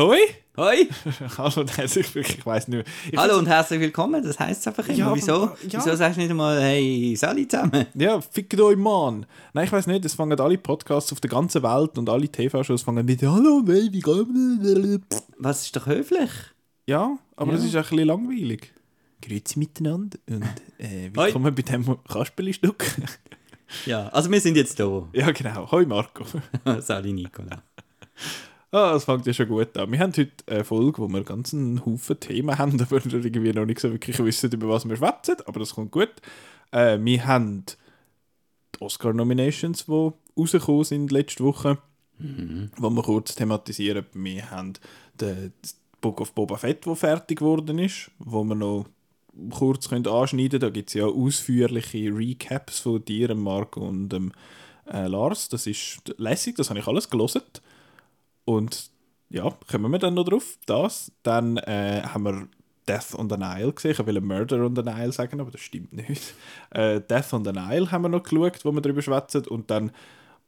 [0.00, 0.39] Hoi!
[0.60, 0.86] Hoi!
[1.38, 2.36] Hallo und herzlich willkommen.
[2.38, 2.86] Ich weiß nicht.
[3.10, 4.98] Ich Hallo und herzlich willkommen, das heisst einfach immer.
[4.98, 5.44] Ja, wieso?
[5.46, 5.56] ja.
[5.62, 7.86] Wieso sagst du nicht einmal, hey, Sally zusammen?
[7.94, 9.24] Ja, fickt euch, Mann.
[9.54, 12.82] Nein, ich weiß nicht, es fangen alle Podcasts auf der ganzen Welt und alle TV-Shows
[12.82, 16.28] fangen mit Hallo, Baby, geht's?» Was ist doch höflich?
[16.86, 17.56] Ja, aber Ja.
[17.56, 18.74] das ist ein bisschen langweilig.
[19.22, 20.44] Grüezi miteinander und
[20.76, 21.24] äh, Hoi.
[21.24, 22.84] willkommen bei diesem Kasperli-Stück.
[23.86, 25.08] Ja, also wir sind jetzt da.
[25.14, 25.70] ja, genau.
[25.70, 26.24] Hoi, Marco.
[26.80, 27.62] Sally Nicola.
[28.72, 29.90] Ah, das fängt ja schon gut an.
[29.90, 33.52] Wir haben heute eine Folge, wo wir ganz einen Haufen Themen haben, aber wir irgendwie
[33.52, 36.12] noch nicht so wirklich wissen, über was wir schwätzen, aber das kommt gut.
[36.70, 41.78] Äh, wir haben die Oscar-Nominations, die rausgekommen sind letzte Woche,
[42.76, 44.06] wo wir kurz thematisieren.
[44.12, 44.74] Wir haben
[45.20, 45.52] den
[46.00, 48.86] Book of Boba Fett, der fertig geworden ist, wo wir noch
[49.50, 50.60] kurz können anschneiden können.
[50.60, 54.32] Da gibt es ja ausführliche Recaps von dir, Marco und dem,
[54.86, 55.48] äh, Lars.
[55.48, 57.42] Das ist lässig, das habe ich alles gelesen.
[58.44, 58.90] Und
[59.28, 60.58] ja, kommen wir dann noch drauf.
[60.66, 61.12] Das.
[61.22, 62.48] Dann äh, haben wir
[62.88, 63.92] Death on the Nile gesehen.
[63.92, 66.34] Ich will Murder on the Nile sagen, aber das stimmt nicht.
[66.72, 69.46] Äh, Death on the Nile haben wir noch geschaut, wo wir darüber schwätzen.
[69.48, 69.90] Und dann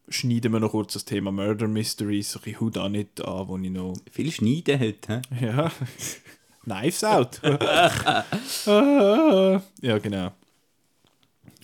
[0.08, 3.70] schneiden wir noch kurz das Thema Murder Mysteries, so ein bisschen Whodunit an, wo ich
[3.70, 3.94] noch...
[4.10, 5.30] Viel Schneiden heute, hä?
[5.46, 5.72] Ja,
[6.64, 7.40] Knives Out.
[9.82, 10.32] Ja, genau.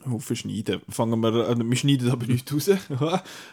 [0.06, 0.80] Haufen schneiden.
[0.88, 2.68] Fangen wir, äh, wir schneiden aber nicht raus.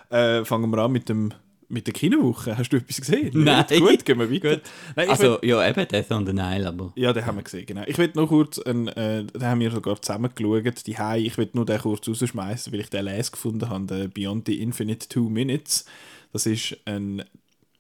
[0.10, 1.34] äh, fangen wir an mit dem
[1.70, 2.58] mit der Kinowoche.
[2.58, 3.32] Hast du etwas gesehen?
[3.34, 3.66] Nein.
[3.70, 3.82] Nicht?
[3.82, 4.62] Gut, gehen wir weiter.
[4.96, 6.94] Nein, Also, ja, eben Death on the Nile, aber...
[6.96, 7.84] ja, den haben wir gesehen, genau.
[7.88, 11.20] Ich will noch kurz, einen, äh, den haben wir sogar zusammen geschaut, die Hai.
[11.20, 14.62] Ich will nur den kurz rausschmeißen, weil ich den Les gefunden habe, den Beyond the
[14.62, 15.86] Infinite Two Minutes.
[16.34, 17.24] Das ist ein,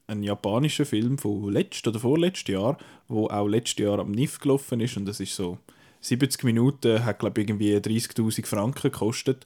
[0.07, 2.77] ein japanischer Film von letztes oder vorletztes Jahr,
[3.07, 5.57] wo auch letztes Jahr am NIF gelaufen ist und das ist so
[6.01, 9.45] 70 Minuten, hat glaube ich irgendwie 30'000 Franken gekostet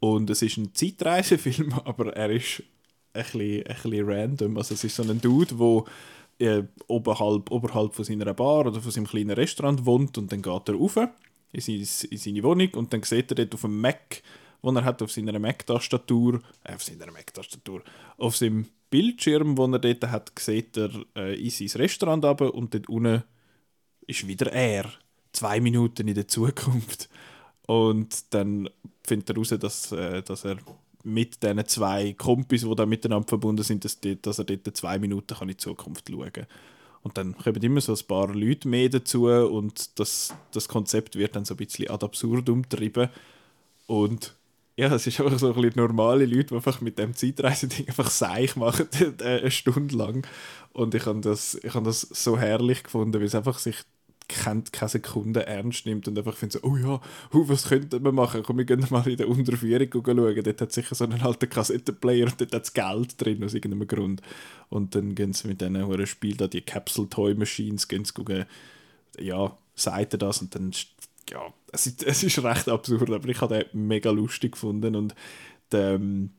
[0.00, 2.62] und es ist ein Zeitreisefilm, aber er ist
[3.14, 4.56] ein bisschen, ein bisschen random.
[4.56, 5.54] Also es ist so ein Dude,
[6.38, 10.42] der äh, oberhalb, oberhalb von seiner Bar oder von seinem kleinen Restaurant wohnt und dann
[10.42, 13.80] geht er rauf in, sein, in seine Wohnung und dann sieht er dort auf dem
[13.80, 14.22] Mac,
[14.60, 17.82] wo er hat auf seiner Mac-Tastatur, äh, auf seiner Mac-Tastatur,
[18.18, 22.74] auf seinem Bildschirm, wo er dort hat, sieht er äh, in sein Restaurant runter und
[22.74, 23.22] dort unten
[24.06, 24.90] ist wieder er.
[25.32, 27.08] Zwei Minuten in der Zukunft.
[27.66, 28.68] Und dann
[29.04, 30.58] findet er heraus, dass, äh, dass er
[31.04, 34.98] mit diesen zwei Kumpis, die da miteinander verbunden sind, dass, dort, dass er dort zwei
[34.98, 36.46] Minuten kann in die Zukunft schauen kann.
[37.02, 41.36] Und dann kommen immer so ein paar Leute mehr dazu und das, das Konzept wird
[41.36, 43.10] dann so ein bisschen ad absurdum getrieben.
[43.86, 44.34] Und
[44.76, 48.10] ja, es ist einfach so ein bisschen normale Leute, die einfach mit dem Zeitreisending einfach
[48.10, 48.88] seich machen,
[49.22, 50.26] eine Stunde lang.
[50.72, 53.76] Und ich habe das, ich habe das so herrlich gefunden, weil es einfach sich
[54.28, 57.00] kennt keine Sekunde ernst nimmt und einfach findet so, oh ja,
[57.32, 58.42] hu, was könnten wir machen?
[58.42, 60.42] Komm, wir gehen mal in der Unterführung schauen.
[60.42, 64.22] Dort hat sicher so einen alten Kassettenplayer und dort hat Geld drin aus irgendeinem Grund.
[64.70, 68.46] Und dann gehen sie mit diesen Spiel da die Capsule Toy Machines, gehen sie gucken,
[69.18, 70.72] ja, sagt er das und dann,
[71.30, 75.14] ja, es ist, es ist recht absurd, aber ich habe den mega lustig gefunden und
[75.72, 76.30] die, ähm,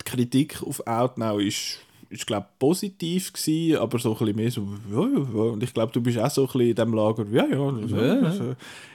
[0.00, 1.78] die Kritik auf Outnow ist,
[2.10, 5.52] ist glaube positiv gewesen, aber so ein bisschen mehr so, ja, ja, ja.
[5.52, 7.72] und ich glaube, du bist auch so ein bisschen in dem Lager, ja, ja,
[8.20, 8.40] das-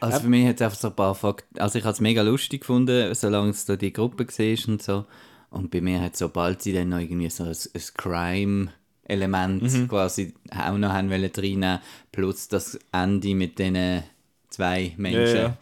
[0.01, 1.57] Also für mich hat es einfach so ein paar Fakten...
[1.59, 5.05] Also ich habe es mega lustig gefunden, solange es da die Gruppe war und so.
[5.49, 9.87] Und bei mir hat sobald sie dann noch irgendwie so ein, ein Crime-Element Mhm.
[9.87, 11.79] quasi auch noch haben wollen reinnehmen,
[12.11, 14.03] plus das Ende mit diesen
[14.49, 15.57] zwei Menschen, Ja, ja.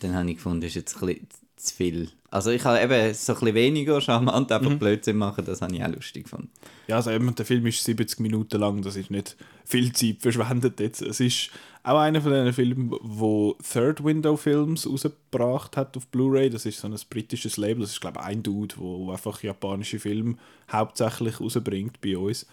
[0.00, 1.28] dann habe ich gefunden, ist jetzt ein bisschen
[1.64, 2.08] zu viel.
[2.30, 4.78] Also ich habe eben so ein bisschen weniger charmant, einfach Mhm.
[4.78, 6.50] Blödsinn machen, das habe ich auch lustig gefunden.
[6.88, 10.80] Ja, also eben, der Film ist 70 Minuten lang, das ist nicht viel Zeit verschwendet
[10.80, 11.00] jetzt.
[11.00, 11.50] Es ist
[11.84, 16.50] auch einer von den Filmen, wo Third Window Films rausgebracht hat auf Blu-ray.
[16.50, 17.82] Das ist so ein britisches Label.
[17.82, 20.36] Das ist, glaube ich, ein Dude, wo einfach japanische Filme
[20.72, 22.46] hauptsächlich rausbringt bei uns.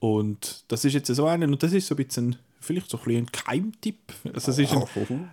[0.00, 3.04] Und das ist jetzt so einer, und das ist so ein bisschen, vielleicht so ein,
[3.04, 4.12] bisschen ein Keimtipp.
[4.32, 4.84] Also es ist, ein,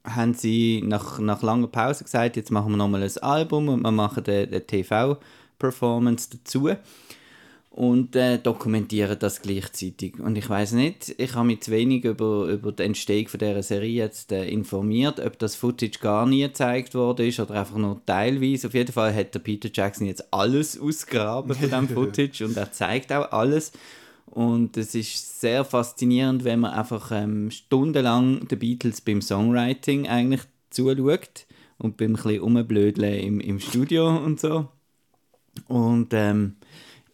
[0.05, 3.91] haben sie nach, nach langer Pause gesagt, jetzt machen wir nochmal ein Album und wir
[3.91, 6.71] machen eine, eine TV-Performance dazu
[7.71, 10.19] und äh, dokumentieren das gleichzeitig.
[10.19, 13.63] Und ich weiß nicht, ich habe mich zu wenig über, über die Entstehung von dieser
[13.63, 18.05] Serie jetzt äh, informiert, ob das Footage gar nie gezeigt worden ist oder einfach nur
[18.05, 18.67] teilweise.
[18.67, 22.73] Auf jeden Fall hat der Peter Jackson jetzt alles ausgraben von diesem Footage und er
[22.73, 23.71] zeigt auch alles.
[24.27, 30.43] Und es ist sehr faszinierend, wenn man einfach ähm, stundenlang den Beatles beim Songwriting eigentlich
[30.71, 31.47] zuschaut
[31.79, 34.69] und beim ein bisschen rumblödeln im, im Studio und so.
[35.69, 36.57] Und, ähm,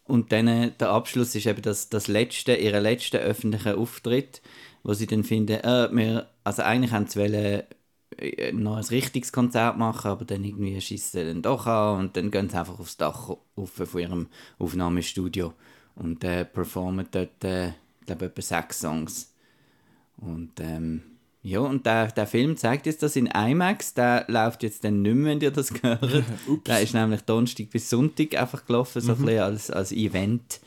[0.07, 4.43] und dann äh, der Abschluss ist eben das, das letzte, ihre letzte öffentliche Auftritt,
[4.83, 7.63] wo sie dann finden, äh, wir, also eigentlich haben sie wollen,
[8.19, 12.17] äh, noch ein richtiges Konzert machen, aber dann irgendwie schießt sie dann doch an und
[12.17, 15.53] dann gehen sie einfach aufs Dach auf von ihrem Aufnahmestudio
[15.97, 17.73] und äh, performen dort, äh,
[18.07, 19.35] glaube, etwa sechs Songs.
[20.17, 21.03] Und ähm,
[21.47, 23.95] ja, und der, der Film zeigt jetzt das in IMAX.
[23.95, 26.25] Der läuft jetzt dann nicht mehr, wenn ihr das gehört.
[26.67, 30.59] der ist nämlich Donnerstag bis Sonntag einfach gelaufen, so ein bisschen als, als Event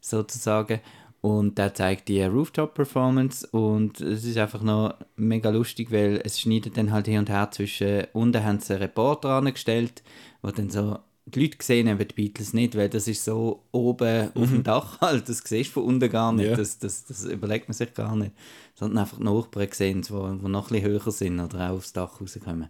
[0.00, 0.80] sozusagen.
[1.20, 6.78] Und der zeigt die Rooftop-Performance und es ist einfach noch mega lustig, weil es schneidet
[6.78, 10.02] dann halt hin und her zwischen, unten haben sie einen Reporter angestellt,
[10.40, 14.30] wo dann so die Leute gesehen haben, die Beatles nicht, weil das ist so oben
[14.34, 16.56] auf dem Dach halt, das siehst du von unten gar nicht, Ja.
[16.56, 18.32] das, das, das überlegt man sich gar nicht.
[18.74, 21.92] Sondern einfach die Nachbarn gesehen, die, die noch ein bisschen höher sind oder auch aufs
[21.92, 22.68] Dach rauskommen.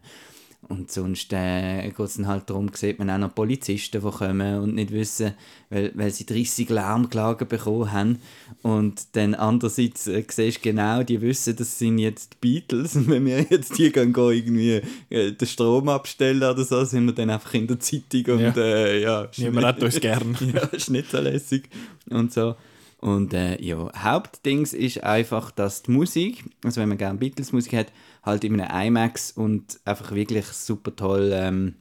[0.68, 4.60] Und sonst äh, geht es dann halt darum, sieht man auch noch Polizisten, die kommen
[4.60, 5.34] und nicht wissen,
[5.70, 8.18] weil, weil sie 30 Lärmklagen bekommen haben.
[8.62, 12.94] Und dann andererseits äh, siehst du genau, die wissen, das sind jetzt die Beatles.
[12.96, 17.06] Und wenn wir jetzt hier gehen, gehen irgendwie äh, den Strom abstellen oder so, sind
[17.06, 18.54] wir dann einfach in der Zeitung und Ja.
[18.56, 20.36] äh, ja, ist Niemand hat uns gern.
[20.54, 21.68] ja, ist nicht so lässig
[22.08, 22.54] und so.
[23.02, 27.92] Und äh, ja, Hauptdings ist einfach, dass die Musik, also wenn man gerne Beatles-Musik hat,
[28.22, 31.74] halt in einem IMAX und einfach wirklich super toll ähm,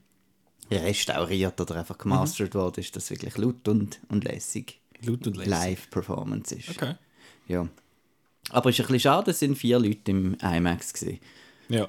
[0.72, 5.52] restauriert oder einfach gemastert worden ist, dass wirklich laut und, und lässig Laut und lässig.
[5.52, 6.70] Live-Performance ist.
[6.70, 6.96] Okay.
[7.48, 7.68] Ja.
[8.50, 11.20] Aber es ist ein bisschen schade, es sind vier Leute im IMAX gewesen.
[11.70, 11.88] Ja.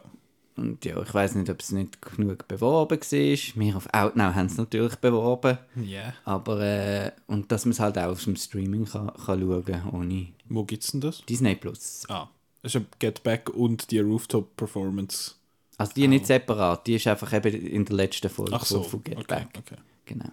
[0.57, 3.61] Und ja, ich weiß nicht, ob es nicht genug beworben war.
[3.61, 5.59] Wir auf Outnow haben es natürlich beworben.
[5.77, 6.13] Ja.
[6.25, 9.91] Aber, äh, und dass man es halt auch auf dem Streaming kann, kann schauen kann,
[9.91, 11.25] ohne Wo gibt's denn das?
[11.25, 12.05] Disney Plus.
[12.09, 12.29] Ah.
[12.63, 15.35] Das ist ja Get Back und die Rooftop Performance.
[15.79, 18.83] Also die nicht separat, die ist einfach eben in der letzten Folge so.
[18.83, 19.49] von, Get okay, Back.
[19.59, 19.77] Okay.
[20.05, 20.31] Genau.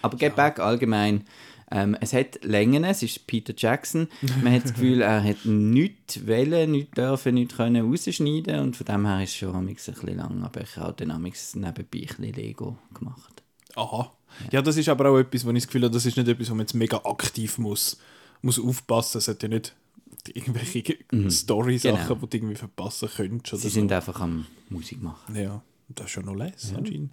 [0.00, 1.26] Aber Get Back allgemein,
[1.74, 4.08] ähm, es hat Längen, es ist Peter Jackson.
[4.42, 8.86] Man hat das Gefühl, er hat nichts wollen, nichts dürfen, nichts können rausschneiden und von
[8.86, 12.32] dem her ist es schon ein bisschen lang, aber ich habe dann nebenbei ein bisschen
[12.32, 13.42] Lego gemacht.
[13.74, 14.10] Aha.
[14.50, 16.48] Ja, das ist aber auch etwas, wo ich das Gefühl habe, das ist nicht etwas,
[16.50, 17.98] wo man jetzt mega aktiv muss,
[18.42, 19.18] muss aufpassen.
[19.18, 19.74] Es hat ja nicht
[20.32, 20.82] irgendwelche
[21.30, 22.14] Story-Sachen, Genau.
[22.20, 23.52] die du irgendwie verpassen könntest.
[23.54, 25.34] Oder Sie sind einfach am Musik machen.
[25.34, 25.40] so.
[25.40, 27.12] Ja, das ist schon noch les anscheinend.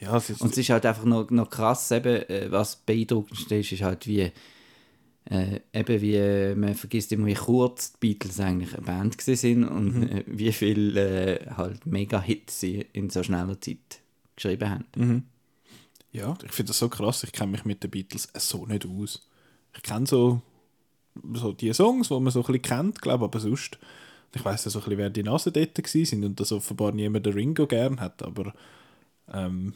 [0.00, 3.72] Ja, es Und es ist halt einfach noch, noch krass, eben, äh, was beeindruckend ist,
[3.72, 4.30] ist halt wie,
[5.30, 9.64] äh, eben wie, äh, man vergisst immer, wie kurz die Beatles eigentlich eine Band sind
[9.64, 10.02] und Mhm.
[10.08, 14.00] äh, wie viel äh, halt Mega-Hits sie in so schneller Zeit
[14.34, 15.26] geschrieben haben.
[16.12, 17.22] ja, ich finde das so krass.
[17.24, 19.28] Ich kenne mich mit den Beatles so nicht aus.
[19.76, 20.42] Ich kenne so,
[21.34, 23.78] so die Songs, die man so ein bisschen kennt, glaube aber sonst.
[24.34, 26.92] Ich weiß ja so ein bisschen, wer die Nase dort gewesen sind und dass offenbar
[26.92, 28.54] niemand den Ringo gern hat, aber
[29.32, 29.74] ähm,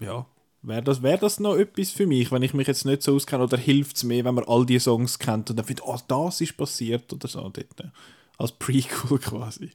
[0.00, 0.26] ja,
[0.62, 3.44] wäre das, wär das noch etwas für mich, wenn ich mich jetzt nicht so auskenne,
[3.44, 6.40] oder hilft es mir, wenn man all die Songs kennt und dann findet, oh, das
[6.40, 7.92] ist passiert oder so dort.
[8.38, 9.70] Als Prequel quasi.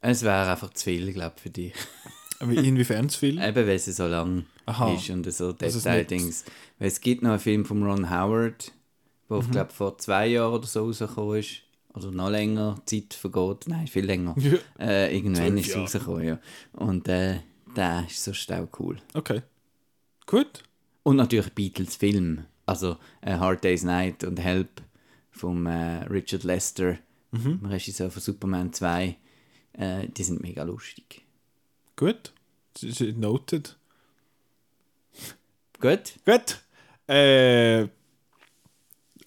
[0.00, 1.74] Es wäre einfach zu viel, glaube ich, für dich.
[2.40, 3.38] Aber inwiefern zu viel?
[3.42, 4.94] Eben, weil sie so lang Aha.
[4.94, 6.44] ist und so es Detail-Dings.
[6.78, 8.72] Weil es gibt noch einen Film von Ron Howard,
[9.30, 9.50] der, Mhm.
[9.52, 11.62] glaube vor zwei Jahren oder so rausgekommen ist.
[11.94, 13.66] Oder noch länger Zeit vergeht.
[13.68, 14.34] Nein, viel länger.
[14.38, 14.58] Ja.
[14.78, 16.38] Äh, irgendwann ist es rausgekommen, ja.
[16.72, 17.40] Und äh,
[17.76, 18.98] der ist so stau cool.
[19.14, 19.42] Okay.
[20.26, 20.62] Gut.
[21.02, 22.44] Und natürlich Beatles Film.
[22.66, 24.82] Also äh, Hard Day's Night und Help
[25.30, 26.98] vom äh, Richard Lester,
[27.34, 27.64] Mhm.
[27.64, 29.16] Regisseur von Superman 2.
[29.72, 31.22] Äh, die sind mega lustig.
[31.96, 32.34] Gut.
[32.74, 33.76] Das ist Noted.
[35.80, 36.14] Gut?
[36.26, 36.60] Gut.
[37.08, 37.84] Äh,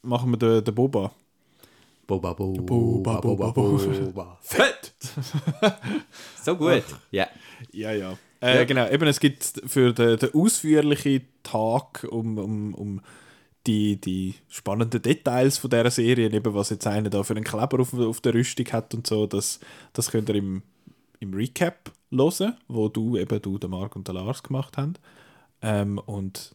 [0.04, 1.14] machen wir den, den Boba.
[2.08, 4.38] Boba, Boba, Boba, Boba, Boba.
[4.42, 4.94] Fett!
[6.44, 6.84] So gut.
[7.12, 7.28] Ja.
[7.72, 8.18] Ja, ja.
[8.42, 8.64] Äh, Ja.
[8.66, 13.02] Genau, eben es gibt für den, den ausführlichen Tag um, um, um
[13.66, 17.80] die, die spannenden Details von dieser Serie, eben was jetzt einer da für einen Kleber
[17.80, 19.60] auf, auf der Rüstung hat und so, das,
[19.94, 20.62] das könnt ihr im,
[21.20, 24.94] im Recap hören, wo du, eben du, der Marc und der Lars gemacht haben.
[25.64, 26.54] Ähm, und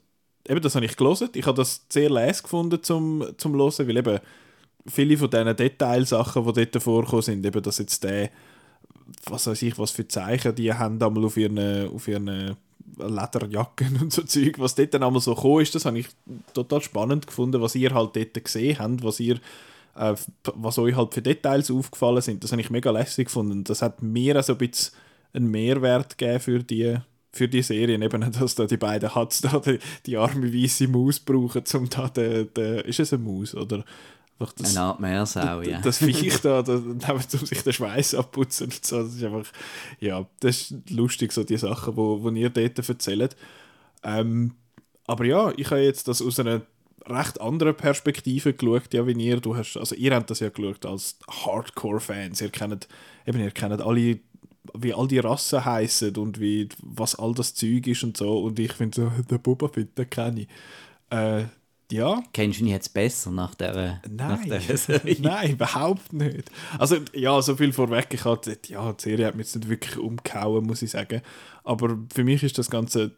[0.49, 1.30] eben das habe ich gelesen.
[1.35, 4.21] Ich habe das sehr les gefunden zum, zum Hören, weil eben
[4.87, 8.31] viele von diesen Detailsachen, die dort vorkommen sind, eben dass jetzt der
[9.29, 12.57] was weiß ich, was für Zeichen die haben einmal auf ihren, auf ihren
[12.97, 16.09] Lederjacken und so Zeug, was dort dann einmal so gekommen ist, das habe ich
[16.55, 19.41] total spannend gefunden, was ihr halt dort gesehen habt, was ihr
[19.97, 20.15] äh,
[20.55, 23.65] was euch halt für Details aufgefallen sind, das habe ich mega lässig gefunden.
[23.65, 24.95] Das hat mir also ein bisschen
[25.33, 26.97] einen Mehrwert gegeben für die,
[27.33, 31.21] für die Serien, eben dass da die beiden Hats da die, die arme weiße Maus
[31.21, 33.85] brauchen, um da den, den, ist es eine Maus, oder?
[34.41, 35.83] Einfach das, Eine Art Meersau, ja.
[35.83, 39.03] das Viech da, da um sich den Schweiß abputzen und so.
[39.03, 39.45] Das ist einfach,
[40.01, 43.37] ja, das ist lustig, so die Sachen, wo, wo ihr dort erzählt.
[44.03, 44.55] Ähm,
[45.07, 46.63] aber ja, ich habe jetzt das aus einer
[47.07, 49.41] recht anderen Perspektive geschaut, ja, wie ihr.
[49.41, 52.41] Du hast, also ihr habt das ja geschaut als Hardcore-Fans.
[52.41, 52.89] Ihr kennt,
[53.27, 54.21] eben, ihr kennt alle,
[54.73, 58.41] wie all die Rassen heißen und wie, was all das Zeug ist und so.
[58.45, 60.49] Und ich finde so, der Boba Fett, den kenne ich.
[61.11, 61.45] Äh,
[61.93, 65.17] ja, Kennst du ihn jetzt besser nach der, nach Nein, Serie?
[65.21, 66.51] nein, überhaupt nicht.
[66.79, 68.09] Also, ja, so viel vorweg.
[68.13, 71.23] Ich hatte, ja, die Serie hat mich jetzt nicht wirklich umgehauen, muss ich sagen.
[71.65, 73.13] Aber für mich ist das ganze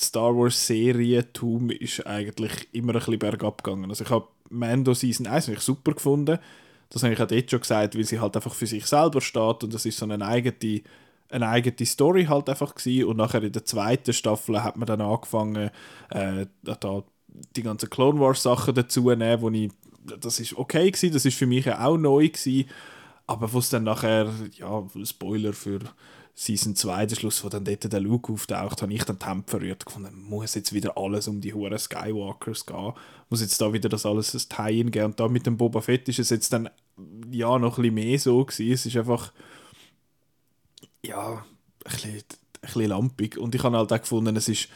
[0.00, 3.90] Star Wars Serientum ist eigentlich immer ein bisschen bergab gegangen.
[3.90, 6.38] Also, ich habe Mando Season 1 habe ich super gefunden.
[6.90, 9.64] Das habe ich auch dort schon gesagt, weil sie halt einfach für sich selber steht
[9.64, 10.82] und das ist so eine eigene,
[11.28, 13.04] eine eigene Story halt einfach gewesen.
[13.08, 15.70] Und nachher in der zweiten Staffel hat man dann angefangen,
[16.10, 17.02] äh, da
[17.56, 19.70] die ganzen Clone Wars Sachen dazu nehmen, wo ich,
[20.20, 22.68] das ist okay gewesen, das ist für mich auch neu gewesen,
[23.26, 25.80] aber wo es dann nachher, ja, Spoiler für
[26.34, 29.50] Season 2, der Schluss, wo dann dort der Luke auftaucht, habe ich dann die Hemd
[29.50, 32.92] verrührt gefunden, muss jetzt wieder alles um die Huren Skywalkers gehen,
[33.30, 35.06] muss jetzt da wieder das alles ein Tie-In geben.
[35.06, 36.68] Und da mit dem Boba Fett ist es jetzt dann,
[37.30, 39.32] ja, noch ein bisschen mehr so gewesen, es ist einfach,
[41.04, 41.44] ja,
[41.84, 42.22] ein bisschen, ein
[42.62, 43.38] bisschen lampig.
[43.38, 44.68] Und ich habe halt auch gefunden, es ist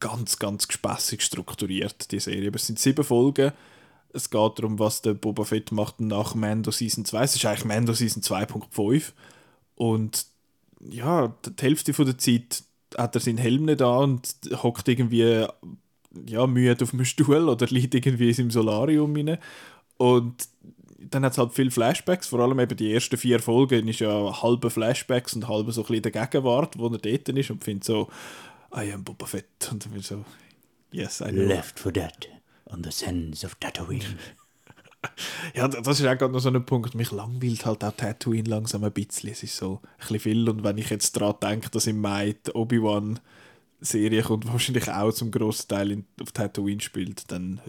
[0.00, 2.48] ganz, ganz gespässig strukturiert, die Serie.
[2.48, 3.52] Aber es sind sieben Folgen.
[4.12, 7.22] Es geht darum, was der Boba Fett macht nach Mando Season 2.
[7.22, 9.12] Es ist eigentlich Mando Season 2.5.
[9.74, 10.26] Und
[10.80, 12.62] ja, die Hälfte der Zeit
[12.96, 15.46] hat er seinen Helm nicht an und hockt irgendwie
[16.26, 19.38] ja, müde auf dem Stuhl oder liegt irgendwie in seinem Solarium rein.
[19.98, 20.48] Und
[20.98, 24.42] dann hat es halt viele Flashbacks, vor allem eben die ersten vier Folgen ist ja
[24.42, 27.84] halbe Flashbacks und halbe so ein bisschen der Gegenwart, wo er dort ist und findet
[27.84, 28.08] so,
[28.76, 29.68] I am Boba Fett.
[29.70, 30.24] Und dann so,
[30.92, 31.42] yes, I know.
[31.42, 32.28] Left for dead
[32.66, 34.04] on the sands of Tatooine.
[35.54, 36.96] Ja, das ist auch gerade noch so ein Punkt.
[36.96, 39.30] Mich langweilt halt auch Tatooine langsam ein bisschen.
[39.30, 40.48] Es ist so ein bisschen viel.
[40.48, 42.50] Und wenn ich jetzt daran denke, dass im Mai die
[43.80, 47.60] Obi-Wan-Serie kommt, wahrscheinlich auch zum grossen Teil in, auf Tatooine spielt, dann.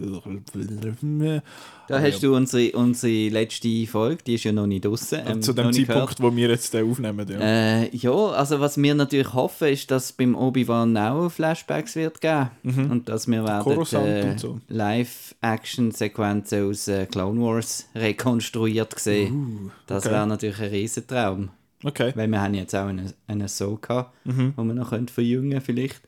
[1.87, 5.19] Da hast du unsere, unsere letzte Folge, die ist ja noch nicht draussen.
[5.25, 7.27] ähm, Zu dem Zeitpunkt, wo wir jetzt den aufnehmen.
[7.29, 7.39] Ja.
[7.39, 12.49] Äh, ja, also was wir natürlich hoffen, ist, dass beim Obi-Wan auch Flashbacks wird geben
[12.89, 14.59] und dass wir werden äh, so.
[14.67, 19.71] Live-Action-Sequenzen aus Clone Wars rekonstruiert sehen.
[19.87, 20.13] das okay.
[20.13, 21.49] wäre natürlich ein Riesentraum.
[21.83, 22.11] Okay.
[22.15, 24.53] Weil wir haben jetzt auch einen, einen Soul gehabt, Mhm.
[24.55, 26.01] wo wir noch können verjüngen vielleicht.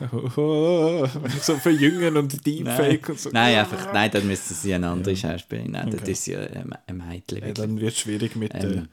[0.00, 3.30] Ich so verjüngen und Deepfake und so.
[3.32, 5.72] Nein, einfach, nein, dann müsste sie eine andere Schauspielerin.
[5.72, 6.12] Nein, das Okay.
[6.12, 7.38] ist ja ein, Mädchen.
[7.42, 8.88] Ja, dann wird es schwierig mit Ähm,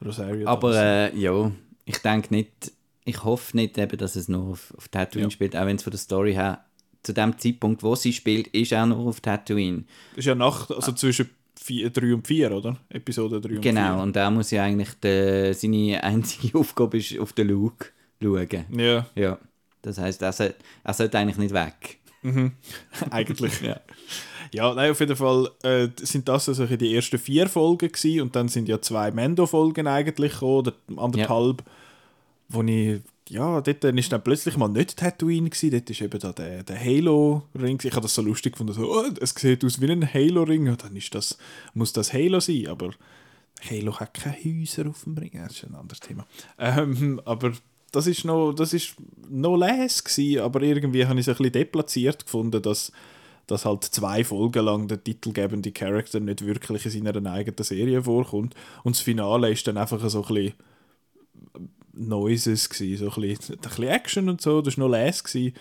[0.00, 0.48] äh, Rosario.
[0.48, 1.50] Aber äh, ja,
[1.84, 2.72] ich denke nicht,
[3.04, 5.30] ich hoffe nicht, eben, dass es nur auf, auf Tatooine Ja.
[5.30, 6.64] spielt, auch wenn es von der Story her
[7.04, 9.84] zu dem Zeitpunkt, wo sie spielt, ist auch nur auf Tatooine.
[10.16, 11.30] ist ja Nacht, also zwischen
[11.90, 12.76] 3 und 4, oder?
[12.88, 13.72] Episode 3 und 4.
[13.72, 17.86] Genau, und da muss ja eigentlich der, seine einzige Aufgabe ist, auf den Luke
[18.22, 18.64] schauen.
[18.70, 19.38] Ja, Ja,
[19.82, 21.98] das heisst, er sollte, er sollte eigentlich nicht weg.
[23.10, 23.60] eigentlich.
[23.60, 23.80] Ja.
[24.52, 28.36] Ja, nein, auf jeden Fall äh, sind das also die ersten vier Folgen gewesen und
[28.36, 31.62] dann sind ja zwei Mendo-Folgen eigentlich gekommen, oder anderthalb,
[32.48, 36.32] wo ich, ja, dort ist dann plötzlich mal nicht Tatooine gewesen, dort ist eben da
[36.32, 39.90] der, der Halo-Ring, ich habe das so lustig gefunden, so, oh, es sieht aus wie
[39.90, 41.36] ein Halo-Ring, dann ist das,
[41.74, 42.90] muss das Halo sein, aber
[43.68, 46.26] Halo hat keine Häuser auf dem Ring, das ist ein anderes Thema.
[46.58, 47.52] Ähm, aber
[47.90, 48.94] das ist noch, das ist
[49.28, 52.92] noch les gewesen, aber irgendwie habe ich es ein bisschen deplatziert gefunden, dass,
[53.46, 58.54] dass halt zwei Folgen lang der titelgebende Charakter nicht wirklich in seiner eigenen Serie vorkommt.
[58.84, 60.54] Und das Finale ist dann einfach so ein bisschen
[61.96, 65.54] Noises gewesen, so ein bisschen, ein bisschen Action und so, das war noch les gewesen,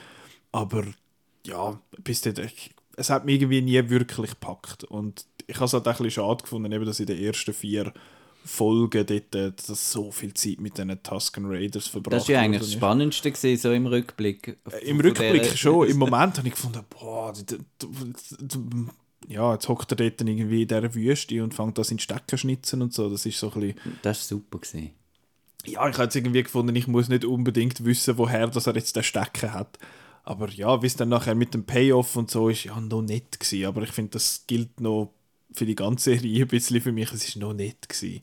[0.52, 0.86] aber
[1.46, 2.40] ja, bis dort,
[2.98, 6.44] es hat mich irgendwie nie wirklich gepackt und ich habe es halt ein bisschen schade
[6.44, 7.94] gefunden, eben, dass in den ersten vier
[8.46, 12.42] Folgen dort äh, dass so viel Zeit mit den Tusken Raiders verbracht Das war ja
[12.42, 14.60] eigentlich das Spannendste gewesen, so im Rückblick.
[14.72, 15.88] Äh, Im Rückblick schon.
[15.90, 17.34] Im Moment habe ich gefunden, boah,
[19.28, 22.84] ja, jetzt hockt er dort irgendwie in dieser Wüste und fängt das in Stecken schnitzen
[22.84, 23.10] und so.
[23.10, 23.80] Das ist so ein bisschen...
[24.04, 24.60] Das war super.
[24.60, 24.92] Gewesen.
[25.66, 28.96] Ja, ich habe jetzt irgendwie gefunden, ich muss nicht unbedingt wissen, woher dass er jetzt
[28.96, 29.78] den Stecken hat.
[30.24, 33.40] Aber ja, wie es dann nachher mit dem Payoff und so ist, ja, noch nett
[33.40, 33.66] gewesen.
[33.66, 35.14] Aber ich finde, das gilt noch
[35.52, 38.22] für die ganze Serie ein bisschen für mich, es ist noch nett gewesen.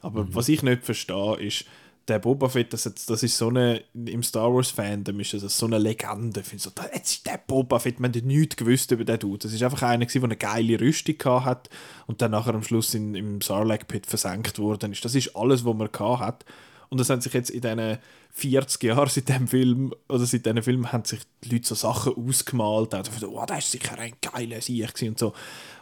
[0.00, 0.34] Aber mhm.
[0.34, 1.66] was ich nicht verstehe, ist,
[2.08, 5.66] der Boba Fett, das, das ist so eine, im Star Wars Fandom ist das so
[5.66, 6.40] eine Legende.
[6.40, 9.38] Ich finde so, jetzt ist der Boba Fett, man hat nichts gewusst über den Dude.
[9.38, 11.70] Das ist einfach einer der eine geile Rüstung hat
[12.06, 15.04] und dann nachher am Schluss in, im Sarlacc Pit versenkt worden ist.
[15.04, 16.44] Das ist alles, was man hat.
[16.92, 17.96] Und das haben sich jetzt in diesen
[18.32, 22.12] 40 Jahren seit dem Film, oder seit diesem Film, haben sich die Leute so Sachen
[22.14, 22.92] ausgemalt.
[22.92, 25.32] Und oh, das ist sicher ein geiler Sieg und so.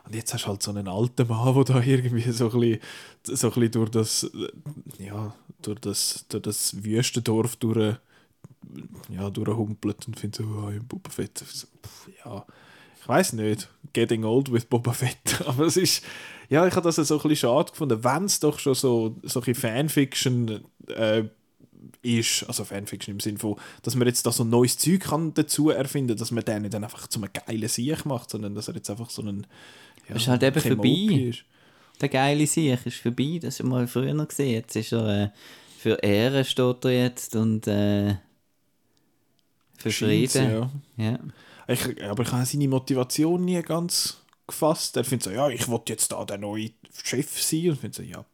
[0.05, 2.81] Und jetzt hast du halt so einen alten Mann, der da irgendwie so ein bisschen,
[3.25, 4.31] so ein bisschen durch das,
[5.01, 7.97] ja, durch das, durch das Wüstendorf durch,
[9.09, 11.43] ja, durchhumpelt und findet so, oh, Boba Fett.
[12.25, 12.47] Ja,
[13.01, 13.69] ich weiß nicht.
[13.93, 15.43] Getting old with Boba Fett.
[15.45, 16.05] Aber es ist,
[16.51, 19.55] ja, ich habe das so ein bisschen schade gefunden, wenn es doch schon so solche
[19.55, 21.25] Fanfiction äh,
[22.03, 25.71] ist, also Fanfiction im Sinne von, dass man jetzt da so neues Zeug kann dazu
[25.71, 28.75] erfinden, dass man den nicht dann einfach zu einem geilen Sieg macht, sondern dass er
[28.75, 29.47] jetzt einfach so ein
[30.09, 31.29] ja, ist halt eben vorbei.
[31.29, 31.45] Ist.
[32.01, 34.55] Der geile Sieg ist vorbei, das ist mal früher noch gesehen.
[34.55, 35.29] Jetzt ist er äh,
[35.79, 38.17] für Ehre steht er jetzt und äh,
[39.79, 40.51] für Frieden.
[40.51, 40.71] Ja.
[40.97, 41.19] ja.
[41.69, 44.97] Ich, aber ich habe seine Motivation nie ganz gefasst.
[44.97, 46.71] Er findet so, ja, ich will jetzt da der neue
[47.03, 47.71] Chef sein.
[47.71, 48.25] Und findet so, ja,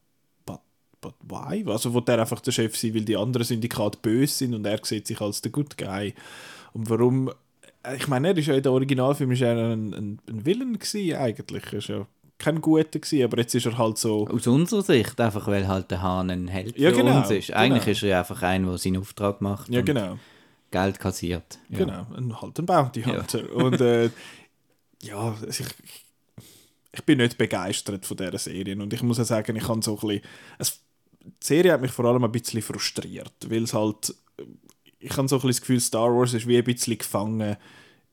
[0.44, 0.60] but,
[1.00, 1.64] but why?
[1.66, 4.80] Also will er einfach der Chef sein, weil die anderen Syndikate böse sind und er
[4.82, 6.14] sieht sich als der Good Guy.
[6.72, 7.30] Und warum
[7.94, 11.16] ich meine, er ist ja in der Originalfilm ist er ein, ein, ein Villain gewesen,
[11.16, 11.72] eigentlich.
[11.72, 12.06] Er ist ja
[12.38, 14.26] kein Guter gewesen, aber jetzt ist er halt so...
[14.28, 17.52] Aus unserer Sicht, einfach weil halt der Hahn ein Held ja, für genau, uns ist.
[17.52, 17.92] Eigentlich genau.
[17.92, 20.18] ist er ja einfach ein, der seinen Auftrag macht ja, genau.
[20.70, 21.58] Geld kassiert.
[21.68, 21.78] Ja.
[21.78, 23.40] Genau, ein, halt ein Bounty Hunter.
[23.40, 23.52] Ja.
[23.52, 24.10] Und äh,
[25.02, 26.04] ja, also ich,
[26.96, 29.98] ich bin nicht begeistert von dieser Serie und ich muss ja sagen, ich kann so
[29.98, 30.22] ein bisschen...
[31.22, 34.14] Die Serie hat mich vor allem ein bisschen frustriert, weil es halt
[34.98, 37.56] ich habe so ein bisschen das Gefühl, Star Wars ist wie ein bisschen gefangen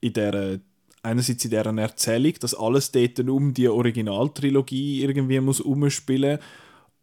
[0.00, 0.60] in der
[1.02, 6.38] einerseits in deren Erzählung, dass alles dort um die Originaltrilogie irgendwie muss umspielen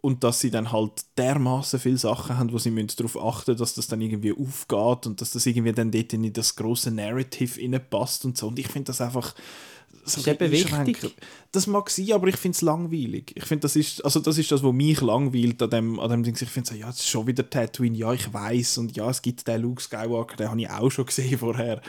[0.01, 3.87] und dass sie dann halt dermaßen viele Sachen haben, wo sie darauf achten dass das
[3.87, 8.35] dann irgendwie aufgeht und dass das irgendwie dann dort in das große Narrative passt und
[8.35, 8.47] so.
[8.47, 9.35] Und ich finde das einfach
[10.05, 11.15] so ist eben wichtig.
[11.51, 13.31] Das mag sein, aber ich finde es langweilig.
[13.35, 16.23] Ich finde, das ist, also das ist das, was mich langweilt an dem, an dem
[16.23, 16.35] Ding.
[16.39, 19.21] Ich finde so, ja, es ist schon wieder Tatooine, ja, ich weiß und ja, es
[19.21, 21.81] gibt den Luke Skywalker, den habe ich auch schon gesehen vorher.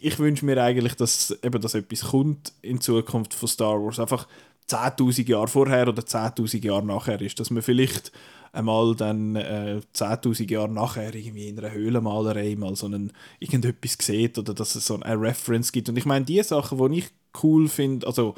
[0.00, 3.98] Ich wünsche mir eigentlich, dass eben dass etwas kommt in Zukunft von Star Wars.
[3.98, 4.26] Einfach
[4.68, 8.12] 10.000 Jahre vorher oder 10.000 Jahre nachher ist, dass man vielleicht
[8.52, 14.38] einmal dann äh, 10.000 Jahre nachher irgendwie in einer Höhlenmalerei mal so einen, irgendetwas sieht
[14.38, 15.88] oder dass es so eine Reference gibt.
[15.88, 17.10] Und ich meine, die Sachen, die ich
[17.42, 18.34] cool finde, also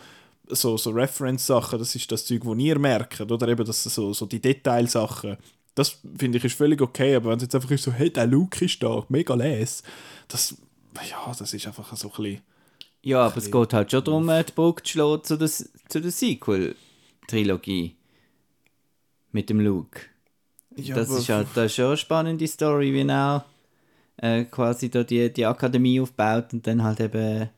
[0.49, 3.49] so, so Reference-Sachen, das ist das Zeug, das ihr merkt, oder?
[3.49, 5.37] Eben das, so, so die Detailsachen,
[5.75, 8.27] das finde ich ist völlig okay, aber wenn es jetzt einfach ist so, hey, der
[8.27, 9.83] Luke ist da, mega les,
[10.27, 10.57] das,
[11.09, 12.41] ja, das ist einfach so ein bisschen...
[13.03, 16.11] Ja, aber es geht halt schon darum, die Brücke zu schlagen zu der, zu der
[16.11, 17.98] Sequel-Trilogie
[19.33, 20.01] mit dem Luke.
[20.77, 23.45] Ja, das ist halt das ist schon eine spannende Story, wie er
[24.17, 27.49] äh, quasi da die, die Akademie aufbaut und dann halt eben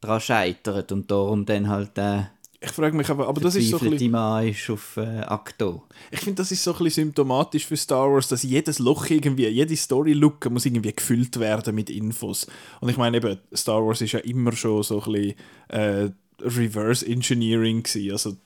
[0.00, 2.24] daran scheitert und darum dann halt äh,
[2.60, 4.10] ich frage mich aber, aber das ist so ein bisschen...
[4.10, 5.84] Mann ist auf äh, Akto.
[6.10, 9.46] Ich finde, das ist so ein bisschen symptomatisch für Star Wars, dass jedes Loch irgendwie,
[9.46, 12.48] jede Story-Lücke muss irgendwie gefüllt werden mit Infos.
[12.80, 15.34] Und ich meine eben, Star Wars ist ja immer schon so ein bisschen
[15.68, 18.12] äh, Reverse Engineering gewesen.
[18.12, 18.36] Also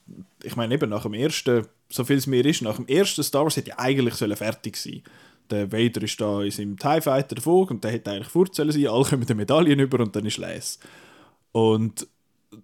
[0.43, 3.43] ich meine eben nach dem ersten, so viel es mir ist, nach dem ersten Star
[3.43, 5.03] Wars hätte ja eigentlich fertig sein
[5.53, 8.69] der Vader ist da in seinem TIE Fighter davor und der hätte eigentlich fort sein,
[8.69, 10.79] alle kommen die Medaillen über und dann ist les.
[11.53, 12.07] Und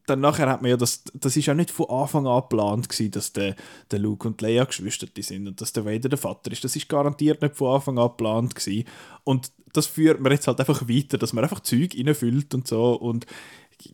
[0.06, 3.10] dann nachher hat man ja das, das ist ja nicht von Anfang an geplant gewesen,
[3.10, 3.56] dass der,
[3.90, 6.64] der Luke und Leia Geschwister sind und dass der Vader der Vater ist.
[6.64, 8.84] Das ist garantiert nicht von Anfang an geplant gewesen.
[9.24, 12.94] Und das führt man jetzt halt einfach weiter, dass man einfach Zeug reinfüllt und so
[12.94, 13.26] und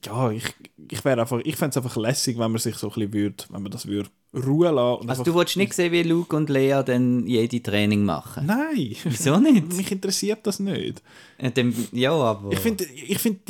[0.04, 0.44] ja, ich,
[0.90, 3.44] ich wäre einfach, ich fände es einfach lässig, wenn man sich so ein bisschen würde,
[3.50, 5.08] wenn man das würde Ruhe lassen.
[5.08, 8.46] Also du wolltest nicht sehen, wie Luke und Lea dann jede Training machen?
[8.46, 8.96] Nein.
[9.04, 9.72] Wieso nicht?
[9.72, 11.02] Mich interessiert das nicht.
[11.40, 12.52] Ja, dem, ja aber...
[12.52, 13.40] Ich finde ich find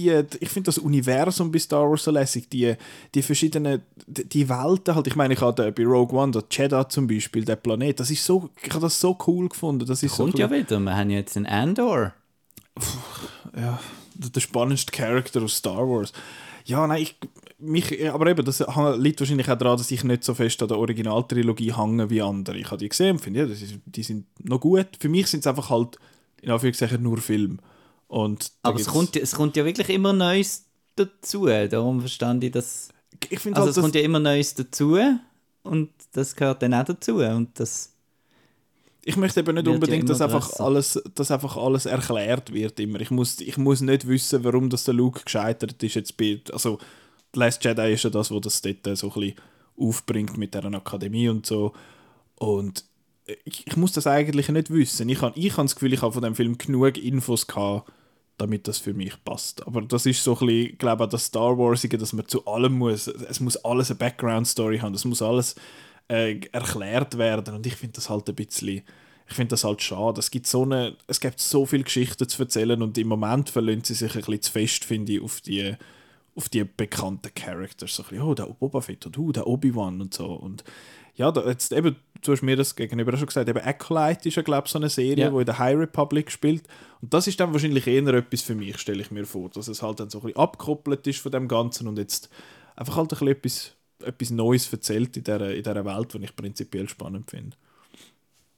[0.42, 2.75] find das Universum bei Star Wars so lässig, die,
[3.14, 6.88] die verschiedenen, die, die Welten halt, ich meine, ich habe bei Rogue One, der Jeddah
[6.88, 9.87] zum Beispiel, der Planet, das ist so, ich habe das so cool gefunden.
[9.87, 12.12] Das ist Kommt so ja wieder, wir haben jetzt einen Andor.
[13.57, 13.79] Ja,
[14.14, 16.12] der spannendste Charakter aus Star Wars.
[16.64, 17.16] Ja, nein, ich,
[17.59, 18.64] mich, aber eben, das
[18.96, 22.57] liegt wahrscheinlich auch daran, dass ich nicht so fest an der Originaltrilogie hänge wie andere.
[22.57, 24.88] Ich habe die gesehen und finde, ja, ist, die sind noch gut.
[24.98, 25.98] Für mich sind es einfach halt,
[26.40, 27.59] in Anführungszeichen, nur Film.
[28.09, 32.88] Und aber es kommt, es kommt ja wirklich immer Neues dazu, darum verstand ich das.
[33.29, 34.98] Ich also halt, es kommt ja immer Neues dazu
[35.62, 37.93] und das gehört dann auch dazu und das
[39.05, 43.01] ich möchte eben nicht unbedingt, ja dass, einfach alles, dass einfach alles erklärt wird immer.
[43.01, 45.95] Ich muss, ich muss nicht wissen, warum das der Luke gescheitert ist.
[45.95, 46.79] Jetzt bei, also
[47.35, 49.35] The Last Jedi ist ja das, was das dort so ein bisschen
[49.77, 51.73] aufbringt mit dieser Akademie und so.
[52.37, 52.85] Und
[53.45, 55.09] ich, ich muss das eigentlich nicht wissen.
[55.09, 57.90] Ich habe ich hab das Gefühl, ich habe von dem Film genug Infos gehabt,
[58.38, 59.67] damit das für mich passt.
[59.67, 62.79] Aber das ist so ein bisschen, ich glaube das Star Warsige, dass man zu allem
[62.79, 65.57] muss, es muss alles eine Background-Story haben, es muss alles
[66.09, 68.83] äh, erklärt werden und ich finde das halt ein bisschen
[69.27, 70.21] ich finde das halt schade.
[70.21, 73.83] Es gibt so eine, es gibt so viele Geschichten zu erzählen und im Moment verlöhnen
[73.83, 75.77] sie sich ein bisschen zu fest, finde ich, auf die
[76.37, 77.95] auf die bekannten Characters.
[77.95, 80.27] So ein bisschen, oh, der Boba Fett und oh, der Obi-Wan und so.
[80.27, 80.64] Und
[81.14, 84.43] ja, da, jetzt eben, du hast mir das gegenüber schon gesagt, eben Acolyte ist ja,
[84.43, 85.31] glaube ich, so eine Serie, ja.
[85.31, 86.67] die in der High Republic spielt.
[87.01, 89.81] Und das ist dann wahrscheinlich eher etwas für mich, stelle ich mir vor, dass es
[89.81, 92.31] halt dann so ein bisschen abgekoppelt ist von dem Ganzen und jetzt
[92.75, 93.73] einfach halt ein bisschen etwas,
[94.07, 97.57] etwas Neues erzählt in dieser, in dieser Welt, die ich prinzipiell spannend finde.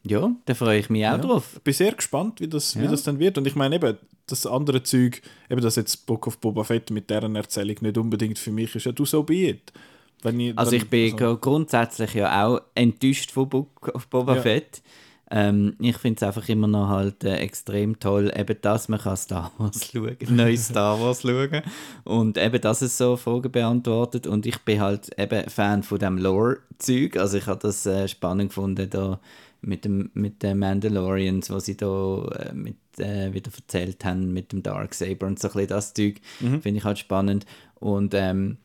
[0.03, 1.19] Ja, da freue ich mich auch ja.
[1.19, 1.53] drauf.
[1.57, 2.83] Ich bin sehr gespannt, wie das, ja.
[2.83, 3.39] wie das dann wird.
[3.39, 7.11] Und ich meine eben, das andere Zeug, eben das jetzt Book of Boba Fett mit
[7.11, 9.73] deren Erzählung nicht unbedingt für mich ist, ja du so be it.
[10.23, 14.43] Wenn ich, also ich bin also grundsätzlich ja auch enttäuscht von Book of Boba ja.
[14.43, 14.83] Fett.
[15.29, 19.17] Ähm, ich finde es einfach immer noch halt äh, extrem toll, eben dass man kann
[19.17, 21.62] Star Wars schauen, neues Star Wars schauen.
[22.05, 26.19] Und eben, dass es so Fragen beantwortet und ich bin halt eben Fan von dem
[26.19, 29.19] Lore-Zeug, also ich habe das äh, spannend gefunden, da
[29.62, 34.53] mit dem mit den Mandalorians, was sie da äh, mit, äh, wieder erzählt haben mit
[34.53, 36.62] dem Darksaber und so ein bisschen das Zeug, mhm.
[36.62, 37.47] finde ich halt spannend.
[37.81, 38.59] Und ähm,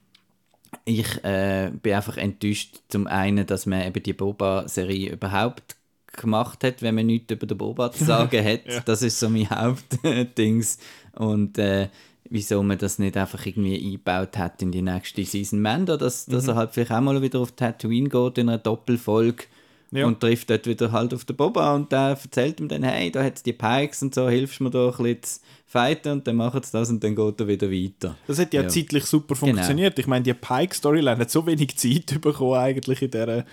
[0.86, 5.76] ich äh, bin einfach enttäuscht zum einen, dass man eben die Boba-Serie überhaupt
[6.12, 8.65] gemacht hat, wenn man nichts über den Boba zu sagen hat.
[8.65, 8.80] ja.
[8.82, 10.78] Das ist so mein Hauptdings
[11.13, 11.89] und äh,
[12.30, 16.34] wieso man das nicht einfach irgendwie eingebaut hat in die nächste Season Mando, dass, mhm.
[16.34, 19.45] dass er halt vielleicht auch mal wieder auf Tatooine geht in einer Doppelfolge
[19.93, 20.06] ja.
[20.06, 23.24] Und trifft dort wieder halt auf den Boba und der erzählt ihm dann, hey, da
[23.24, 26.38] hat es die Pikes und so, hilfst mir da ein bisschen zu fighten und dann
[26.38, 28.15] machen sie das und dann geht er wieder weiter.
[28.26, 28.67] Das hat ja, ja.
[28.69, 29.47] zeitlich super genau.
[29.47, 29.95] funktioniert.
[29.95, 30.04] Genau.
[30.04, 33.45] Ich meine, die Pike-Storyline hat so wenig Zeit bekommen eigentlich in dieser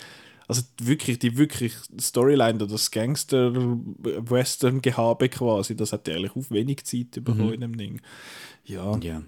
[0.48, 7.10] also wirklich, die wirklich Storyline oder das Gangster-Western-Gehabe quasi, das hat eigentlich auf wenig Zeit
[7.12, 7.52] bekommen mhm.
[7.52, 8.00] in dem Ding.
[8.64, 8.96] Ja.
[8.98, 9.22] ja.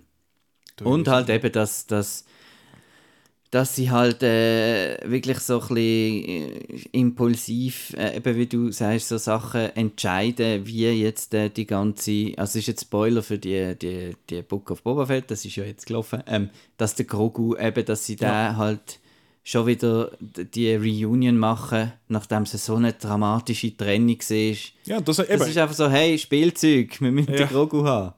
[0.83, 2.25] Und halt eben, dass, dass
[3.51, 6.61] dass sie halt äh, wirklich so ein bisschen äh,
[6.93, 12.61] impulsiv, äh, eben wie du sagst, so Sachen entscheiden, wie jetzt äh, die ganze, also
[12.61, 15.87] ist jetzt Spoiler für die, die, die Book of Boba Fett, das ist ja jetzt
[15.87, 18.53] gelaufen, ähm, dass der Grogu eben, dass sie ja.
[18.53, 19.01] da halt
[19.42, 24.57] schon wieder die Reunion machen, nachdem es so eine dramatische Trennung war.
[24.85, 27.38] Ja, das, das ist einfach so, hey, Spielzeug, wir müssen ja.
[27.38, 28.14] den Grogu haben.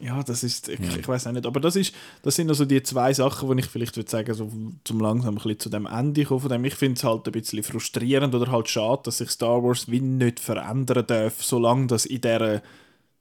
[0.00, 0.96] Ja, das ist, ich, ja.
[0.98, 3.66] ich weiß auch nicht, aber das, ist, das sind also die zwei Sachen, wo ich
[3.66, 4.50] vielleicht würde sagen, so
[4.82, 6.64] zum langsam ein bisschen zu dem Ende kommen von dem.
[6.64, 10.00] Ich finde es halt ein bisschen frustrierend oder halt schade, dass sich Star Wars wie
[10.00, 12.62] nicht verändern darf, solange das in dieser,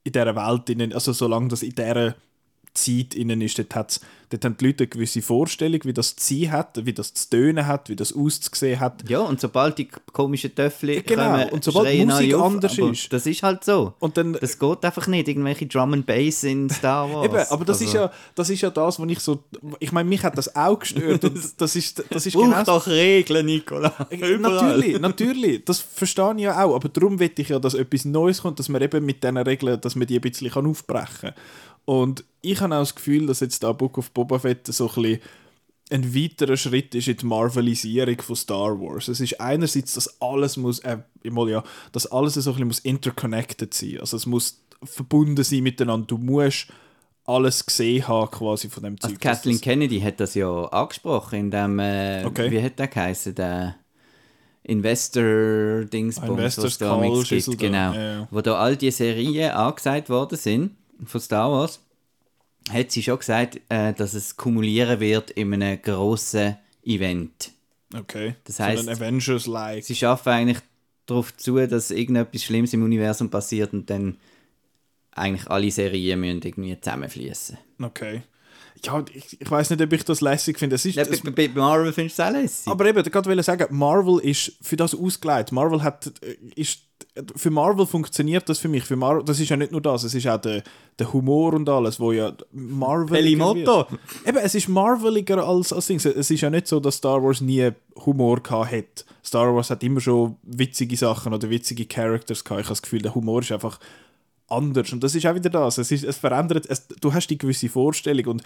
[0.05, 2.15] in dieser Welt, also solange das in dieser
[2.73, 3.57] Zeit innen ist.
[3.57, 6.93] Dort, hat's, dort haben die Leute eine gewisse Vorstellung, wie das zu sein hat, wie
[6.93, 9.09] das zu tönen hat, wie das auszusehen hat.
[9.09, 11.31] Ja, und sobald die komischen Töffel genau.
[11.31, 13.11] kommen, und sobald die Musik auf, anders ist.
[13.11, 13.93] Das ist halt so.
[13.99, 17.25] Und dann, das geht einfach nicht, irgendwelche Drum and Bass in Star Wars.
[17.25, 17.85] Eben, aber das, also.
[17.85, 19.43] ist ja, das ist ja das, was ich so...
[19.79, 21.23] Ich meine, mich hat das auch gestört.
[21.25, 23.93] und das ist, das ist genau doch Regeln, Nicola.
[24.11, 25.65] natürlich, natürlich.
[25.65, 26.75] Das verstehe ich ja auch.
[26.75, 29.79] Aber darum will ich ja, dass etwas Neues kommt, dass man eben mit diesen Regeln,
[29.81, 31.33] dass man die ein bisschen aufbrechen kann.
[31.89, 35.01] Und ich habe auch das Gefühl, dass jetzt da Book of Boba Fett so ein
[35.01, 35.19] bisschen
[35.89, 39.07] ein weiterer Schritt ist in die Marvelisierung von Star Wars.
[39.07, 43.73] Es ist einerseits, dass alles muss, äh, ja, dass alles so ein bisschen muss interconnected
[43.73, 43.97] sein.
[44.01, 46.05] Also es muss verbunden sein miteinander.
[46.05, 46.67] Du musst
[47.25, 49.19] alles gesehen haben quasi von dem also Zeug.
[49.19, 52.51] Kathleen Kennedy hat das ja angesprochen in dem, äh, okay.
[52.51, 53.77] wie hat der geheißen, der
[54.61, 57.93] Investor-Dingsbums, was da gibt, genau.
[57.93, 58.27] Ja, ja.
[58.29, 61.81] Wo da all die Serien angesagt worden sind von Star Wars.
[62.71, 67.51] hat sie schon gesagt, äh, dass es kumulieren wird in einem grossen Event.
[67.95, 68.35] Okay.
[68.43, 69.83] Das heisst, so Avengers-like.
[69.83, 70.59] Sie schaffen eigentlich
[71.05, 74.17] darauf zu, dass irgendetwas Schlimmes im Universum passiert und dann
[75.11, 77.57] eigentlich alle Serien müssen irgendwie zusammenfließen.
[77.81, 78.21] Okay.
[78.85, 80.75] Ja, ich, ich weiß nicht, ob ich das lässig finde.
[80.75, 82.67] Es ist, Ja, es, bei, Marvel findest du es auch lässig.
[82.67, 85.51] aber eben, ich wollte sagen, Marvel ist für das ausgelegt.
[85.51, 86.79] Marvel hat, äh, ist,
[87.35, 88.83] für Marvel funktioniert das für mich.
[88.83, 90.63] Für Mar das ist ja nicht nur das, es ist auch der,
[90.97, 93.17] der Humor und alles, wo ja Marvel.
[93.17, 93.87] Pelimoto.
[94.25, 96.05] Eben, es ist Marveliger als, als Dings.
[96.05, 97.71] Es ist ja nicht so, dass Star Wars nie
[98.05, 99.05] Humor gehabt hat.
[99.23, 102.61] Star Wars hat immer schon witzige Sachen oder witzige Characters gehabt.
[102.61, 103.79] Ich habe das Gefühl, der Humor ist einfach
[104.49, 104.91] anders.
[104.93, 105.77] Und das ist auch wieder das.
[105.77, 108.25] Es, ist, es verändert, es, du hast die gewisse Vorstellung.
[108.27, 108.43] Und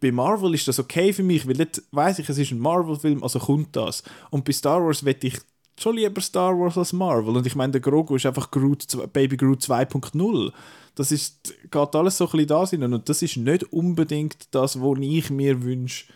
[0.00, 3.22] bei Marvel ist das okay für mich, weil dort weiss ich, es ist ein Marvel-Film,
[3.22, 4.02] also kommt das.
[4.30, 5.38] Und bei Star Wars wette ich
[5.78, 7.36] schon lieber Star Wars als Marvel.
[7.36, 10.52] Und ich meine, der Grogu ist einfach Groot, Baby Groot 2.0.
[10.94, 12.94] Das ist, geht alles so ein bisschen da rein.
[12.94, 16.06] Und das ist nicht unbedingt das, was ich mir wünsche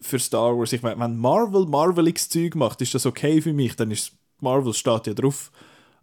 [0.00, 0.72] für Star Wars.
[0.72, 3.76] Ich meine, wenn Marvel Marveliges Zeug macht, ist das okay für mich.
[3.76, 5.50] Dann ist Marvel steht ja drauf.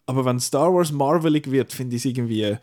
[0.06, 2.58] Aber wenn Star Wars Marvelig wird, finde ich es irgendwie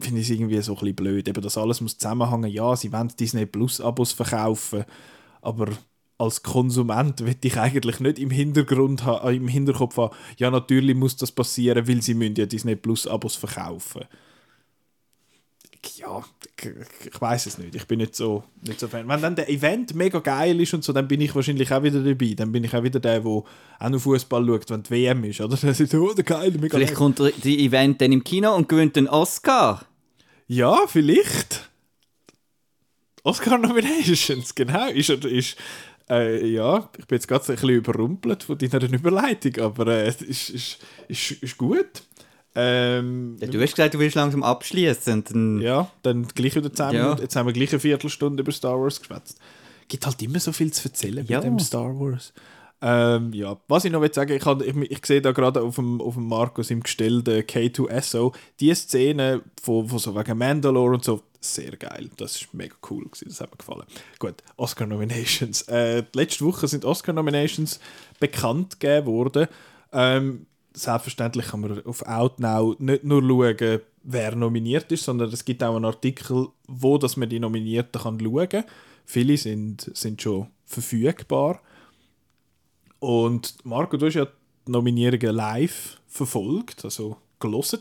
[0.00, 1.28] finde ich es irgendwie so ein bisschen blöd.
[1.28, 2.50] Eben, das alles muss zusammenhängen.
[2.50, 4.84] Ja, sie wollen Disney Plus Abos verkaufen,
[5.42, 5.68] aber
[6.18, 11.16] als Konsument will ich eigentlich nicht im Hintergrund äh, im Hinterkopf haben, ja, natürlich muss
[11.16, 14.04] das passieren, weil sie müssen ja Disney Plus Abos verkaufen.
[15.96, 16.24] Ja,
[16.60, 17.74] ich, weiß es nicht.
[17.74, 19.08] Ich bin nicht so, nicht so Fan.
[19.08, 22.02] Wenn dann der Event mega geil ist und so, dann bin ich wahrscheinlich auch wieder
[22.02, 22.34] dabei.
[22.34, 23.44] Dann bin ich auch wieder der, der auch
[23.88, 25.40] noch Fußball schaut, wenn die WM ist.
[25.40, 25.56] Oder?
[25.60, 27.14] Dann ist oh, der geil, mega Vielleicht geil.
[27.14, 29.84] kommt die Event dann im Kino und gewinnt den Oscar.
[30.46, 31.68] Ja, vielleicht.
[33.22, 34.88] Oscar-Nominations, genau.
[34.88, 35.56] Ist, ist,
[36.08, 40.22] äh, ja, ich bin jetzt gerade ein bisschen überrumpelt von deiner Überleitung, aber äh, es
[40.22, 42.02] ist, ist, ist, ist gut.
[42.56, 45.24] Ähm, Ja, du hast gesagt, du willst langsam abschließen.
[45.24, 47.02] Dann ja, dann gleich wieder 10 Ja.
[47.04, 47.22] Minuten.
[47.22, 49.38] Jetzt haben wir gleich eine Viertelstunde über Star Wars geschwätzt.
[49.88, 51.38] Gibt halt immer so viel zu erzählen Ja.
[51.38, 52.32] mit dem Star Wars.
[52.82, 55.76] Ähm, ja, was ich noch will sagen, ich, hab- ich, ich sehe da gerade auf
[55.76, 60.94] dem, auf dem Markus im Gestell der K2SO, die Szene von, von so wegen Mandalore
[60.94, 62.10] und so, sehr geil.
[62.18, 63.84] Das ist mega cool gewesen, das hat mir gefallen.
[64.18, 65.62] Gut, Oscar-Nominations.
[65.68, 67.80] Äh, letzte Woche sind Oscar-Nominations
[68.20, 69.46] bekannt gegeben worden.
[69.92, 70.46] Ähm,
[70.78, 75.74] selbstverständlich kann man auf Outnow nicht nur schauen, wer nominiert ist, sondern es gibt auch
[75.76, 78.64] einen Artikel, wo dass man die Nominierten kann schauen kann.
[79.04, 81.60] Viele sind, sind schon verfügbar.
[82.98, 84.26] Und Marco, du hast ja
[84.66, 87.80] die Nominierungen live verfolgt, also gelesen.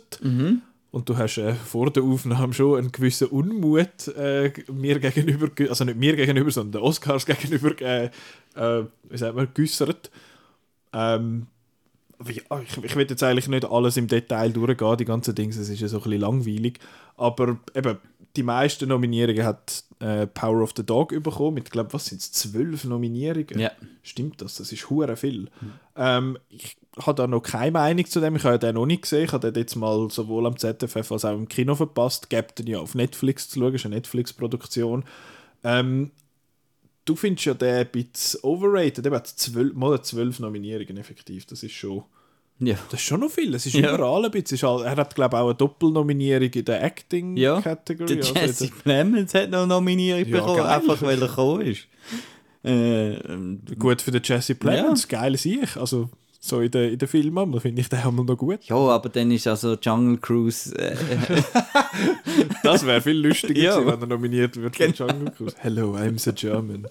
[0.92, 5.68] Und du hast äh, vor der Aufnahme schon einen gewissen Unmut äh, mir gegenüber, ge-
[5.68, 8.06] also nicht mir gegenüber, sondern den Oscars gegenüber, äh,
[8.56, 10.10] äh, wie sagt man, geäussert.
[10.94, 11.48] Ähm,
[12.28, 12.44] ich,
[12.84, 15.88] ich will jetzt eigentlich nicht alles im Detail durchgehen, die ganzen Dinge, es ist ja
[15.88, 16.80] so ein bisschen langweilig.
[17.18, 17.98] Aber eben,
[18.36, 22.32] die meisten Nominierungen hat äh, Power of the Dog bekommen, mit, glaube was sind es,
[22.32, 23.60] zwölf Nominierungen?
[23.60, 23.72] Ja.
[24.04, 24.56] Stimmt das?
[24.56, 25.50] Das ist hure viel.
[25.96, 29.26] Ähm, ich habe da noch keine Meinung zu dem, ich habe den noch nicht gesehen,
[29.26, 32.68] ich habe den jetzt mal sowohl am ZFF als auch im Kino verpasst, gibt den
[32.68, 35.06] ja auf Netflix zu schauen, ist eine Netflix-Produktion.
[35.64, 36.12] Ähm,
[37.06, 39.06] du findest ja den ein bisschen overrated.
[39.06, 41.46] Der hat zwölf, mal zwölf Nominierungen effektiv.
[41.46, 42.04] Das ist schon,
[42.60, 42.76] Ja.
[42.90, 43.54] das ist schon noch viel.
[43.54, 43.94] Es ist Ja.
[43.96, 44.56] überall ein bisschen.
[44.56, 48.08] Ist all- Er hat, glaube ich, auch eine Doppelnominierung in der Ja, Acting-Category.
[48.08, 50.66] Der Also, Jesse Plemons hat noch eine Nominierung Ja, bekommen, geil.
[50.68, 51.88] einfach weil er gekommen ist.
[52.68, 55.78] Äh, ähm, gut für den Jesse Plemons, geil ich.
[55.78, 56.10] Also
[56.48, 58.60] so in den in der Filmen, finde ich den einmal noch gut.
[58.66, 60.74] ja, aber dann ist also Jungle Cruise.
[60.78, 60.96] Äh,
[62.64, 63.76] Das wäre viel lustiger Ja.
[63.80, 65.56] gewesen, wenn er nominiert wird für Jungle Cruise.
[65.60, 66.88] Hello, I'm so German.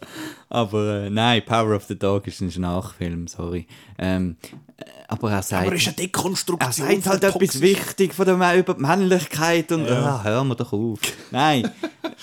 [0.49, 3.67] aber äh, nein, Power of the Dog ist ein Nachfilm, sorry.
[3.99, 4.37] Ähm,
[4.77, 5.67] äh, aber er sagt.
[5.67, 6.87] Aber es ist eine Dekonstruktion.
[6.89, 10.17] er sagt halt etwas toxisch- wichtig von der über die Männlichkeit und Ja.
[10.17, 10.99] ah, hör mir doch auf.
[11.31, 11.71] Nein.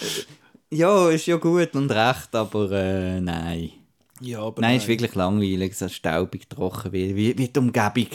[0.69, 3.69] ja, ist ja gut und recht, aber äh, nein.
[4.21, 8.07] Ja, aber Nein, ist wirklich langweilig, so staubig, trocken, wie, wie, wie die Umgebung.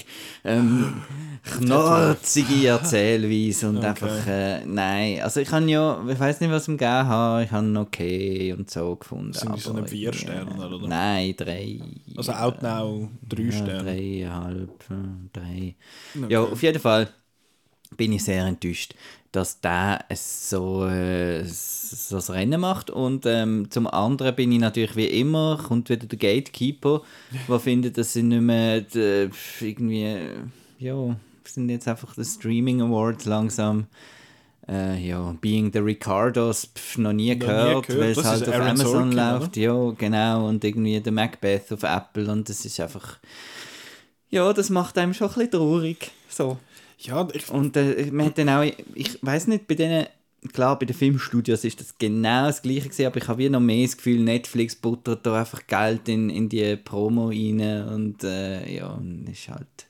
[0.45, 1.03] Ähm,
[1.59, 3.89] knorzige Erzählweise und Okay.
[3.89, 5.21] einfach, äh, nein.
[5.23, 8.71] Also ich habe ja, ich weiß nicht, was ich gegeben habe, ich habe okay und
[8.71, 9.33] so gefunden.
[9.33, 10.89] Sind die so aber eine vier Sterne, oder?
[10.89, 11.81] Nein, drei.
[12.17, 13.83] Also Outnow drei ja, Sterne.
[13.85, 14.95] Dreieinhalb, äh,
[15.33, 15.75] drei.
[16.15, 16.33] Okay.
[16.33, 17.09] Ja, auf jeden Fall
[17.97, 18.95] bin ich sehr enttäuscht,
[19.33, 21.45] dass der es so, äh,
[21.91, 22.91] das Rennen macht.
[22.91, 27.03] Und ähm, zum anderen bin ich natürlich wie immer, kommt wieder der Gatekeeper,
[27.49, 30.19] der findet, dass sie nicht mehr die, irgendwie,
[30.79, 33.87] ja, sind jetzt einfach die Streaming Awards langsam.
[34.69, 38.03] Äh, ja, Being the Ricardos, pf, noch nie nie gehört, gehört.
[38.03, 39.39] weil es halt auf Aaron Amazon Sorkin, oder?
[39.39, 39.57] läuft.
[39.57, 40.49] Ja, genau.
[40.49, 43.19] Und irgendwie der Macbeth auf Apple und das ist einfach.
[44.29, 46.11] Ja, das macht einem schon ein bisschen traurig.
[46.29, 46.59] So.
[46.99, 50.07] Ja, ich, Und äh, man hat dann auch, ich weiß nicht, bei denen,
[50.53, 53.61] klar, bei den Filmstudios ist das genau das Gleiche gewesen, aber ich habe wie noch
[53.61, 58.77] mehr das Gefühl, Netflix buttert da einfach Geld in, in die Promo rein und äh,
[58.77, 59.87] ja, und ist halt...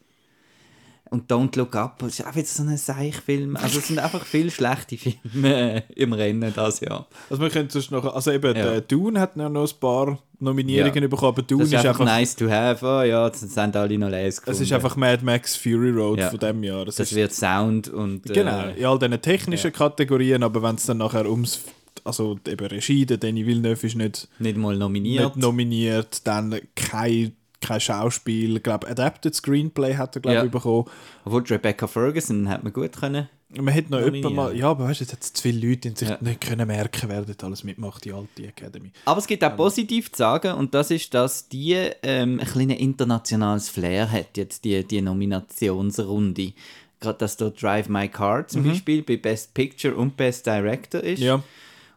[1.11, 3.57] Und Don't Look Up ist auch wieder so ein Seichfilm.
[3.57, 7.07] Also es sind einfach viele schlechte Filme im Rennen das Jahr.
[7.31, 8.71] Also wir können sonst noch, also eben, Ja.
[8.73, 11.09] der Dune hat noch ein paar Nominierungen Ja.
[11.09, 12.85] bekommen, aber Dune Das ist, ist einfach, nice to have.
[12.85, 16.31] Oh ja, das sind alle noch les es ist einfach Mad Max Fury Road Ja.
[16.31, 16.85] von dem Jahr.
[16.85, 18.25] Das, Das ist, wird Sound und...
[18.25, 21.61] genau, Äh, in all diesen technischen Kategorien, aber wenn es dann nachher ums,
[22.05, 25.37] also eben Regie, der Denis Villeneuve ist nicht, nicht mal nominiert.
[25.37, 30.45] nicht nominiert, dann kein, kein Schauspiel, ich glaube Adapted Screenplay hat er glaube Ja.
[30.45, 30.85] bekommen.
[31.25, 33.29] Obwohl Rebecca Ferguson hat man gut können.
[33.49, 35.91] Man hätte noch jemanden mal, ja, aber weißt du, jetzt hat es zu viele Leute,
[35.91, 36.19] die sich Ja.
[36.21, 38.91] nicht können merken, wer dort alles mitmacht, die alte Academy.
[39.05, 42.79] Aber es gibt auch positiv zu sagen und das ist, dass die ähm, ein kleines
[42.79, 46.53] internationales Flair hat, jetzt die, die Nominationsrunde.
[47.01, 51.21] Gerade, dass da Drive My Car zum Beispiel bei Best Picture und Best Director ist.
[51.21, 51.43] Ja.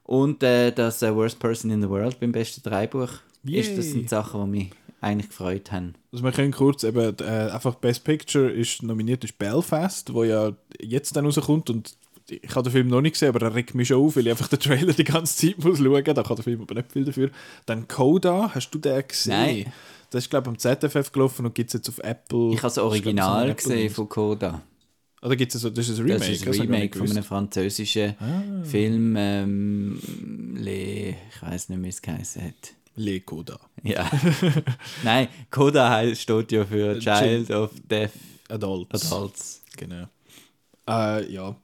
[0.03, 3.09] Und äh, dass äh, Worst Person in the World beim besten Drehbuch
[3.43, 3.77] ist.
[3.77, 3.91] Das Yay.
[3.93, 4.69] sind Sachen, die mich
[5.01, 5.93] eigentlich gefreut haben.
[6.11, 10.53] Also wir können kurz eben, äh, einfach Best Picture ist nominiert ist Belfast, wo ja
[10.79, 11.95] jetzt dann rauskommt und
[12.29, 14.31] ich habe den Film noch nicht gesehen, aber er regt mich schon auf, weil ich
[14.31, 17.05] einfach den Trailer die ganze Zeit muss schauen, da kann der Film aber nicht viel
[17.05, 17.31] dafür.
[17.65, 19.33] Dann Coda, hast du den gesehen?
[19.33, 19.73] Nein.
[20.11, 22.51] Das ist glaube ich am ZFF gelaufen und gibt es jetzt auf Apple.
[22.53, 24.61] Ich habe das ist, glaub so Original gesehen von Coda.
[25.21, 26.19] Oder gibt es so, das ist ein Remake?
[26.19, 28.63] Das ist ein Remake nicht von einem französischen Ah.
[28.63, 29.15] Film.
[29.17, 29.99] Ähm,
[30.55, 32.73] Le, ich weiß nicht, wie es geheißen hat.
[32.99, 33.57] Le Coda.
[33.83, 34.09] Ja.
[35.03, 38.11] Nein, Coda heißt, steht ja für Äh, Child of Deaf
[38.49, 39.11] Adults.
[39.11, 39.61] Adults.
[39.77, 40.05] Genau.
[40.87, 41.55] Äh, ja.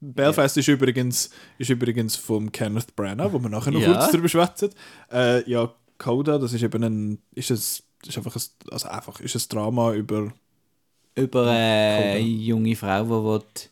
[0.00, 3.92] Belfast ist, übrigens, ist übrigens vom Kenneth Branagh, wo wir nachher noch Ja.
[3.94, 4.70] kurz drüber schwätzen.
[5.10, 9.34] Äh, ja, Coda, das ist eben ein, ist es, ist einfach ein, also einfach, ist
[9.34, 10.32] ein Drama über,
[11.16, 12.26] Über äh, eine Coda.
[12.26, 13.68] junge Frau, die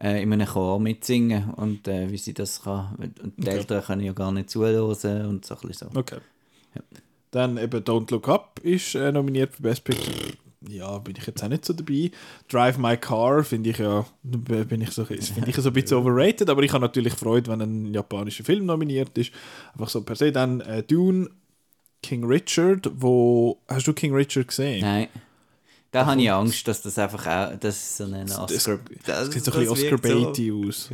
[0.00, 2.94] äh, in einem Chor mitsingen und äh, wie sie das kann.
[2.96, 3.56] Und die Okay.
[3.58, 5.98] Eltern können ja gar nicht zuhören und so ein bisschen so.
[5.98, 6.18] okay.
[7.30, 10.14] Dann eben Don't Look Up ist äh, nominiert für Best Picture.
[10.68, 12.10] Ja, bin ich jetzt auch nicht so dabei.
[12.48, 16.48] Drive My Car finde ich ja, bin ich so, finde ich so ein bisschen overrated,
[16.50, 19.32] aber ich habe natürlich Freude, wenn ein japanischer Film nominiert ist.
[19.74, 20.32] Einfach so per se.
[20.32, 21.28] Dann äh, Dune,
[22.02, 24.80] King Richard, wo, hast du King Richard gesehen?
[24.80, 25.08] Nein.
[25.96, 28.78] Da habe ich Angst, dass das einfach auch, das ist so ein Das, Oscar...
[29.06, 30.90] das sieht so ein bisschen wirkt Oscar-Beatty aus.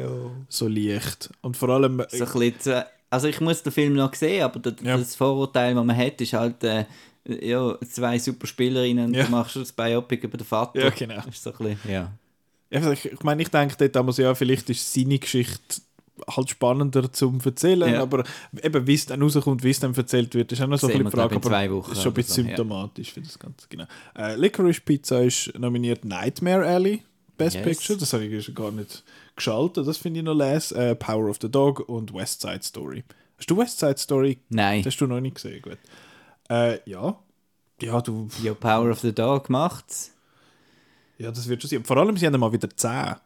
[0.48, 1.28] So leicht.
[1.40, 4.44] Und vor allem, äh, So ein bisschen zu, also ich muss den Film noch sehen,
[4.44, 4.96] aber das, Ja.
[4.96, 6.84] das Vorurteil, das man hat, ist halt äh,
[7.24, 9.24] ja, zwei super Spielerinnen und Ja.
[9.24, 10.80] du machst das Biopic über den Vater.
[10.80, 11.16] Ja, genau.
[11.16, 12.12] Das ist so ein bisschen, ja.
[12.70, 15.82] Ja, Ich, ich meine, ich denke dort damals, ja, vielleicht ist seine Geschichte
[16.28, 18.02] halt spannender zum Erzählen, Ja.
[18.02, 18.24] aber
[18.62, 21.10] eben, wie es dann rauskommt, wie es dann erzählt wird, ist auch noch so ein
[21.10, 22.56] Frage, aber zwei Wochen ist schon ein bisschen so, ja.
[22.56, 23.84] symptomatisch für das Ganze, genau.
[24.16, 27.02] Äh, Licorice Pizza ist nominiert Nightmare Alley,
[27.38, 27.64] Best Yes.
[27.64, 29.02] Picture, das habe ich gar nicht
[29.34, 30.70] geschaltet, das finde ich noch les.
[30.72, 33.04] Äh, Power of the Dog und West Side Story.
[33.38, 34.38] Hast du West Side Story?
[34.50, 34.82] Nein.
[34.82, 35.78] Das hast du noch nicht gesehen, gut.
[36.48, 37.18] Äh, ja.
[37.80, 40.12] Ja, du, Ja, Power of the Dog macht's.
[41.18, 41.84] Ja, das wird schon sein.
[41.84, 43.16] Vor allem, sie haben mal wieder 10.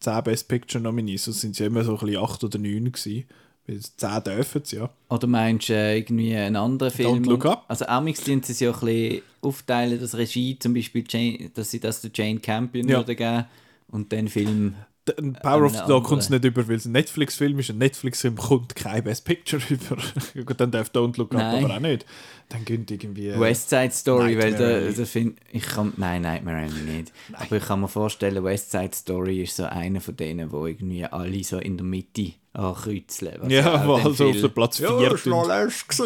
[0.00, 1.24] 10 Best Picture Nominees.
[1.24, 3.24] Sonst sind sie immer so ein bisschen 8 oder 9 gewesen.
[3.66, 4.90] Weil 10 dürfen sie, ja.
[5.10, 7.24] Oder meinst du äh, irgendwie einen anderen Film?
[7.24, 7.64] Look Up?
[7.68, 11.70] Also Amix tun sie es ja ein bisschen aufteilen, das Regie zum Beispiel, Jane, dass
[11.70, 12.98] sie das der Jane Campion Ja.
[12.98, 13.44] würden geben
[13.88, 14.74] und dann Film...
[15.16, 17.70] Ein Power of the Dog kommt es nicht über, weil es ein Netflix-Film ist.
[17.70, 19.96] Ein Netflix-Film kommt kein Best Picture über.
[20.44, 21.64] Gut, dann darf Don't Look Up Nein.
[21.64, 22.06] aber auch nicht.
[22.48, 23.28] Dann gönnt irgendwie...
[23.28, 24.94] äh, West Side Story, weil Nightmare da, Alley.
[24.94, 27.12] da find, ich kann, nein, Nightmare Alley nicht.
[27.32, 31.04] Aber ich kann mir vorstellen, West Side Story ist so einer von denen, wo irgendwie
[31.04, 33.34] alle so in der Mitte ankreuzeln.
[33.40, 35.88] was Ja, auch wo dann halt so auf der Platz 4 Ja, ist noch lässt
[35.88, 35.98] Gut,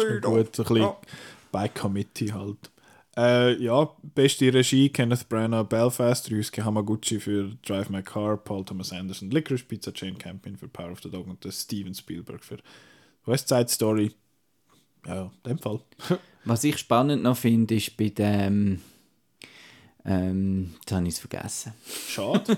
[0.55, 0.89] so ein bisschen
[1.51, 2.57] bei Committee halt.
[3.15, 8.91] Äh, ja, beste Regie, Kenneth Branagh, Belfast, Ryusuke Hamaguchi für Drive My Car, Paul Thomas
[8.91, 12.57] Anderson, Licorice Pizza, Jane Campion für Power of the Dog und der Steven Spielberg für
[13.25, 14.13] West Side Story.
[15.05, 15.79] Ja, in dem Fall.
[16.45, 18.81] Was ich spannend noch finde, ist bei dem.
[20.05, 21.73] Ähm, jetzt habe ich es vergessen.
[22.07, 22.57] Schade.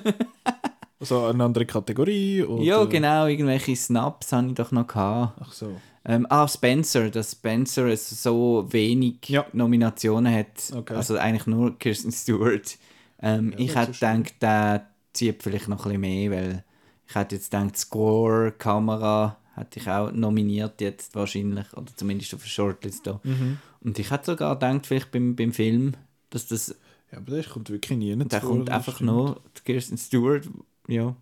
[1.00, 2.44] also eine andere Kategorie?
[2.44, 2.64] Oder?
[2.64, 5.38] Ja, genau, irgendwelche Snaps habe ich doch noch gehabt.
[5.42, 5.80] Ach so.
[6.08, 9.46] Ähm, ah, Spencer, dass Spencer es so wenig Ja.
[9.54, 10.72] Nominationen hat.
[10.74, 10.94] Okay.
[10.94, 12.78] Also eigentlich nur Kirsten Stewart.
[13.22, 16.64] Ähm, Ja, ich hätte gedacht, der zieht vielleicht noch ein bisschen mehr, weil
[17.08, 22.42] ich hätte jetzt gedacht, Score, Kamera hätte ich auch nominiert jetzt wahrscheinlich, oder zumindest auf
[22.44, 23.20] der Shortlist da.
[23.24, 23.58] Mhm.
[23.82, 25.94] Und ich hätte sogar gedacht, vielleicht beim, beim Film,
[26.30, 26.76] dass das,
[27.12, 29.10] Ja, aber das kommt wirklich nie da vor, kommt einfach stimmt.
[29.12, 30.48] nur Kirsten Stewart,
[30.88, 31.16] ja.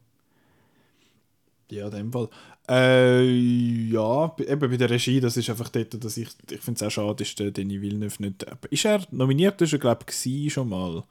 [1.71, 2.29] Ja, in dem Fall.
[2.69, 6.83] Äh, ja, eben bei der Regie, das ist einfach dort, dass ich, ich finde es
[6.83, 8.45] auch schade, ist der Denis Villeneuve nicht.
[8.69, 9.61] Ist er nominiert?
[9.61, 11.03] Ist er, glaube ich, schon mal.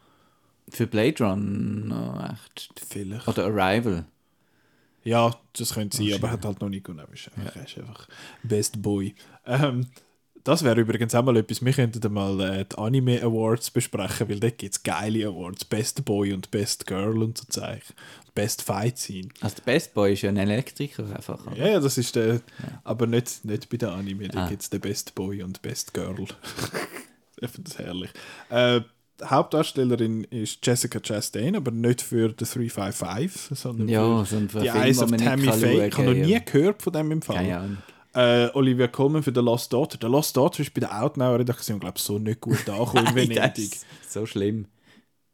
[0.71, 2.73] Für Blade Runner, echt.
[2.89, 3.29] Vielleicht.
[3.29, 4.07] Oder Arrival.
[5.05, 7.05] Ja, das könnte sein, aber er hat halt noch nicht gewonnen.
[7.07, 8.09] Er ist einfach, er ist einfach
[8.43, 9.15] Best Boy.
[9.45, 9.87] Ähm,
[10.45, 14.41] das wäre übrigens auch mal etwas, wir könnten mal äh, die Anime Awards besprechen, weil
[14.41, 15.65] dort gibt es geile Awards.
[15.65, 17.83] Best Boy und Best Girl und so Zeug.
[18.35, 19.29] Best Fight Scene.
[19.41, 21.47] Also der Best Boy ist ja ein Elektriker einfach.
[21.47, 21.57] oder?
[21.57, 22.41] Ja, ja, das ist der,
[22.83, 24.49] aber nicht, nicht bei der Anime, da Ah.
[24.49, 26.15] gibt es den Best Boy und Best Girl.
[27.41, 28.11] ich finde das herrlich.
[28.49, 28.81] Äh,
[29.21, 34.49] die Hauptdarstellerin ist Jessica Chastain, aber nicht für The 355, sondern Ja, für so ein
[34.49, 35.87] die Film, Eyes of Tammy Faye.
[35.89, 36.39] Ich habe noch nie ja.
[36.41, 37.37] gehört von dem im Fall.
[37.37, 37.79] Keine Ahnung.
[38.15, 39.99] Äh, Olivia Colman für The Lost Daughter.
[40.01, 43.71] The Lost Daughter ist bei der Outnow-Redaktion, glaube ich, so nicht gut angekommen in Venedig.
[44.09, 44.67] so schlimm.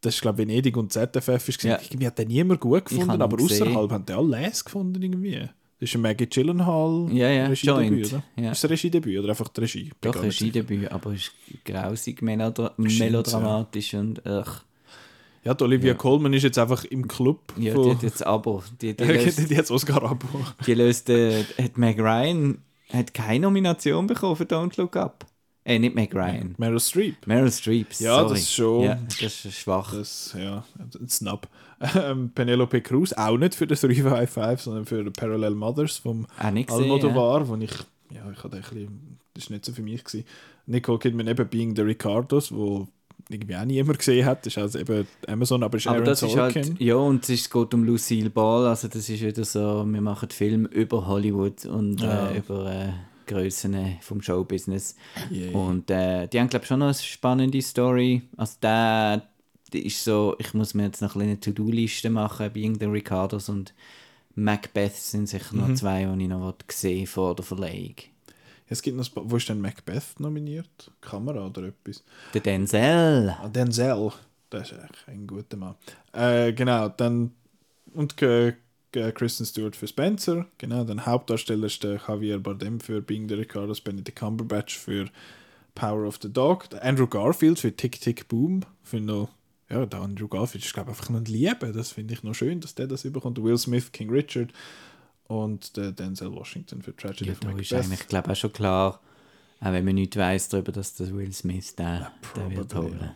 [0.01, 1.49] Das ist, glaube ich, Venedig und ZFF.
[1.49, 1.71] Ist Ja.
[1.73, 1.81] ja.
[1.83, 5.49] Irgendwie hat den niemand gut gefunden, aber außerhalb haben die alle les gefunden irgendwie.
[5.81, 8.23] Das ist ein Maggie Gyllenhaal Ja, ja, Regiedebüt, oder?
[8.37, 8.51] Ja.
[8.53, 9.91] Ist es ein Regiedebüt oder einfach die Regie?
[10.01, 10.23] Doch.
[10.23, 11.33] Regiedebüt, aber ist
[11.65, 14.65] grausig melodra Bestimmt, melodramatisch und ach.
[15.45, 15.95] Ja, die Olivia Ja.
[15.95, 17.53] Colman ist jetzt einfach im Club.
[17.57, 18.63] Ja, die hat jetzt Abo.
[18.81, 20.27] Die, die, löst, die hat Oscar-Abo.
[20.67, 22.59] die löst äh, hat Meg Ryan
[22.93, 25.27] hat keine Nomination bekommen für Don't Look Up.
[25.65, 26.55] Äh, nicht Meg Ryan.
[26.57, 27.27] Meryl Streep.
[27.27, 28.29] Meryl Streep, Ja, sorry.
[28.31, 29.93] das ist schon- Ja, das ist schwach.
[29.93, 31.47] Das, ja, ein Snap.
[31.95, 36.75] Ähm, Penelope Cruz, auch nicht für den 355, sondern für Parallel Mothers vom gesehen, ja.
[36.75, 37.71] Almodovar, wo ich,
[38.11, 40.03] ja, ich hatte ein bisschen, das war nicht so für mich.
[40.03, 40.25] Gewesen.
[40.67, 42.89] Nicole Kidman eben Being the Ricardos, wo
[43.29, 46.23] irgendwie auch niemand gesehen hat, das ist also eben Amazon, aber ist Aber Aaron das
[46.23, 46.63] ist Sorkin.
[46.65, 50.01] halt, ja, und es ist- geht um Lucille Ball, also das ist wieder so, wir
[50.01, 52.31] machen Film über Hollywood und Ja.
[52.31, 52.89] äh, über äh,
[53.27, 54.95] Grössen äh, vom Showbusiness.
[55.31, 55.55] Yeah.
[55.55, 58.23] Und äh, die haben, glaube ich, schon noch eine spannende Story.
[58.39, 59.29] Also der,
[59.75, 63.51] der ist so, ich muss mir jetzt noch ein eine To-Do-Liste machen, Being the Ricardos
[63.51, 63.75] und
[64.35, 65.61] Macbeth sind sicher Mhm.
[65.61, 67.97] noch zwei, die ich noch gesehen vor der Verleihung.
[68.69, 70.91] Es gibt noch, wo ist denn Macbeth nominiert?
[71.01, 72.05] Kamera oder etwas?
[72.35, 73.31] Der Denzel.
[73.31, 74.13] Ah, Denzel,
[74.51, 75.75] das ist echt ein guter Mann.
[76.13, 77.33] Äh, genau, dann
[77.95, 78.53] und äh,
[78.93, 83.81] Kristen Stewart für Spencer, genau, dann Hauptdarsteller ist der Javier Bardem für Being the Ricardos,
[83.81, 85.11] Benedict Cumberbatch für
[85.75, 89.29] Power of the Dog, der Andrew Garfield für Tick Tick Boom, finde noch
[89.71, 92.61] ja, der Andrew Garfield ist glaube ich einfach ein Liebe, das finde ich noch schön,
[92.61, 93.43] dass der das überkommt.
[93.43, 94.53] Will Smith, King Richard
[95.29, 97.73] und der Denzel Washington für Tragedy Ja, of da ist Macbeth.
[97.85, 99.01] eigentlich, glaube ich, auch schon klar,
[99.61, 103.15] auch wenn man nicht weiss darüber, dass der Will Smith den, den wird holen.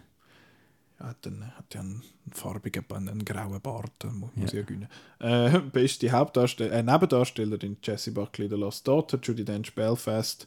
[1.01, 4.63] Ja, hat, einen, hat ja einen farbigen, einen, einen grauen Bart, den muss, muss ja
[4.63, 4.89] gewinnen.
[5.19, 10.47] Äh, beste Hauptdarsteller, äh, Nebendarstellerin Jessie Buckley, The Lost Daughter, Judy Dench, Belfast.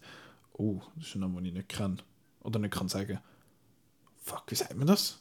[0.54, 1.98] Oh, das ist ein Name, den ich nicht kenne.
[2.42, 3.20] Oder nicht kann sagen.
[4.22, 5.20] Fuck, wie sagt man das?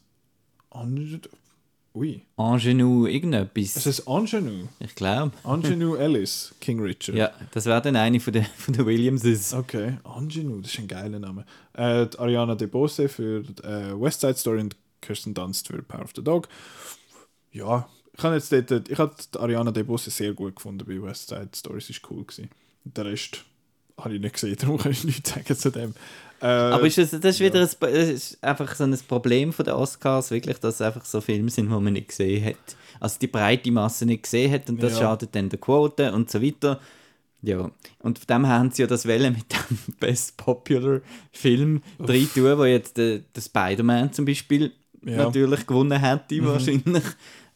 [1.97, 2.23] Ui.
[2.37, 3.77] Ingenue, irgendetwas.
[3.77, 4.67] Es ist Angenou.
[4.81, 5.31] ich glaube.
[5.45, 7.17] Angenou Ellis, King Richard.
[7.17, 9.55] Ja, das wäre dann eine von den, von den Williamses.
[9.55, 11.47] Okay, Angenou, das ist ein geiler Name.
[11.73, 16.25] Äh, Ariana DeBose für äh, West Side Story und Kirsten Dunst für Power of the
[16.25, 16.49] Dog.
[17.53, 21.51] Ja, ich habe jetzt dort, ich habe Ariana DeBose sehr gut gefunden bei West Side
[21.55, 22.25] Story, es war cool.
[22.25, 22.51] Gewesen.
[22.83, 23.45] Der Rest
[23.99, 25.95] habe ich nicht gesehen, darum kann ich nichts sagen zu dem.
[26.45, 29.65] Äh, Aber ist das, das ist wieder ein, das ist einfach so ein Problem von
[29.65, 32.77] den Oscars, wirklich, dass es einfach so Filme sind, die man nicht gesehen hat.
[33.01, 34.99] Also die breite Masse nicht gesehen hat und das Ja.
[34.99, 36.81] schadet dann der Quote und so weiter.
[37.41, 37.71] Ja,
[38.01, 41.01] und von dem haben sie ja das Welle mit dem Best Popular
[41.33, 44.73] Film rein tun, wo jetzt der, der Spider-Man zum Beispiel
[45.03, 45.25] Ja.
[45.25, 47.05] natürlich gewonnen hätte, wahrscheinlich.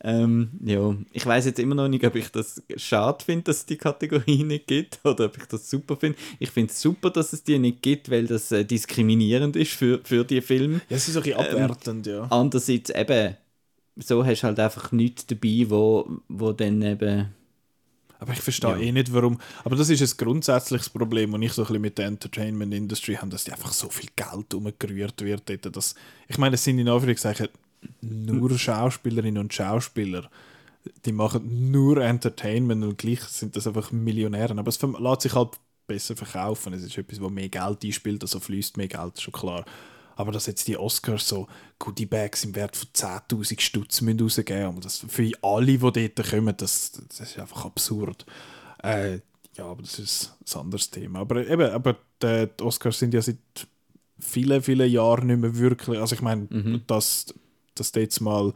[0.01, 3.66] Ähm, ja, ich weiß jetzt immer noch nicht, ob ich das schade finde, dass es
[3.66, 6.16] die Kategorie nicht gibt oder ob ich das super finde.
[6.38, 10.01] Ich finde es super, dass es die nicht gibt, weil das äh, diskriminierend ist für,
[10.05, 10.80] für die Filme.
[10.88, 12.28] ja, es ist ein bisschen abwertend, ja.
[12.30, 13.36] Andererseits eben,
[13.96, 17.34] so hast du halt einfach nichts dabei, wo, wo dann eben...
[18.20, 18.76] Aber ich verstehe Ja.
[18.78, 19.40] eh nicht, warum.
[19.64, 23.14] Aber das ist ein grundsätzliches Problem, und ich so ein bisschen mit der Entertainment Industry
[23.14, 25.49] habe, dass die einfach so viel Geld umgerührt wird.
[25.49, 25.94] Dort, dass,
[26.28, 27.49] ich meine, es sind in Anführungszeichen
[28.01, 30.31] nur Schauspielerinnen und Schauspieler.
[31.05, 34.57] Die machen nur Entertainment und gleich sind das einfach Millionäre.
[34.57, 36.72] Aber es lässt sich halt besser verkaufen.
[36.72, 39.64] Es ist etwas, wo mehr Geld einspielt, also fließt mehr Geld, schon klar.
[40.16, 41.47] Aber dass jetzt die Oscars so
[41.79, 46.55] Goodie Bags im Wert von 10.000 Stutz rausgeben müssen, das für alle, die dort kommen,
[46.57, 48.26] das, das ist einfach absurd.
[48.83, 49.20] Äh,
[49.57, 51.20] ja, aber das ist ein anderes Thema.
[51.20, 53.39] Aber eben, aber die, die Oscars sind ja seit
[54.18, 56.83] vielen, vielen Jahren nicht mehr wirklich, also ich meine, Mhm.
[56.87, 57.33] dass,
[57.79, 58.53] dass da jetzt mal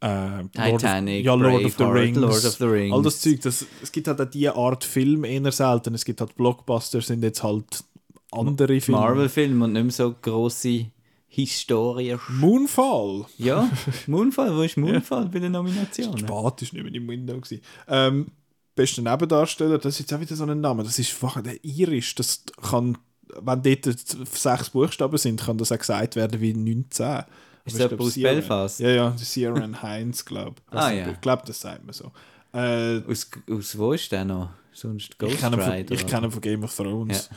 [0.00, 2.94] äh, Titanic, Lord of, ja, Lord of the Rings, Lord of the Rings.
[2.94, 5.94] all das Zeug, das, es gibt halt auch diese Art Film eher selten.
[5.94, 7.84] Es gibt halt Blockbuster, sind jetzt halt
[8.30, 9.00] andere Filme.
[9.00, 10.86] Marvel-Film und nicht mehr so grosse
[11.28, 12.16] Historie.
[12.28, 13.26] Moonfall.
[13.38, 13.70] Ja,
[14.06, 16.18] Moonfall, wo ist Moonfall bei den Nominationen?
[16.18, 17.40] Spät war nicht mehr im Window.
[17.40, 17.62] gewesen.
[17.88, 18.26] Ähm,
[18.74, 20.84] bester Nebendarsteller, das ist jetzt auch wieder so ein Name.
[20.84, 22.14] Das ist einfach der Irisch.
[22.14, 22.98] Das kann,
[23.40, 23.84] wenn dort
[24.32, 27.24] sechs Buchstaben sind, kann das auch gesagt werden wie 19.
[27.66, 28.80] Ist das aus Belfast?
[28.80, 30.74] Ja, ja, Ciaran Heinz, glaube ich.
[30.78, 31.10] Ah, ja.
[31.10, 32.12] Ich glaube, das sagt man so.
[32.52, 34.50] Äh, Aus, aus wo ist der noch?
[34.72, 35.94] Sonst Ghost ich kenne ihn von, Rider.
[35.94, 37.30] ich kenne von Game of Thrones.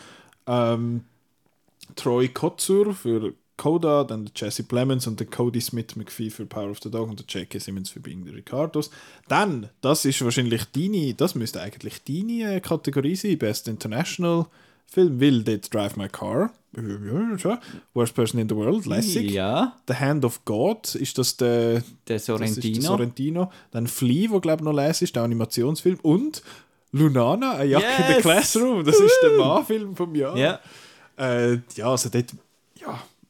[0.46, 1.04] Ähm,
[1.96, 6.72] Troy Kotsur für Coda, dann der Jesse Plemons und der Cody Smith McPhee für Power
[6.72, 7.60] of the Dog und der J.K.
[7.60, 8.90] Simmons für Being the Ricardos.
[9.28, 14.46] Dann, das ist wahrscheinlich deine, das müsste eigentlich deine äh, Kategorie sein, Best International
[14.92, 16.52] Film, Will Did Drive My Car.
[17.94, 19.32] Worst Person in the World, lässig.
[19.32, 22.82] Ja, The Hand of God, ist das der, der das ist der Sorrentino.
[22.82, 23.52] Sorrentino.
[23.72, 25.98] Dann Flea, wo glaube ich noch lässig ist, der Animationsfilm.
[26.04, 26.44] Und
[26.92, 28.22] Lunana, eine Jacke in the Yes!
[28.22, 30.38] Classroom, das ist der Mann-Film vom Jahr.
[30.38, 30.60] ja.
[31.18, 32.28] Äh, ja, also dort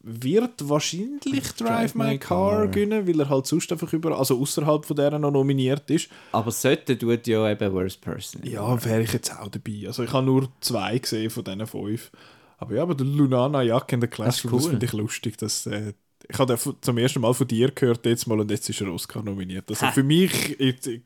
[0.01, 4.95] wird wahrscheinlich Drive My Car gewinnen, weil er halt sonst einfach über, also außerhalb von
[4.95, 6.09] der noch nominiert ist.
[6.31, 8.43] Aber sollte tut ja eben Worst Person.
[8.45, 9.83] Ja, wäre ich jetzt auch dabei.
[9.87, 12.11] Also ich habe nur zwei gesehen von diesen fünf.
[12.57, 14.69] Aber ja, aber der Lunana Jack in der Classroom, das, cool.
[14.71, 15.37] finde ich lustig.
[15.37, 15.93] Dass, äh,
[16.27, 19.23] ich habe zum ersten Mal von dir gehört jetzt mal und jetzt ist er Oscar
[19.23, 19.65] nominiert.
[19.69, 19.91] Also Ha.
[19.91, 21.03] für mich äh, gilt,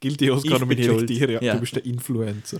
[0.00, 1.30] gilt die Oscar-Nominierung dir.
[1.30, 1.54] Ja, Ja.
[1.54, 2.58] Du bist der Influencer.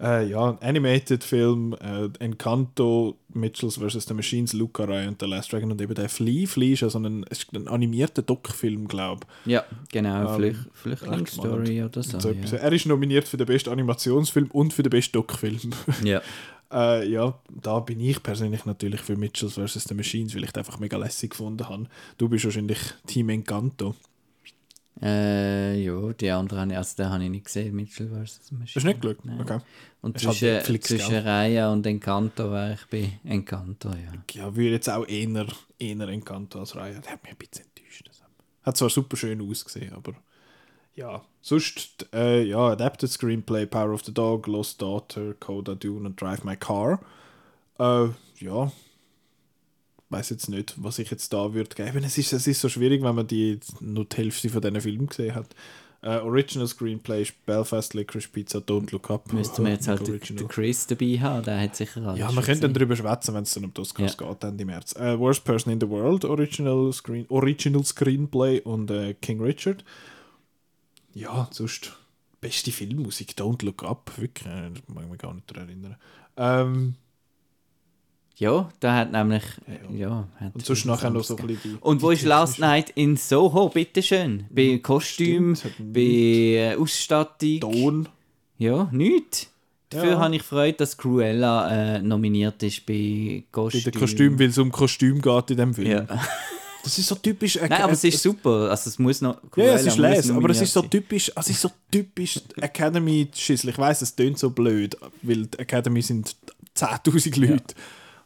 [0.00, 4.06] Äh, ja, Animated-Film, äh, Encanto, Mitchells vs.
[4.06, 6.46] The Machines, Luca Rai und The Last Dragon und eben der Flea.
[6.46, 10.38] Flea ist ja so ein, ist ein animierter Doc-Film, glaube Ja, genau.
[10.38, 12.08] Ähm, Flüchtlingsstory oder ich.
[12.08, 12.30] so.
[12.30, 12.58] Ja.
[12.58, 15.70] Er ist nominiert für den besten Animationsfilm und für den besten Doc-Film.
[16.02, 16.20] ja.
[16.72, 19.84] Äh, ja, da bin ich persönlich natürlich für Mitchells vs.
[19.84, 21.86] The Machines, weil ich den einfach mega lässig gefunden habe.
[22.18, 23.94] Du bist wahrscheinlich Team Encanto.
[25.02, 28.52] Äh, ja, die anderen den habe ich nicht gesehen, Mitchell vs.
[28.52, 28.64] Machine.
[28.64, 29.24] Hast du nicht geschaut?
[29.24, 29.40] Nein.
[29.40, 29.58] Okay.
[30.00, 31.14] Und Ist halt zwischen, Netflix, zwischen?
[31.16, 34.12] Raya und Encanto wäre ich bei Encanto, ja.
[34.32, 35.46] Ja, würde jetzt auch eher,
[35.78, 37.00] eher Encanto als Reihe.
[37.00, 38.08] Der hat mich ein bisschen enttäuscht.
[38.08, 38.22] das
[38.62, 40.14] Hat zwar super schön ausgesehen, aber
[40.94, 41.22] ja.
[41.40, 46.44] Sonst, äh, ja, Adapted Screenplay, Power of the Dog, Lost Daughter, Coda Dune und Drive
[46.44, 47.00] My Car.
[47.78, 48.72] Äh, ja.
[50.10, 52.04] Weiß jetzt nicht, was ich jetzt da würde geben.
[52.04, 55.06] Es ist, es ist so schwierig, wenn man die nur die Hälfte von diesen Filmen
[55.06, 55.54] gesehen hat.
[56.04, 59.32] Äh, Original Screenplay ist Belfast, Licorice Pizza, Don't Look Up.
[59.32, 62.60] Müssten wir jetzt halt den, Chris dabei haben, der hat sicher alles Ja, man könnte
[62.60, 64.94] dann darüber schwätzen, wenn es dann um die Oscars geht, Ende März.
[64.96, 69.82] Äh, Worst Person in the World, Original, Screen, Original Screenplay und äh, King Richard.
[71.14, 71.96] Ja, sonst
[72.38, 75.96] beste Filmmusik, Don't Look Up, wirklich, äh, das mag ich mich gar nicht daran erinnern.
[76.36, 76.94] Ähm,
[78.36, 79.44] Ja, der hat nämlich,
[79.90, 80.28] ja, Ja.
[80.40, 82.90] hat und sonst nachher noch so ein bisschen die, Und wo die ist Last Night
[82.96, 84.44] in Soho, bitteschön?
[84.50, 87.60] Bei Kostüm, Stimmt, bei äh, Ausstattung.
[87.60, 88.08] Ton.
[88.58, 89.48] Ja, nichts.
[89.90, 90.18] Dafür Ja.
[90.18, 93.82] habe ich Freude, dass Cruella äh, nominiert ist bei Bei Kostüm.
[93.84, 95.90] den Kostüm, weil es um Kostüm geht in dem Film.
[95.90, 96.06] Ja.
[96.82, 97.56] Das ist so typisch.
[97.56, 98.68] äh, Nein, aber äh, es ist super.
[98.70, 99.38] Also es muss noch.
[99.56, 101.70] Ja, ja, es ist Cruella les, aber es ist so typisch, also es ist so
[101.90, 103.70] typisch Academy-Schissel.
[103.70, 106.34] Ich weiß, es tönt so blöd, weil die Academy sind
[106.76, 107.74] 10.000 Leute.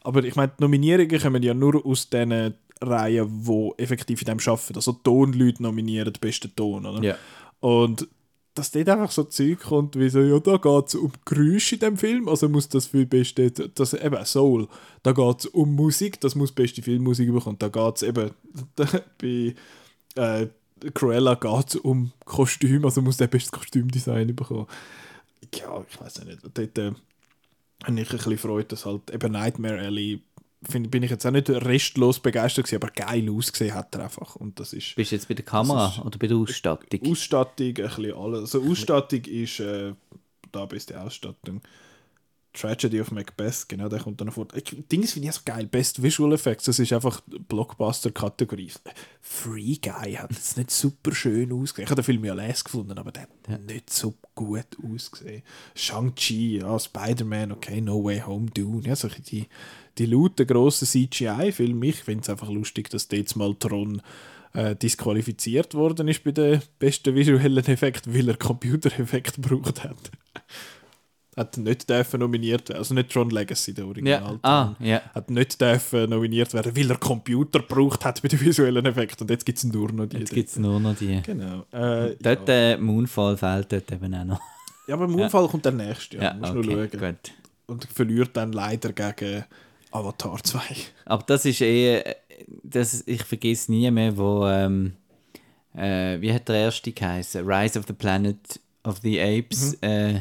[0.08, 4.76] Aber ich meine, Nominierungen kommen ja nur aus diesen Reihen, die effektiv in dem arbeiten.
[4.76, 7.02] Also Tonleute nominieren den besten Ton, oder?
[7.02, 7.18] Ja.
[7.60, 8.08] Und
[8.54, 11.80] dass dort einfach so Zeug kommt, wie so, ja, da geht es um Geräusche in
[11.80, 14.66] dem Film, also muss das für die beste, das eben Soul,
[15.02, 18.30] da geht es um Musik, das muss beste Filmmusik bekommen, da geht es eben,
[19.20, 19.54] bei
[20.14, 20.46] äh,
[20.94, 24.68] Cruella geht es um Kostüm, also muss der beste Kostümdesign bekommen.
[25.54, 26.92] Ja, ich weiß nicht, dort äh,
[27.84, 30.20] habe ich ein bisschen Freude, dass halt eben Nightmare Alley,
[30.68, 34.36] find, bin ich jetzt auch nicht restlos begeistert gewesen, aber geil ausgesehen hat er einfach
[34.36, 34.94] und das ist...
[34.96, 37.00] Bist du jetzt bei der Kamera oder bei der Ausstattung?
[37.10, 38.40] Ausstattung, ein bisschen alles.
[38.40, 39.92] Also Ausstattung ist äh,
[40.52, 41.60] da beste Ausstattung.
[42.52, 44.46] Tragedy of Macbeth, genau, der kommt dann vor.
[44.90, 45.66] Dings finde ich so geil.
[45.66, 48.72] Best Visual Effects, das ist einfach Blockbuster-Kategorie.
[49.20, 51.84] Free Guy hat jetzt nicht super schön ausgesehen.
[51.84, 55.42] Ich habe den Film ja les gefunden, aber der hat nicht so gut ausgesehen.
[55.74, 59.46] Shang-Chi, ja, Spider-Man, okay, No Way Home, Dune, ja, solche die,
[59.98, 61.86] die lauten grossen CGI-Filme.
[61.86, 64.02] Ich finde es einfach lustig, dass jetzt mal Tron
[64.54, 70.10] äh, disqualifiziert worden ist bei den besten visuellen Effekten, weil er Computereffekt gebraucht hat.
[71.38, 74.32] Hat nicht dürfen nominiert werden, also nicht Tron Legacy, der Original.
[74.34, 74.38] Ja.
[74.42, 75.00] Ah, ja.
[75.14, 79.24] Hat nicht dürfen nominiert werden, weil er Computer gebraucht hat bei den visuellen Effekten.
[79.24, 80.18] Und jetzt gibt es nur noch die.
[80.18, 81.22] Jetzt gibt es nur noch die.
[81.22, 81.64] Genau.
[81.72, 82.72] Äh, Dort ja.
[82.72, 84.40] äh, Moonfall fehlt dort eben auch noch.
[84.86, 86.16] ja, aber im Unfall kommt der nächste.
[86.18, 87.00] Ja, Ja, musst okay, nur schauen.
[87.00, 87.32] gut.
[87.66, 89.44] Und verliert dann leider gegen
[89.90, 90.60] Avatar 2.
[91.06, 92.02] Aber das ist eh,
[92.62, 94.92] das, ich vergesse nie mehr, wo, ähm,
[95.74, 97.46] äh, wie hat der erste geheißen?
[97.48, 98.38] Rise of the Planet
[98.84, 99.88] of the Apes, Mhm.
[99.88, 100.20] äh,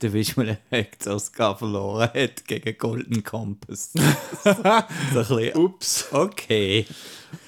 [0.00, 3.92] der Visual Effects Oscar verloren hat gegen Golden Compass.
[4.44, 4.54] so
[5.14, 6.06] bisschen, Ups.
[6.12, 6.86] okay.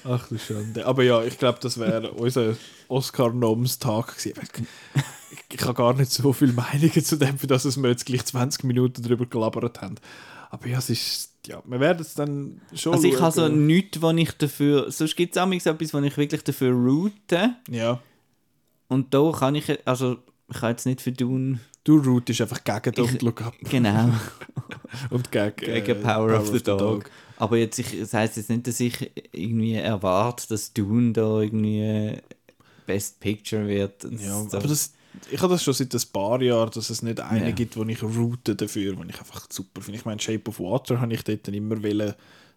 [0.03, 0.85] Ach du Schande.
[0.85, 2.55] Aber ja, ich glaube, das wäre unser
[2.87, 4.33] Oscar-Noms-Tag gewesen.
[5.31, 8.25] Ich, ich habe gar nicht so viele Meinungen zu dem, für das wir jetzt gleich
[8.25, 9.95] 20 Minuten darüber gelabert haben.
[10.51, 14.01] Aber ja, es ist, ja, wir werden es dann schon Also ich habe so nichts,
[14.01, 17.55] wo ich dafür, sonst gibt es etwas, wo ich wirklich dafür route.
[17.69, 17.99] Ja,
[18.87, 20.17] Und da kann ich, also
[20.51, 21.59] ich kann jetzt nicht für Dune.
[21.83, 24.09] Du routest einfach gegen Don't Look Up Genau,
[25.09, 27.09] und gegen, gegen äh, Power, of the, Dog.
[27.37, 32.17] Aber jetzt, ich, das heisst jetzt nicht, dass ich irgendwie erwarte, dass Dune da irgendwie
[32.85, 34.05] Best Picture wird.
[34.05, 34.93] und Ja, aber das,
[35.31, 37.51] ich habe das schon seit ein paar Jahren, dass es nicht einen Ja.
[37.51, 39.99] gibt, wo ich route dafür, den ich einfach super finde.
[39.99, 42.13] Ich meine, Shape of Water habe ich dort dann immer wollen,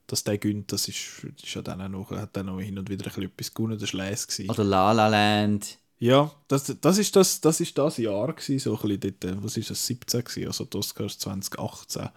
[0.07, 0.72] dass der gönnt.
[0.72, 3.22] Das ist, ist ja dann auch noch, hat dann noch hin und wieder ein bisschen
[3.24, 4.51] etwas gewonnen, das war gewesen.
[4.51, 5.78] Oder La La Land.
[6.03, 9.36] Ja, das, das, ist das, das ist das Jahr gewesen, so ein bisschen dort, äh,
[9.40, 12.09] was ist das, 17 gewesen, also die Oscars 2018.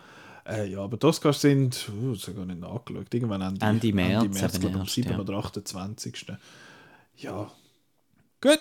[0.47, 3.63] Äh, ja, aber die Oscars sind, uh, das habe ich gar nicht nachgeschaut, irgendwann Ende,
[3.63, 5.11] Ende März, Ende März eben glaube am erst, 7.
[5.11, 5.19] ja.
[5.19, 6.25] oder 28.
[7.17, 7.51] Ja,
[8.41, 8.59] gut.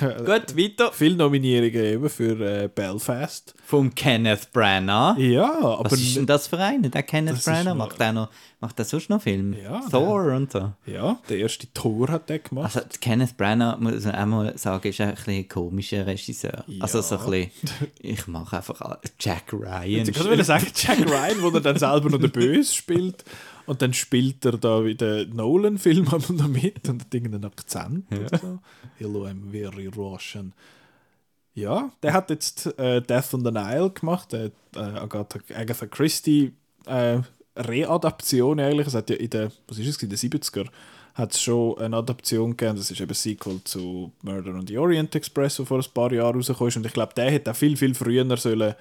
[0.18, 0.92] Gut, weiter.
[0.92, 3.54] Viele Nominierungen eben für äh, Belfast.
[3.64, 5.16] Vom Kenneth Branagh.
[5.18, 6.88] Ja, aber Was ist denn das für einer?
[6.88, 8.28] Der Kenneth Das Branagh macht der noch,
[8.60, 9.54] macht der sonst noch Film?
[9.54, 10.72] Ja, Thor und so.
[10.86, 12.76] ja, der erste Tor hat der gemacht.
[12.76, 16.64] Also Kenneth Branagh, muss man auch mal sagen, ist ein bisschen ein komischer Regisseur.
[16.80, 17.50] Also so ein bisschen,
[18.00, 20.08] ich mache einfach all- Jack Ryan.
[20.08, 23.24] ich wollte sagen, Jack Ryan, wo er dann selber noch den Böse spielt.
[23.70, 28.36] Und dann spielt er da wie der Nolan-Film noch mit und hat irgendeinen Akzent oder
[28.36, 28.58] so.
[28.98, 30.54] Hello, I'm very Russian.
[31.54, 36.52] Ja, der hat jetzt äh, Death on the Nile gemacht, äh, Agatha, Agatha Christie
[36.86, 37.20] äh,
[37.54, 38.88] Readaption eigentlich.
[38.88, 40.66] Es hat ja in den, was ist es, in den 70er
[41.14, 42.76] hat es schon eine Adaption gegeben.
[42.76, 46.12] Das ist eben ein Sequel zu Murder on the Orient Express, der vor ein paar
[46.12, 46.76] Jahren rausgekommen ist.
[46.76, 48.74] Und ich glaube, der hätte auch viel, viel früher sollen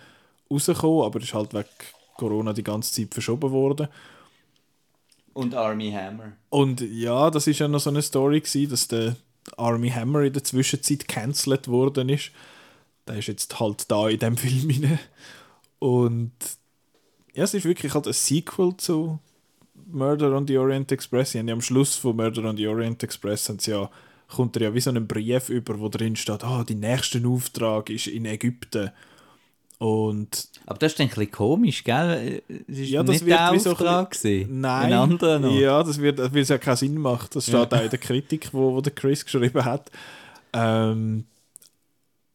[0.49, 1.69] rauskommen, aber ist halt wegen
[2.17, 3.87] Corona die ganze Zeit verschoben worden.
[5.39, 6.33] Und Army Hammer.
[6.49, 9.15] Und ja, das ist ja noch so eine Story gewesen, dass der
[9.55, 12.31] Army Hammer in der Zwischenzeit cancelled worden ist.
[13.07, 14.99] Der ist jetzt halt da in dem Film rein.
[15.79, 16.33] Und
[17.33, 19.19] ja, es ist wirklich halt ein Sequel zu
[19.87, 21.31] Murder on the Orient Express.
[21.31, 23.89] Sie haben ja am Schluss von Murder on the Orient Express haben sie ja,
[24.27, 27.89] kommt er ja wie so einen Brief über, wo drin steht, ah, dein nächster Auftrag
[27.89, 28.91] ist in Ägypten.
[29.79, 32.43] Und Aber das ist ein bisschen komisch, gell?
[32.67, 34.13] Das ist Ja, das nicht wird der wie so Auftrag.
[34.23, 34.47] Nein.
[34.57, 35.53] Ein anderer noch.
[35.53, 37.33] Ja, das wird, weil es ja keinen Sinn macht.
[37.35, 39.89] Das steht auch in der Kritik, wo, wo der Chris geschrieben hat.
[40.51, 41.23] Ähm,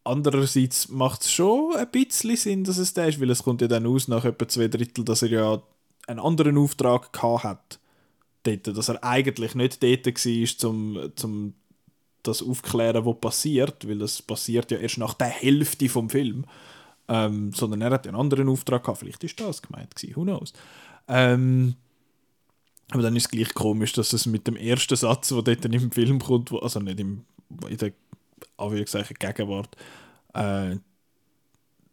[0.04, 3.68] andererseits macht es schon ein bisschen Sinn, dass es der ist, weil es kommt ja
[3.68, 5.62] dann aus nach etwa zwei Drittel, dass er ja
[6.06, 7.78] einen anderen Auftrag gehabt hat.
[8.44, 11.54] Dort, dass er eigentlich nicht dort war, zum, zum
[12.22, 16.46] das aufklären, was passiert, weil das passiert ja erst nach der Hälfte vom Film.
[17.06, 19.00] Ähm, sondern er hat einen anderen Auftrag gehabt.
[19.00, 20.52] Vielleicht ist das gemeint gewesen, who knows.
[21.06, 21.74] Ähm,
[22.90, 25.90] aber dann ist es gleich komisch, dass es mit dem ersten Satz, der dort im
[25.90, 27.24] Film kommt, wo, also nicht im,
[27.68, 27.92] in der
[28.56, 29.76] Anführungszeichen Gegenwart,
[30.34, 30.76] äh,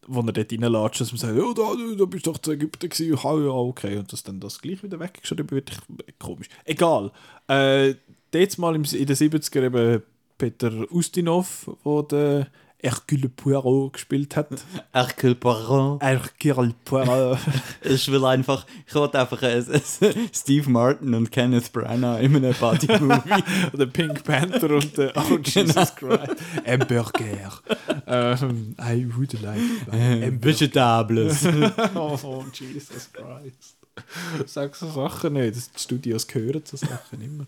[0.08, 3.16] wo er dort reinlatscht, dass man sagt, oh, da, bist du doch zu Ägypten gewesen,
[3.16, 6.50] ja, ja, okay, und dass dann das gleich wieder weggeschrieben wird, ich, komisch.
[6.66, 7.12] Egal.
[7.48, 7.96] Äh,
[8.34, 10.04] jetzt mal in den 70er eben
[10.38, 12.46] Peter Ustinov, der den
[12.84, 14.48] Hercule Poirot gespielt hat.
[14.94, 16.02] Hercule Poirot.
[16.02, 17.38] Hercule Poirot.
[17.84, 19.64] Ich will einfach, ich wollte einfach äh,
[20.34, 23.44] Steve Martin und Kenneth Branagh in einem Buddy-Movie.
[23.78, 26.36] der Pink Panther und der Oh Jesus Christ.
[26.66, 27.52] Hamburger.
[28.08, 29.60] ähm, I would like
[29.92, 31.46] Äh, Vegetables.
[31.96, 33.76] oh Jesus Christ.
[34.46, 35.56] Sag so Sachen nicht.
[35.76, 37.46] Die Studios gehören so Sachen immer.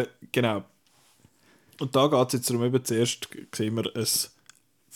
[0.00, 0.62] Äh, genau.
[1.80, 4.06] Und da geht es jetzt darum, eben zuerst sehen wir ein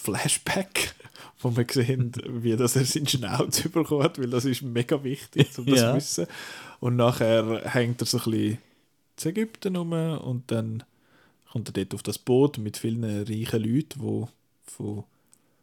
[0.00, 0.94] Flashback,
[1.40, 5.48] wo wir sehen, wie das er seinen Schnauz bekommen hat, weil das ist mega wichtig,
[5.58, 5.90] um das Ja.
[5.90, 6.26] zu wissen.
[6.80, 8.58] Und nachher hängt er so ein bisschen
[9.16, 10.84] zu Ägypten rum und dann
[11.50, 14.28] kommt er dort auf das Boot mit vielen reichen Leuten, wo
[14.64, 15.04] von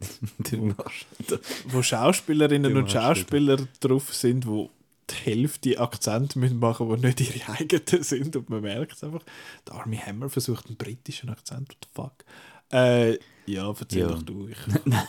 [1.67, 4.69] wo Schauspielerinnen und Schauspieler drauf sind, wo
[5.09, 8.35] die Hälfte Akzent müssen machen die nicht ihre eigenen sind.
[8.35, 9.23] Und man merkt es einfach.
[9.67, 11.69] Der Army Hammer versucht einen britischen Akzent.
[11.69, 12.77] What the fuck?
[12.77, 14.07] Äh, ja, erzähl Ja.
[14.07, 14.49] doch du.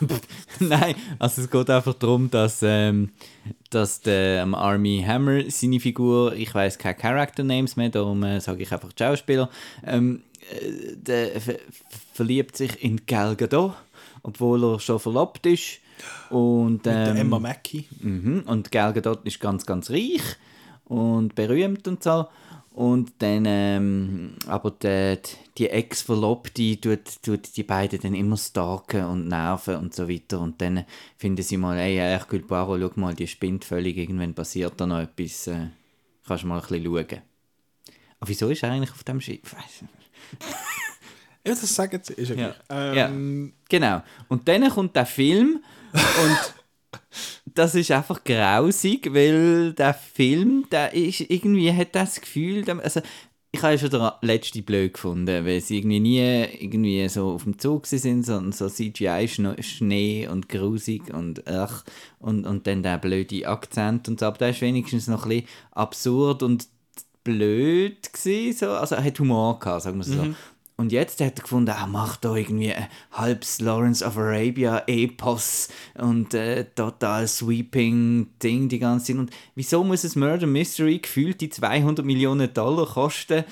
[0.60, 3.10] Nein, also es geht einfach darum, dass, ähm,
[3.70, 8.40] dass der ähm, Army Hammer, seine Figur, ich weiß keine Character Names mehr, darum äh,
[8.40, 9.48] sage ich einfach Schauspieler,
[9.84, 11.56] ähm, äh, der ver
[12.12, 13.74] verliebt sich in Gal Gadot,
[14.22, 15.80] obwohl er schon verlobt ist.
[16.30, 17.86] Und, ähm, Emma Mackey.
[18.00, 18.44] Mhm.
[18.46, 20.22] Und Gal Gadot ist ganz, ganz reich
[20.86, 22.26] und berühmt und so.
[22.76, 25.16] Und dann, ähm, aber die,
[25.56, 30.40] die Ex-Verlobte tut, tut die beiden dann immer stalken und nerven und so weiter.
[30.40, 30.84] Und dann
[31.16, 35.00] finden sie mal, ey, Hercule Poirot, schau mal, die spinnt völlig, irgendwann passiert da noch
[35.00, 35.68] etwas, äh,
[36.26, 37.22] kannst du mal ein bisschen schauen.
[38.20, 39.56] Aber wieso ist er eigentlich auf dem Schiff?
[41.46, 42.12] Ja, das sagen sie.
[42.12, 43.08] Ist ja, Ja.
[43.08, 44.02] Ähm, Genau.
[44.28, 45.62] Und dann kommt der Film
[45.92, 46.54] und
[47.56, 53.00] das ist einfach grausig, weil der Film, der ist irgendwie hat das Gefühl, also
[53.52, 57.44] ich habe ja schon den letzten blöd gefunden, weil sie irgendwie nie irgendwie so auf
[57.44, 61.84] dem Zug sind, sondern so CGI-Schnee und grusig und ach,
[62.18, 64.26] und, und dann der blöde Akzent und so.
[64.26, 66.68] Aber der ist wenigstens noch ein bisschen absurd und
[67.24, 68.70] blöd gewesen, so.
[68.72, 70.22] also er hat Humor gehabt, sagen wir so.
[70.22, 70.36] Mhm.
[70.78, 75.68] Und jetzt hat er gefunden, er macht da irgendwie ein halbes Lawrence of Arabia Epos
[75.94, 79.16] und äh, total sweeping Ding die ganze Zeit.
[79.16, 83.44] Und wieso muss es Murder Mystery gefühlt die 200 Millionen Dollar kosten?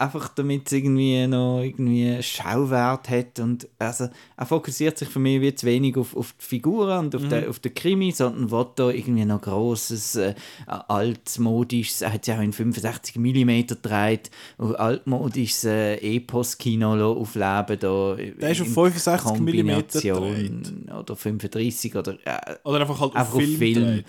[0.00, 5.40] Einfach damit es irgendwie noch irgendwie Schauwert hat und also er fokussiert sich für mich
[5.40, 7.28] wie zu wenig auf, auf die Figuren und auf, mhm.
[7.28, 10.34] den, auf den Krimi, sondern will da irgendwie noch grosses, äh,
[10.66, 18.16] altmodisches, er hat ja auch in 65 mm gedreht, altmodisches äh, Epos-Kino aufleben da.
[18.16, 20.72] Der ist auf 65 mm gedreht.
[20.98, 22.14] Oder 35 oder...
[22.24, 24.04] Äh, oder einfach halt auf Film, Film.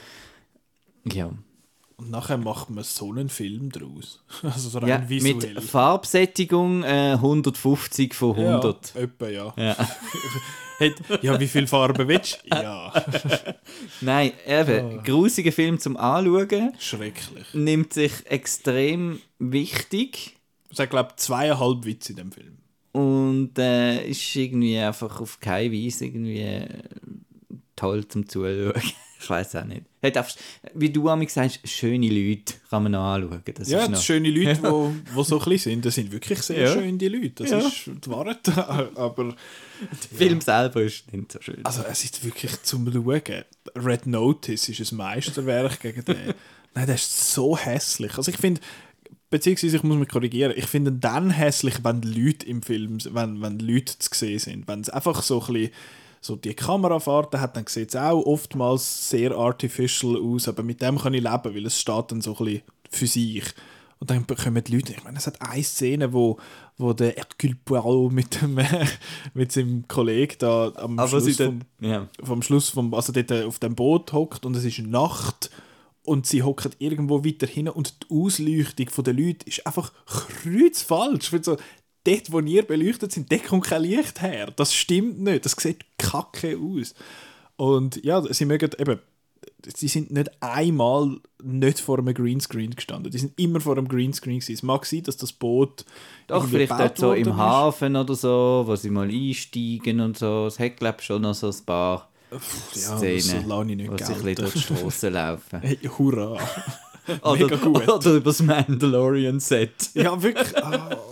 [1.11, 1.31] Ja.
[2.01, 4.23] Und nachher macht man so einen Film draus.
[4.41, 5.53] Also so rein ja, visuell.
[5.53, 8.95] Mit Farbsättigung äh, 150 von 100.
[8.95, 9.53] Ja, etwa, ja.
[9.55, 9.75] Ja,
[11.21, 12.55] ja wie viel Farbe willst du?
[12.55, 12.91] Ja.
[14.01, 15.01] Nein, eben, oh.
[15.03, 16.73] grusiger Film zum Anschauen.
[16.79, 17.53] Schrecklich.
[17.53, 20.37] Nimmt sich extrem wichtig.
[20.71, 22.57] Es hat, glaube ich, zweieinhalb Witze in dem Film.
[22.93, 26.67] Und äh, ist irgendwie einfach auf keine Weise irgendwie äh,
[27.75, 28.73] toll zum Zuschauen.
[29.21, 29.83] Ich weiß auch nicht.
[30.01, 30.35] Hat einfach,
[30.73, 33.41] wie du einmal sagst, schöne Leute kann man anschauen.
[33.53, 34.01] Das ja, noch...
[34.01, 36.73] schöne Leute, die wo, wo so klein sind, das sind wirklich sehr ja.
[36.73, 37.43] schöne Leute.
[37.43, 37.59] Das ja.
[37.59, 38.47] ist die Wahrheit.
[38.57, 39.35] Aber
[39.81, 40.41] der Film ja.
[40.41, 41.63] selber ist nicht so schön.
[41.63, 43.43] Also es ist wirklich zum Schauen.
[43.75, 46.17] Red Notice ist ein Meisterwerk gegen den.
[46.73, 48.17] Nein, der ist so hässlich.
[48.17, 48.61] Also ich finde,
[49.29, 53.59] beziehungsweise ich muss mich korrigieren, ich finde dann hässlich, wenn Leute im Film, wenn, wenn
[53.59, 54.67] Leute zu sehen sind.
[54.67, 55.71] Wenn es einfach so ein bisschen
[56.21, 60.99] so die Kamerafahrten hat, dann sieht es auch oftmals sehr artificial aus, aber mit dem
[60.99, 63.43] kann ich leben, weil es steht dann so ein bisschen für sich.
[63.99, 66.37] Und dann bekommen die Leute, ich meine, es hat eine Szene, wo,
[66.77, 68.59] wo der Hercule Poirot mit, dem,
[69.33, 72.07] mit seinem Kollegen da am aber Schluss, vom, ja.
[72.23, 75.51] vom Schluss vom, also dort auf dem Boot hockt und es ist Nacht
[76.03, 81.31] und sie hocken irgendwo weiter hin und die Ausleuchtung der Leute ist einfach kreuzfalsch.
[81.41, 81.57] So,
[82.03, 84.51] dort, wo ihr beleuchtet sind, dort kommt kein Licht her.
[84.55, 85.45] Das stimmt nicht.
[85.45, 86.93] Das sieht kacke aus.
[87.57, 88.99] Und ja, sie mögen eben,
[89.75, 93.11] sie sind nicht einmal nicht vor einem Greenscreen gestanden.
[93.11, 94.53] Die sind immer vor einem Greenscreen gewesen.
[94.53, 95.85] Es mag sein, dass das Boot
[96.27, 97.35] doch vielleicht dort so im ist.
[97.35, 100.47] Hafen oder so, wo sie mal einsteigen und so.
[100.47, 102.39] Es hat glaube ich schon noch so ein paar ja,
[102.97, 105.59] Szenen, wo sie ein durch die Straße laufen.
[105.61, 106.37] Hey, hurra!
[107.21, 107.45] oder,
[107.95, 109.91] oder über das Mandalorian-Set.
[109.95, 110.53] ja, wirklich.
[110.63, 111.10] Oh.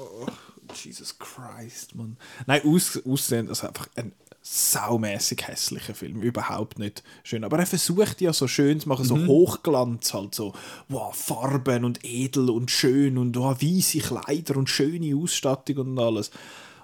[0.74, 2.18] Jesus Christ, man.
[2.46, 7.44] Nein, aus, aussehen, das ist einfach ein saumäßig hässlicher Film, überhaupt nicht schön.
[7.44, 9.28] Aber er versucht ja so schön zu machen, so mhm.
[9.28, 10.54] Hochglanz halt so,
[10.88, 16.32] wow, Farben und edel und schön und wow, weiße Kleider und schöne Ausstattung und alles.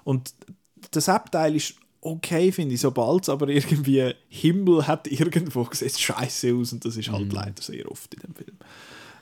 [0.04, 0.34] Und
[0.90, 6.54] das Abteil ist okay, finde ich, sobald es aber irgendwie Himmel hat irgendwo, sieht scheiße
[6.54, 7.32] aus und das ist halt mhm.
[7.32, 8.58] leider sehr oft in dem Film.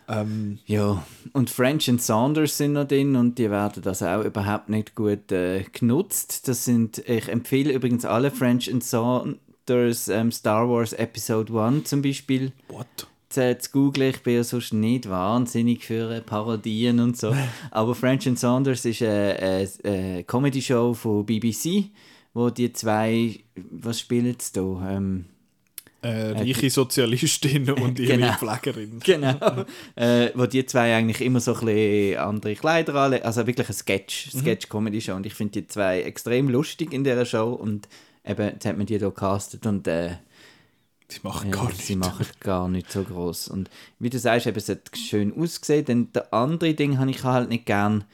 [0.09, 4.69] Ähm, ja, und French und Saunders sind noch drin und die werden das auch überhaupt
[4.69, 6.47] nicht gut äh, genutzt.
[6.49, 12.03] Das sind, ich empfehle übrigens alle French and Saunders ähm, Star Wars Episode 1 zum
[12.03, 12.53] Beispiel.
[12.69, 12.87] What?
[13.31, 17.35] Zu, googeln, ich bin ja sonst nicht wahnsinnig für äh, Parodien und so.
[17.71, 21.91] Aber French and Saunders ist eine, eine, eine Comedy-Show von BBC,
[22.33, 23.41] wo die zwei,
[23.71, 24.91] was spielen sie da?
[24.91, 25.25] Ähm,
[26.05, 28.33] äh, reiche Sozialistin und ihre genau.
[28.35, 29.01] Pflegerin.
[29.05, 29.65] Genau.
[29.97, 33.25] äh, wo die zwei eigentlich immer so ein bisschen andere Kleider anlegen.
[33.25, 34.41] Also wirklich ein Sketch, mhm.
[34.41, 35.15] Sketch-Comedy-Show.
[35.15, 37.53] Und ich finde die zwei extrem lustig in dieser Show.
[37.53, 37.89] Und
[38.25, 40.17] eben, jetzt hat man die hier gecastet und äh,
[41.09, 41.83] Sie machen gar nicht.
[41.83, 43.49] Sie machen gar nicht so groß.
[43.49, 45.85] Und wie du sagst, eben, es hat schön ausgesehen.
[45.85, 48.05] Denn der andere Ding habe ich halt nicht gern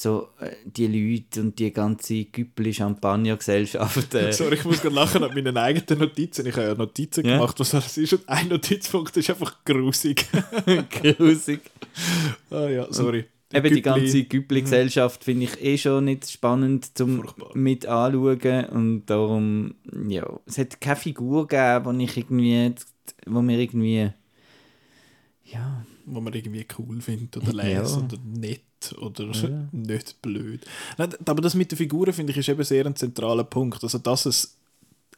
[0.00, 4.14] so äh, die Leute und die ganze Güppeli-Champagner-Gesellschaft.
[4.14, 4.32] Äh.
[4.32, 6.46] Sorry, ich muss gerade lachen an meinen eigenen Notizen.
[6.46, 7.36] Ich habe ja Notizen ja?
[7.36, 8.14] gemacht, was das ist.
[8.14, 10.26] Und ein Notizpunkt ist einfach grusig.
[10.90, 11.60] grusig.
[12.50, 13.26] Ah ja, sorry.
[13.52, 13.74] Die Eben Güppli.
[13.74, 17.50] die ganze Güppli-Gesellschaft finde ich eh schon nicht spannend zum Furchtbar.
[17.52, 18.64] mit anschauen.
[18.70, 19.74] Und darum,
[20.08, 22.74] ja, es hat keine Figur gegeben, wo ich irgendwie,
[23.26, 24.10] wo mir irgendwie,
[25.44, 25.84] ja...
[26.06, 28.04] Wo man irgendwie cool findet oder lesen ja.
[28.04, 29.68] oder nett oder ja.
[29.72, 30.64] nicht blöd.
[30.98, 33.82] Nein, aber das mit den Figuren finde ich ist eben sehr ein zentraler Punkt.
[33.82, 34.56] Also, dass es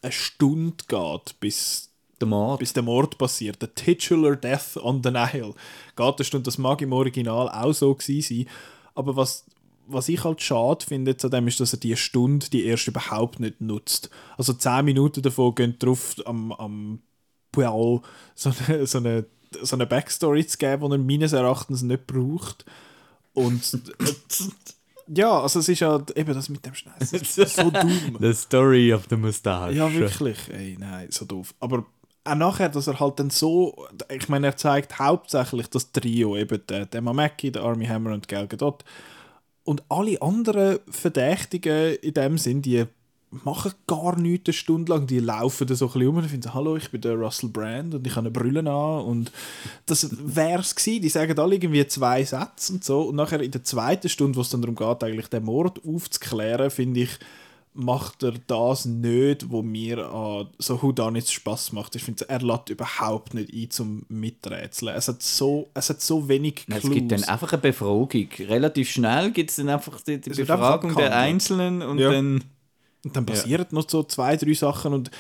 [0.03, 3.61] eine Stunde geht, bis der Mord, bis der Mord passiert.
[3.61, 5.55] Der Titular Death on the Nile.
[5.97, 8.47] Geht eine Stunde, das mag im Original auch so gewesen sein.
[8.95, 9.45] Aber was,
[9.87, 13.41] was ich halt schade finde zu dem ist, dass er die Stunde, die erst überhaupt
[13.41, 14.11] nicht nutzt.
[14.37, 17.01] Also zehn Minuten davon gehen drauf am, am
[17.51, 18.03] Poirot
[18.35, 19.27] so eine, so eine,
[19.63, 22.65] so eine Backstory zu geben, die er meines Erachtens nicht braucht.
[23.35, 23.79] Und
[25.09, 27.07] ja, also es ist ja eben das mit dem Schneiden.
[27.25, 28.17] so dumm.
[28.21, 29.73] The story of the mustache.
[29.73, 30.39] Ja, wirklich.
[30.51, 31.55] Ey, nein, so doof.
[31.61, 31.87] Aber
[32.25, 36.61] auch nachher, dass er halt dann so, ich meine, er zeigt hauptsächlich das Trio, eben
[36.69, 38.85] der, der Mameki, der Army Hammer und Gal Gadot.
[39.65, 42.85] Und alle anderen Verdächtigen in dem Sinn, die
[43.45, 45.07] machen gar nichts eine Stunde lang.
[45.07, 47.95] Die laufen da so ein bisschen um und finden, hallo, ich bin der Russell Brand
[47.95, 49.33] und ich habe eine Brille an und
[49.87, 51.03] das wäre es gewesen.
[51.03, 54.43] Die sagen alle irgendwie zwei Sätze und so und nachher in der zweiten Stunde, wo
[54.43, 57.19] es dann darum geht, eigentlich den Mord aufzuklären, finde ich,
[57.75, 61.97] macht er das nicht, wo mir an so Houdanits Spaß macht.
[61.97, 64.95] Ich finde, er lädt überhaupt nicht ein zum Miträtseln.
[64.95, 66.85] Es hat so, es hat so wenig Clues.
[66.85, 68.29] Es gibt dann einfach eine Befragung.
[68.41, 72.11] Relativ schnell gibt es dann einfach die, die Befragung einfach der Einzelnen und ja.
[72.11, 72.45] dann...
[73.05, 73.75] Und dann passieren ja.
[73.75, 75.11] noch so zwei, drei Sachen und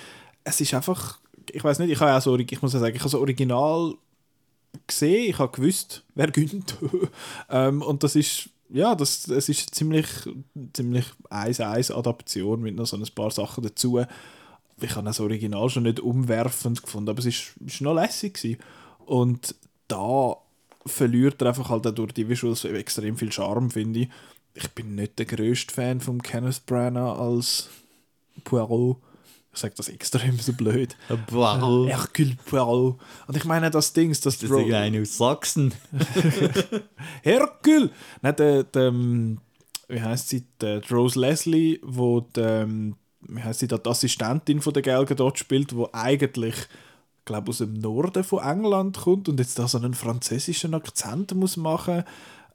[0.44, 1.18] es ist einfach...
[1.50, 3.94] Ich weiß nicht, ich habe auch so, ich muss ja sagen, ich habe so original
[4.86, 6.76] gesehen, ich habe gewusst, wer gönnt.
[7.50, 10.06] ähm, und das ist ja, das, das ist ziemlich,
[10.72, 14.00] ziemlich 1-1 Adaption mit noch so ein paar Sachen dazu.
[14.80, 18.58] Ich habe das Original schon nicht umwerfend gefunden, aber es ist, ist noch lässig gewesen.
[19.04, 19.54] Und
[19.88, 20.36] da
[20.86, 24.08] verliert er einfach halt durch die Visuals extrem viel Charme, finde ich.
[24.54, 27.68] Ich bin nicht der grösste Fan von Kenneth Branagh als
[28.44, 28.98] Poirot.
[29.52, 30.96] Ich sage das extrem so blöd.
[31.26, 31.88] Poirot.
[31.88, 32.98] Hercule Poirot.
[33.26, 35.74] Und ich meine das Ding, dass das ist eine aus Sachsen.
[37.22, 37.90] Hercule!
[38.22, 39.38] Nein, der, der, ähm,
[39.88, 40.44] wie heißt sie?
[40.60, 45.38] Der Rose Leslie, wo der, ähm, wie heißt sie, die Assistentin von der Gelga dort
[45.38, 46.54] spielt, wo eigentlich
[47.24, 51.56] glaube aus dem Norden von England kommt und jetzt da so einen französischen Akzent muss
[51.56, 52.04] machen.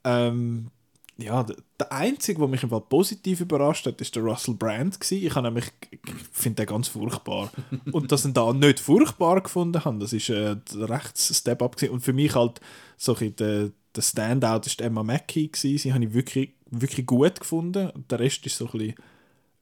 [0.04, 0.72] Ähm,
[1.18, 1.45] ja,
[1.80, 4.99] der Einzige, der mich im Fall positiv überrascht hat, ist der Russell Brand.
[4.99, 5.26] Gewesen.
[5.26, 5.99] Ich, nämlich, ich
[6.32, 7.51] finde den ganz furchtbar.
[7.91, 11.82] und dass ich ihn da nicht furchtbar gefunden habe, das ist äh, ein rechts Step-Up.
[11.89, 12.61] Und für mich halt
[12.97, 15.47] so ein der, der Standout ist Emma Mackey.
[15.47, 15.78] Gewesen.
[15.78, 17.89] Sie habe ich wirklich, wirklich gut gefunden.
[17.89, 18.95] Und der Rest ist so ein bisschen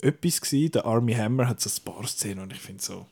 [0.01, 0.41] etwas.
[0.41, 0.71] Gewesen.
[0.71, 3.05] Der Army Hammer hat so ein paar Szenen und ich finde so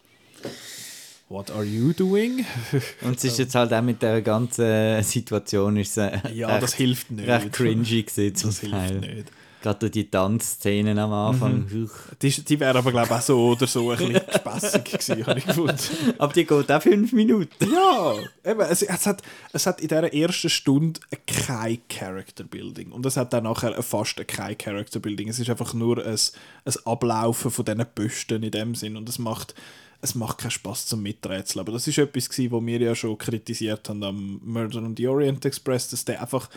[1.29, 2.45] What are you doing?
[3.01, 6.73] Und es ist jetzt halt auch mit der ganzen Situation ist äh, ja, recht, das
[6.75, 7.27] hilft nicht.
[7.27, 8.89] recht cringy gewesen das Teil.
[8.89, 9.31] hilft nicht.
[9.63, 11.65] Gerade die Tanzszenen am Anfang.
[11.69, 11.89] Mhm.
[12.21, 15.39] Die, die wären aber, glaube ich, auch so oder so ein bisschen spassig gewesen, habe
[15.39, 15.77] ich gefunden.
[16.17, 17.71] Aber die geht auch fünf Minuten.
[17.71, 18.13] Ja,
[18.43, 19.21] eben, es, es, hat,
[19.53, 22.91] es hat in dieser ersten Stunde kein Character Building.
[22.91, 25.29] Und es hat dann nachher fast kein Character Building.
[25.29, 26.19] Es ist einfach nur ein,
[26.65, 28.97] ein Ablaufen von diesen Büsten in dem Sinn.
[28.97, 29.55] Und es macht
[30.03, 31.61] es macht keinen Spaß zum Miträtseln.
[31.61, 35.45] Aber das ist etwas, was wir ja schon kritisiert haben am Murder on the Orient
[35.45, 36.49] Express, dass der einfach,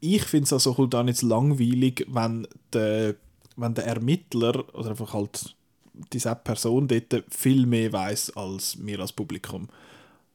[0.00, 3.14] ich finde es also halt dann jetzt langweilig, wenn der,
[3.56, 5.54] wenn der Ermittler oder einfach halt
[6.14, 9.68] diese Person dort viel mehr weiß als wir als Publikum.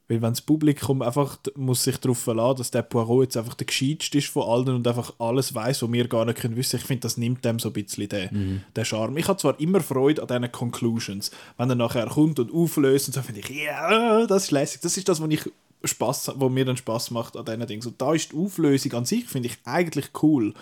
[0.09, 3.67] Weil wenn das Publikum einfach muss sich darauf verlassen, dass der Poirot jetzt einfach der
[3.67, 6.83] gescheiteste ist von allen und einfach alles weiß, was wir gar nicht können wissen, ich
[6.83, 8.63] finde, das nimmt dem so ein bisschen den, mhm.
[8.75, 9.17] den Charme.
[9.17, 13.13] Ich habe zwar immer Freude an diesen Conclusions, wenn er nachher kommt und auflöst und
[13.13, 14.81] so, finde ich, ja, yeah, das ist lässig.
[14.81, 15.49] Das ist das, was ich
[15.85, 17.85] Spaß, wo mir dann Spaß macht an diesen Dingen.
[17.85, 20.53] Und da ist die Auflösung an sich, finde ich eigentlich cool.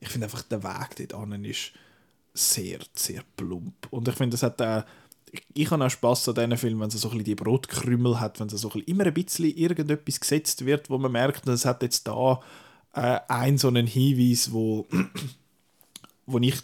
[0.00, 1.72] Ich finde einfach, der Weg dort ist
[2.34, 3.88] sehr, sehr plump.
[3.90, 4.84] Und ich finde, das hat auch
[5.54, 8.40] ich habe auch Spass an diesen Filmen, wenn es so ein bisschen die Brotkrümel hat,
[8.40, 11.82] wenn es so ein immer ein bisschen irgendetwas gesetzt wird, wo man merkt, es hat
[11.82, 12.40] jetzt da
[12.94, 14.86] äh, einen so einen Hinweis, wo,
[16.26, 16.56] wo ich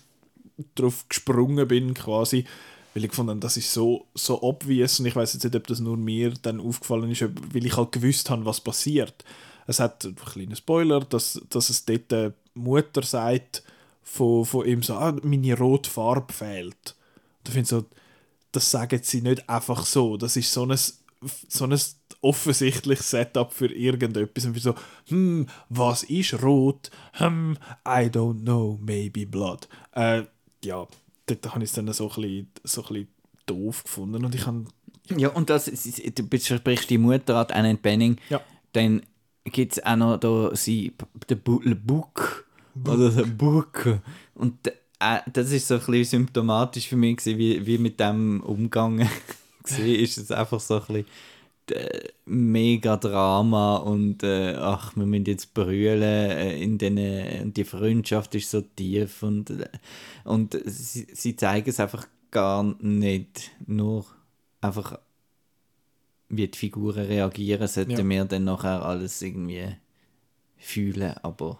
[0.74, 2.44] drauf gesprungen bin quasi,
[2.94, 5.80] weil ich fand, das ist so, so obvious und ich weiß jetzt nicht, ob das
[5.80, 9.24] nur mir dann aufgefallen ist, weil ich halt gewusst habe, was passiert.
[9.66, 13.64] Es hat einen kleinen Spoiler, dass, dass es dort die Mutter sagt
[14.02, 16.94] von, von ihm so, ah, meine rote Farbe fehlt.
[17.42, 17.84] Da finde ich so,
[18.54, 20.16] das sagen sie nicht einfach so.
[20.16, 21.78] Das ist so ein, so ein
[22.20, 24.46] offensichtliches Setup für irgendetwas.
[24.46, 24.74] Und so,
[25.08, 26.90] hm, was ist rot?
[27.14, 29.68] Hm, I don't know, maybe blood.
[29.92, 30.22] Äh,
[30.64, 30.86] ja,
[31.26, 33.08] dort habe ich es dann so ein, bisschen, so ein bisschen
[33.46, 34.24] doof gefunden.
[34.24, 34.64] Und ich habe
[35.10, 38.16] ja, und das, du besprichst die Mutter an Annette Benning.
[38.30, 38.40] Ja.
[38.72, 39.02] Dann
[39.44, 40.94] gibt es auch noch da sie,
[41.28, 42.46] den Book.
[42.86, 44.00] Oder den Book.
[44.34, 44.72] Und
[45.04, 49.08] äh, das ist so ein bisschen symptomatisch für mich, gewesen, wie, wie mit dem umgegangen
[49.62, 49.78] war.
[49.78, 51.06] ist es einfach so ein bisschen
[51.70, 56.98] äh, mega Drama und äh, ach, wir müssen jetzt brüllen äh, in den,
[57.42, 59.68] und die Freundschaft ist so tief und, äh,
[60.24, 64.04] und sie, sie zeigen es einfach gar nicht, nur
[64.60, 64.98] einfach
[66.28, 68.08] wie die Figuren reagieren, sollten ja.
[68.08, 69.68] wir dann nachher alles irgendwie
[70.58, 71.58] fühlen, aber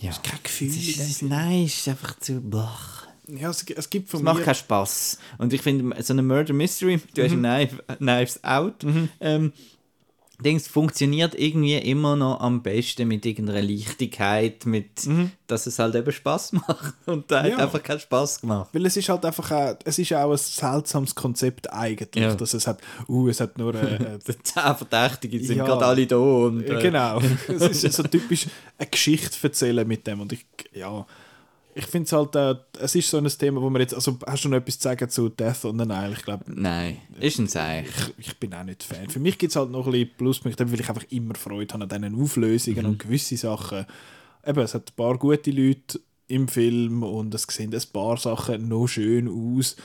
[0.00, 0.10] ja.
[0.10, 0.68] Es ist kein Gefühl.
[0.68, 2.40] Es ist, nein, es ist einfach zu.
[2.40, 3.06] Blach.
[3.28, 5.18] Ja, es, es gibt von es macht keinen Spass.
[5.38, 7.24] Und ich finde, so eine Murder Mystery, du mhm.
[7.24, 8.84] hast Knife, Knives Out.
[8.84, 9.08] Mhm.
[9.20, 9.52] Ähm,
[10.44, 14.86] Dings funktioniert irgendwie immer noch am besten mit irgendeiner Leichtigkeit, mit,
[15.46, 16.94] dass es halt eben Spaß macht.
[17.06, 17.48] Und da Mhm.
[17.48, 17.54] Ja.
[17.56, 18.68] hat einfach keinen Spaß gemacht.
[18.72, 22.34] Weil es ist halt einfach auch, es ist auch ein seltsames Konzept eigentlich, Ja.
[22.34, 25.64] dass es hat, uh, es hat nur äh, Die zehn Verdächtigen sind Ja.
[25.64, 26.16] gerade alle da.
[26.16, 28.46] Und, äh, äh, genau, es ist so typisch
[28.78, 31.06] eine Geschichte erzählen mit dem und ich, ja,
[31.78, 34.44] ich finde es halt, äh, es ist so ein Thema, wo man jetzt, also hast
[34.44, 36.12] du noch etwas zu sagen zu Death on the Nile?
[36.12, 37.86] Ich glaube, Nein, ist ein Seich.
[38.16, 39.10] ich, ich bin auch nicht Fan.
[39.10, 41.82] Für mich gibt es halt noch ein bisschen Pluspunkte, weil ich einfach immer Freude habe
[41.84, 43.84] an diesen Auflösungen und gewisse Sachen.
[44.46, 48.68] Eben, es hat ein paar gute Leute im Film und es sehen ein paar Sachen
[48.68, 49.76] noch schön aus.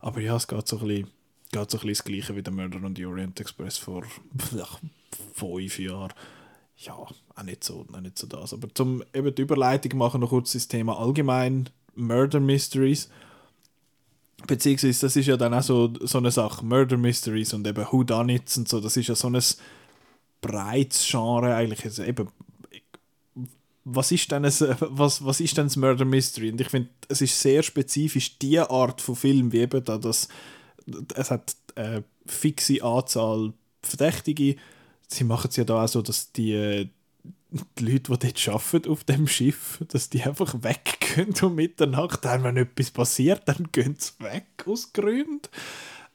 [0.00, 1.10] Aber ja, es geht so ein bisschen,
[1.52, 4.02] geht so ein bisschen das Gleiche wie der Murder on the Orient Express vor
[5.34, 6.12] fünf Jahren.
[6.78, 8.52] Ja, auch nicht so, auch nicht so das.
[8.52, 13.08] Aber zum eben die Überleitung machen, noch kurz das Thema allgemein Murder Mysteries.
[14.46, 18.58] Beziehungsweise, das ist ja dann auch so, so eine Sache, Murder Mysteries und eben Whodunits
[18.58, 19.40] und so, das ist ja so ein
[20.42, 21.84] breites Genre eigentlich.
[21.84, 22.28] Also eben,
[23.84, 26.50] was ist denn ein, was, was ist denn das Murder Mystery?
[26.50, 30.28] Und ich finde, es ist sehr spezifisch die Art von Film, wie eben da das,
[31.14, 33.52] es hat eine fixe Anzahl
[33.82, 34.56] Verdächtige.
[35.08, 36.90] Sie machen es ja da auch so, dass die,
[37.78, 42.24] die Leute, die dort arbeiten auf dem Schiff, dass die einfach weggehen um Mitternacht.
[42.24, 45.48] Dann, wenn etwas passiert, dann gehen sie weg aus Gründen.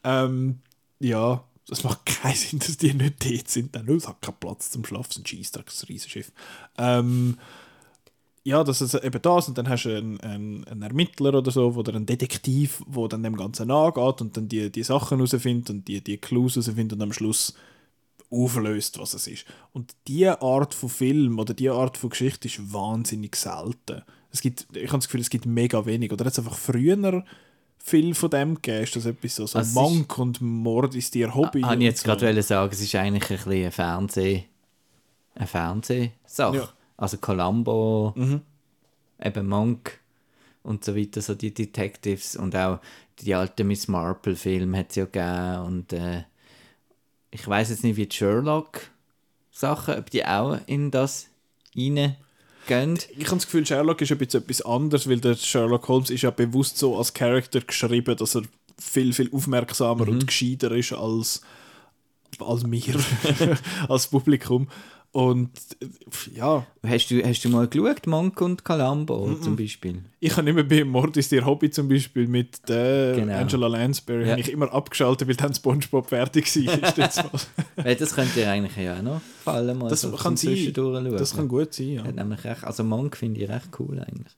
[0.03, 0.59] Ähm,
[0.99, 3.75] ja, das macht keinen Sinn, dass die nicht dort sind.
[3.75, 6.31] Dann, oh, es hat keinen Platz zum Schlafen, ein Scheissdreck, das Riesenschiff.
[6.77, 7.37] Ähm,
[8.43, 11.67] ja, das ist eben das und dann hast du einen, einen, einen Ermittler oder so
[11.67, 15.87] oder einen Detektiv, der dann dem Ganzen nachgeht und dann die, die Sachen herausfindet und
[15.87, 17.53] die, die Clues herausfindet und am Schluss
[18.31, 19.45] auflöst, was es ist.
[19.73, 24.01] Und diese Art von Film oder diese Art von Geschichte ist wahnsinnig selten.
[24.31, 26.11] Es gibt, ich habe das Gefühl, es gibt mega wenig.
[26.13, 27.23] Oder hat es einfach früher
[27.77, 28.83] viel von dem gegeben?
[28.83, 31.61] Ist das etwas so, so Also Monk und Mord ist ihr Hobby?
[31.61, 32.05] Habe ich und jetzt so.
[32.05, 34.43] gerade sagen, es ist eigentlich ein bisschen ein Fernseh...
[35.35, 36.55] eine Fernsehsache.
[36.57, 36.69] Ja.
[36.97, 38.41] Also Columbo, Mhm.
[39.23, 39.99] eben Monk
[40.63, 42.79] und so weiter, so die Detectives und auch
[43.19, 46.23] die alten Miss Marple-Filme hat es ja gegeben und äh,
[47.31, 51.27] ich weiß jetzt nicht, wie die Sherlock-Sachen, ob die auch in das
[51.75, 52.15] reingehen.
[52.67, 56.21] Ich habe das Gefühl, Sherlock ist ein bisschen etwas anderes, weil der Sherlock Holmes ist
[56.21, 58.43] ja bewusst so als Charakter geschrieben, dass er
[58.77, 60.11] viel, viel aufmerksamer Mhm.
[60.11, 61.41] und gescheiter ist als,
[62.39, 63.57] als wir,
[63.89, 64.67] als Publikum.
[65.13, 65.49] Und
[65.81, 65.87] äh,
[66.37, 70.03] ja, Hast du, hast du mal geschaut, Monk und Columbo zum Beispiel?
[70.21, 73.37] ich habe immer bei Mord ist ihr Hobby zum Beispiel mit der Genau.
[73.37, 74.31] Angela Lansbury Ja.
[74.31, 77.41] habe ich immer abgeschaltet, weil dann Spongebob fertig war.
[77.75, 80.71] Weil das könnte dir eigentlich ja auch noch fallen, mal Das so kann sein.
[81.17, 82.03] Das kann gut sein, ja.
[82.09, 84.33] Nämlich recht, also Monk finde ich recht cool eigentlich.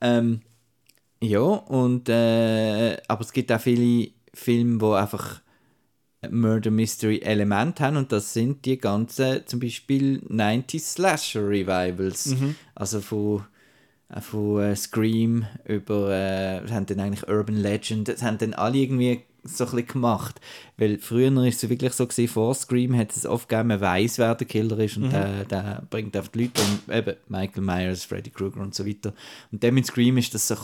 [0.00, 0.40] Ähm,
[1.22, 5.40] ja, und äh, aber es gibt auch viele Filme, die einfach
[6.30, 12.32] Murder Mystery Element haben und das sind die ganzen zum Beispiel 90s Slasher Revivals.
[12.74, 13.44] Also von,
[14.08, 18.78] äh, von äh, Scream über, äh, haben dann eigentlich Urban Legend, das haben dann alle
[18.78, 20.40] irgendwie so ein bisschen gemacht.
[20.76, 24.18] Weil früher war es wirklich so, gewesen, vor Scream hat es oft gegeben, man weiss,
[24.18, 28.04] wer der Killer ist und der, der bringt auf die Leute um, eben Michael Myers,
[28.04, 29.12] Freddy Krueger und so weiter.
[29.52, 30.56] Und dann mit Scream ist das so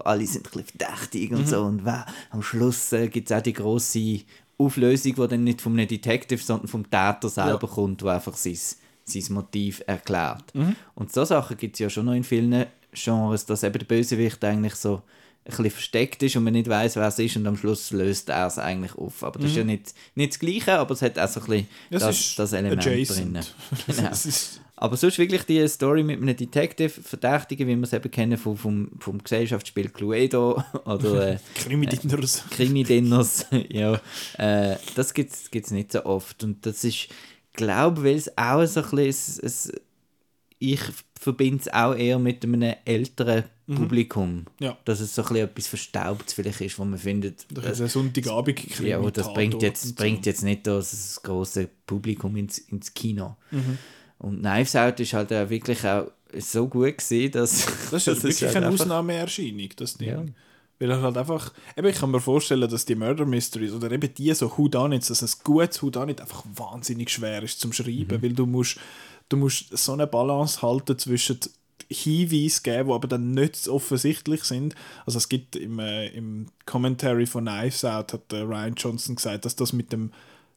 [0.00, 3.42] alle sind ein bisschen verdächtig und so und wer, am Schluss äh, gibt es auch
[3.42, 4.20] die grosse
[4.58, 8.58] Auflösung, die dann nicht vom Detective, sondern vom Täter selber kommt, der einfach sein,
[9.04, 10.52] sein Motiv erklärt.
[10.94, 14.42] Und so Sachen gibt es ja schon noch in vielen Genres, dass eben der Bösewicht
[14.44, 15.02] eigentlich so
[15.48, 18.46] bisschen versteckt ist und man nicht weiß, wer es ist und am Schluss löst er
[18.46, 19.22] es eigentlich auf.
[19.24, 21.68] Aber das ist ja nicht, nicht das Gleiche, aber es hat auch so ein bisschen
[21.90, 23.34] Das das, Element adjacent.
[23.34, 23.44] drin.
[23.96, 24.10] Genau.
[24.80, 28.90] Aber sonst wirklich die Story mit einem Detective-Verdächtigen, wie wir es eben kennen vom, vom,
[29.00, 32.44] vom Gesellschaftsspiel Cluedo oder äh, Krimi-Dinners.
[32.50, 34.00] Krimi-Dinners, ja,
[34.38, 36.44] äh, das gibt es nicht so oft.
[36.44, 37.08] Und das ist,
[37.54, 39.72] glaube weil es auch so ein bisschen, es, es,
[40.60, 40.80] ich
[41.18, 44.46] verbinde es auch eher mit einem älteren Publikum.
[44.60, 44.78] Ja.
[44.84, 47.88] Dass es so ein bisschen etwas Verstaubtes vielleicht ist, wo man findet, Das ist ein
[47.88, 53.36] sonntagabend ja, aber das bringt jetzt, bringt jetzt nicht das, große Publikum ins, ins Kino.
[53.50, 53.78] Mhm.
[54.18, 58.42] Und Knives Out ist halt auch wirklich auch so gut gesehen, dass Das ist wirklich
[58.42, 60.08] halt eine Ausnahmeerscheinung, das Ding.
[60.08, 60.24] Ja.
[60.80, 64.14] Weil er halt einfach, eben ich kann mir vorstellen, dass die Murder Mysteries oder eben
[64.14, 68.22] die so Whodunits, dass ein gutes Whodunit einfach wahnsinnig schwer ist zum Schreiben, Mhm.
[68.22, 68.78] weil du musst,
[69.28, 71.40] du musst so eine Balance halten zwischen
[71.90, 74.74] Hinweisen geben, die aber dann nicht so offensichtlich sind.
[75.06, 79.44] Also es gibt im, äh, im Commentary von Knives Out hat äh, Ryan Johnson gesagt,
[79.44, 80.12] dass das mit dem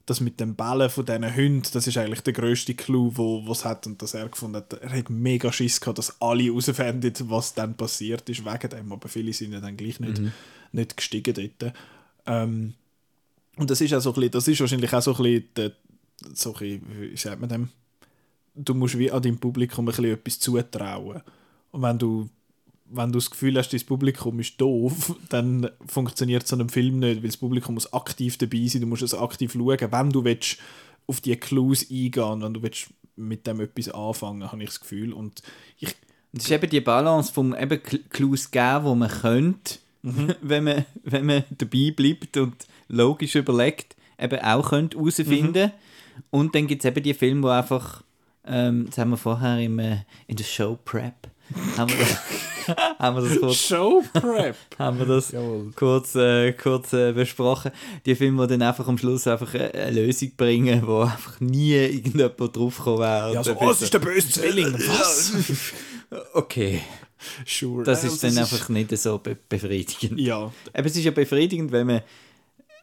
[0.08, 3.64] das mit dem Bällen von diesen Hunden, das ist eigentlich der grösste Clou, wo es
[3.64, 7.54] hat und dass er gefunden hat, er hat mega Schiss gehabt, dass alle herausfinden, was
[7.54, 10.22] dann passiert ist wegen dem, aber viele sind ja dann gleich nicht,
[10.72, 11.74] nicht gestiegen dort.
[12.26, 12.74] Ähm,
[13.58, 15.72] und das ist auch so ein bisschen, das ist wahrscheinlich auch so ein bisschen der,
[16.34, 17.70] so ein bisschen, wie sagt man dem?
[18.56, 21.22] Du musst wie an deinem Publikum ein bisschen etwas zutrauen.
[21.72, 22.30] Und wenn du
[22.94, 27.22] wenn du das Gefühl hast, das Publikum ist doof, dann funktioniert so ein Film nicht,
[27.22, 30.58] weil das Publikum muss aktiv dabei sein, du musst es aktiv schauen, wenn du willst,
[31.08, 35.14] auf die Clues eingehen, wenn du willst, mit dem etwas anfangen, habe ich das Gefühl.
[35.14, 35.42] Und
[35.78, 35.96] ich,
[36.32, 40.34] das ist eben die Balance vom eben Clues geben, wo man könnte, mhm.
[40.42, 42.56] wenn, man, wenn man dabei bleibt und
[42.88, 45.68] logisch überlegt, eben auch könnte herausfinden.
[45.68, 46.24] Mhm.
[46.30, 48.04] Und dann gibt es eben die Filme, die einfach,
[48.46, 51.30] ähm, das haben wir vorher im, äh, in der Show Prep,
[51.78, 52.18] haben wir das,
[53.00, 54.56] haben wir das kurz, Show Prep.
[54.80, 55.34] haben wir das
[55.76, 57.72] kurz, äh, kurz äh, besprochen.
[58.06, 61.74] Die Filme, die dann einfach am Schluss einfach eine, eine Lösung bringen, wo einfach nie
[61.74, 63.34] irgendjemand draufgekommen wäre.
[63.34, 64.74] Ja, so, oh, es ist der böse Zwilling.
[64.74, 65.34] Was?
[66.34, 66.82] okay.
[67.46, 67.84] Sure.
[67.84, 70.20] Das ist dann einfach nicht so be befriedigend.
[70.20, 70.52] Ja.
[70.74, 72.02] Aber es ist ja befriedigend, wenn man,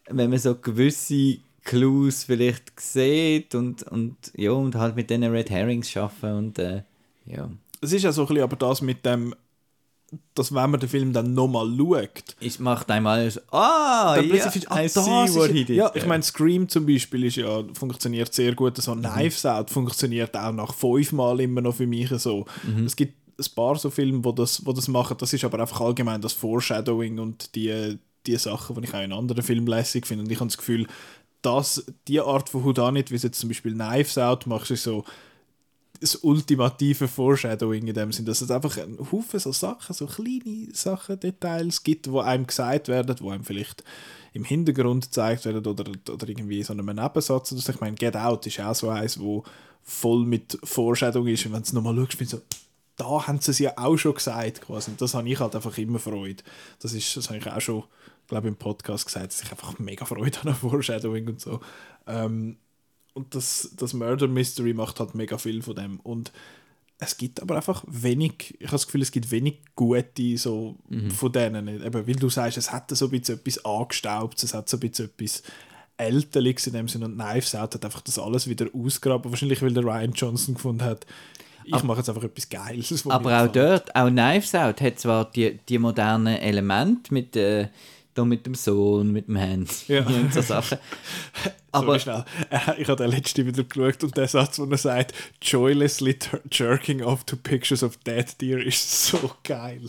[0.09, 1.39] wenn man so gewisse
[1.69, 6.83] Clues vielleicht sieht und, und, ja, und halt mit diesen Red Herrings schaffen und äh,
[7.27, 7.51] ja.
[7.81, 9.35] Es ist ja so ein bisschen aber das mit dem
[10.35, 14.37] dass wenn man den Film dann nochmal schaut, es macht einmal so, ah, dann yeah,
[14.37, 15.77] plötzlich ah, I see what ist, he did.
[15.77, 18.79] Ja, ich meine, Scream zum Beispiel ist ja, funktioniert sehr gut.
[18.79, 22.47] So Knives Out funktioniert auch nach fünfmal immer noch für mich so.
[22.87, 25.19] Es gibt ein paar so Filme, wo das, wo das machen.
[25.19, 29.13] Das ist aber einfach allgemein das Foreshadowing und die, die Sachen, die ich auch in
[29.13, 30.25] anderen Filmen lässig finde.
[30.25, 30.87] Und ich habe das Gefühl,
[31.43, 35.05] dass die Art von Houdanit, wie es jetzt zum Beispiel Knives Out macht, ist so
[36.01, 40.69] das ultimative Foreshadowing in dem Sinn, dass es einfach ein Haufen so Sachen, so kleine
[40.73, 43.83] Sachen, Details gibt, wo einem gesagt werden, wo einem vielleicht
[44.33, 47.53] im Hintergrund gezeigt werden oder, oder irgendwie so einem Nebensatz.
[47.53, 47.73] Oder so.
[47.73, 49.43] Ich meine, Get Out ist auch so eins, wo
[49.83, 52.43] voll mit Foreshadowing ist und wenn du es nochmal schaust, du so,
[52.97, 54.91] da haben sie es ja auch schon gesagt quasi.
[54.91, 56.43] Und das habe ich halt einfach immer Freude.
[56.81, 57.85] Das ist, das habe ich auch schon,
[58.29, 61.61] glaube im Podcast gesagt, dass ich einfach mega Freude an Foreshadowing und so.
[62.07, 62.59] Ähm,
[63.15, 65.99] und das, das Murder Mystery macht halt mega viel von dem.
[66.01, 66.31] Und
[67.01, 71.11] es gibt aber einfach wenig, ich habe das Gefühl, es gibt wenig gute so mhm.
[71.11, 71.69] von denen.
[71.69, 74.81] Eben, weil du sagst, es hat so ein bisschen etwas angestaubt, es hat so ein
[74.81, 75.43] bisschen etwas
[75.97, 79.33] Älterliches in dem Sinne und Knives Out hat einfach das alles wieder ausgraben.
[79.33, 81.07] Wahrscheinlich, weil der Ryan Johnson gefunden hat,
[81.65, 83.07] ich mache jetzt einfach etwas Geiles.
[83.09, 87.69] Aber auch dort, auch Knives Out hat zwar die, die modernen Elemente mit äh,
[88.19, 90.07] da mit dem Sohn, mit dem Handy ja.
[90.07, 90.79] und so Sachen.
[91.73, 92.25] Aber schnell.
[92.51, 96.19] Äh, ich habe den letzten wieder geschaut und der Satz, wo er sagt, joylessly
[96.51, 99.89] jerking off to pictures of dead deer, ist so geil.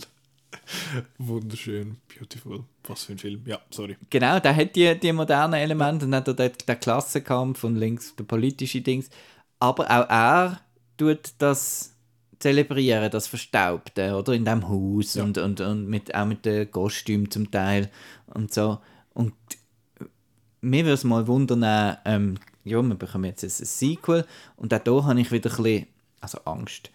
[1.18, 2.64] Wunderschön, beautiful.
[2.84, 3.42] Was für ein Film.
[3.46, 3.96] Ja, sorry.
[4.08, 8.24] Genau, der hat die, die modernen Elemente und hat der, der Klassenkampf und links der
[8.24, 9.10] politische Dings.
[9.58, 10.60] Aber auch er
[10.96, 11.89] tut das
[12.40, 14.32] zelebrieren, das Verstaubte, oder?
[14.32, 15.22] In dem Haus ja.
[15.22, 17.90] und, und, und mit, auch mit den Kostümen zum Teil
[18.26, 18.78] und so.
[19.14, 19.34] Und
[20.60, 24.26] mir würde es mal wundern, ähm, ja, wir bekommen jetzt ein Sequel
[24.56, 25.86] und auch hier habe ich wieder ein bisschen,
[26.20, 26.90] also Angst.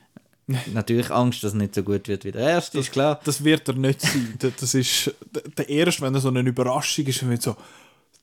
[0.73, 3.19] Natürlich Angst, dass es nicht so gut wird wie der erste, das, ist klar.
[3.23, 4.37] Das wird er nicht sein.
[4.39, 5.15] Das ist
[5.57, 7.55] der erste, wenn er so eine Überraschung ist, wird so,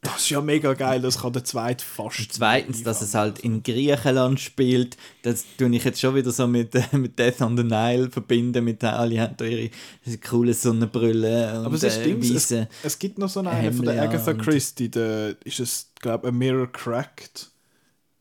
[0.03, 2.19] das ist ja mega geil, das kann der zweite fast.
[2.19, 6.49] Und zweitens, dass es halt in Griechenland spielt, das tue ich jetzt schon wieder so
[6.49, 9.71] mit, äh, mit Death on the Nile verbinden, mit alle haben da ihre
[10.29, 14.03] coole Sonnenbrille und Aber es, ist äh, es, es, gibt noch so einen von der
[14.03, 17.49] Agatha Christie, der ist es, glaube ich, A Mirror Cracked,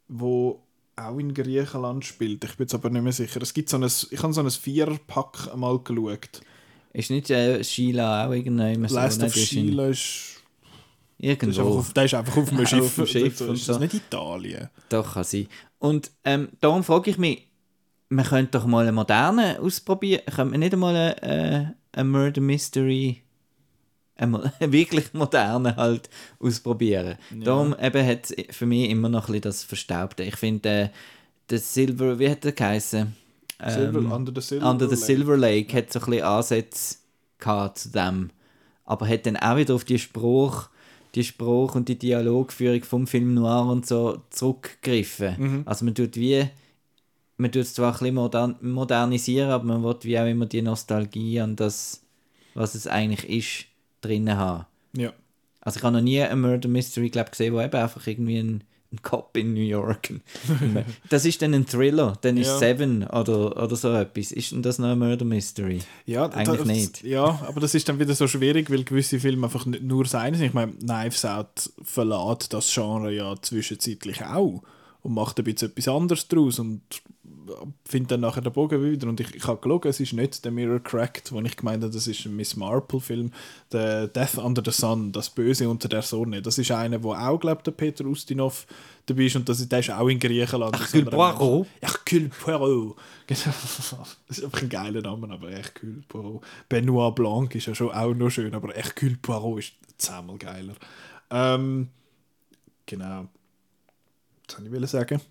[0.08, 0.62] wo
[0.96, 2.44] auch in Griechenland spielt.
[2.44, 3.42] Ich bin jetzt aber nicht mehr sicher.
[3.42, 6.42] Es gibt so ein, ich habe so ein Vierpack einmal geschaut.
[6.94, 8.96] Ist nicht äh, Sheila auch irgendwann so?
[8.96, 10.31] Last of Sheila ist
[11.24, 11.86] Irgendwo.
[11.95, 12.82] Der ist einfach auf dem Schiff.
[12.82, 14.69] auf dem Schiff das, ist das nicht Italien?
[14.89, 15.47] Doch, kann sein.
[15.78, 17.47] Und ähm, darum frage ich mich,
[18.09, 20.23] man könnte doch mal eine moderne ausprobieren.
[20.26, 23.22] Könnte man nicht einmal eine, äh, Murder Mystery
[24.15, 27.18] eine wirklich moderne halt ausprobieren.
[27.38, 27.45] Ja.
[27.45, 30.23] Darum eben hat es für mich immer noch ein bisschen das Verstaubte.
[30.23, 30.89] Ich finde, äh,
[31.49, 33.15] der Silver, wie hat der geheißen?
[33.64, 35.06] Silver, ähm, under the Silver Under the Lake.
[35.06, 36.95] Silver Lake hat so ein bisschen Ansätze
[37.38, 38.31] gehabt zu dem.
[38.85, 40.70] Aber hat dann auch wieder auf die Spruch
[41.16, 45.36] die Sprache und die Dialogführung vom Film Noir und so zurückgegriffen.
[45.38, 45.62] Mhm.
[45.66, 46.46] Also man tut wie,
[47.38, 50.62] man tut es zwar ein bisschen modern, modernisieren, aber man will wie auch immer die
[50.62, 52.02] Nostalgie an das,
[52.54, 53.68] was es eigentlich ist,
[54.02, 54.66] drinnen haben.
[54.96, 55.14] Ja.
[55.60, 58.64] Also ich habe noch nie ein Murder Mystery glaub, gesehen, wo eben einfach irgendwie ein
[58.91, 60.13] ein Cop in New York.
[61.09, 62.57] das ist dann ein Thriller, dann ist ja.
[62.57, 64.31] Seven oder, oder so etwas.
[64.31, 65.80] Ist denn das noch ein Murder Mystery?
[66.05, 67.03] Ja, eigentlich das, nicht.
[67.03, 70.34] Ja, aber das ist dann wieder so schwierig, weil gewisse Filme einfach nicht nur sein
[70.34, 70.47] sind.
[70.47, 74.61] Ich meine, Knives Out verlässt das Genre ja zwischenzeitlich auch.
[75.01, 76.81] und macht ein bisschen etwas anderes daraus und
[77.86, 79.07] findet dann nachher den Bogen wieder.
[79.07, 81.94] Und ich, ich habe gelogen, es ist nicht der Mirror Cracked, wo ich gemeint habe,
[81.94, 83.32] das ist ein Miss Marple-Film,
[83.72, 86.41] der Death Under the Sun, das Böse unter der Sonne.
[86.41, 88.65] Das ist einer, wo auch, glaube der Peter Ustinov
[89.06, 90.78] dabei ist und das, der ist auch in Griechenland.
[90.78, 91.68] Hercule Poirot?
[91.82, 92.95] Hercule Poirot.
[93.28, 93.45] Genau.
[94.28, 96.44] Das ist einfach ein geiler Name, aber Hercule Poirot.
[96.68, 100.73] Benoit Blanc ist ja schon auch noch schön, aber Hercule Poirot ist zehnmal geiler.
[101.30, 101.88] Ähm,
[102.86, 103.28] genau.
[104.48, 105.22] Was soll ich sagen?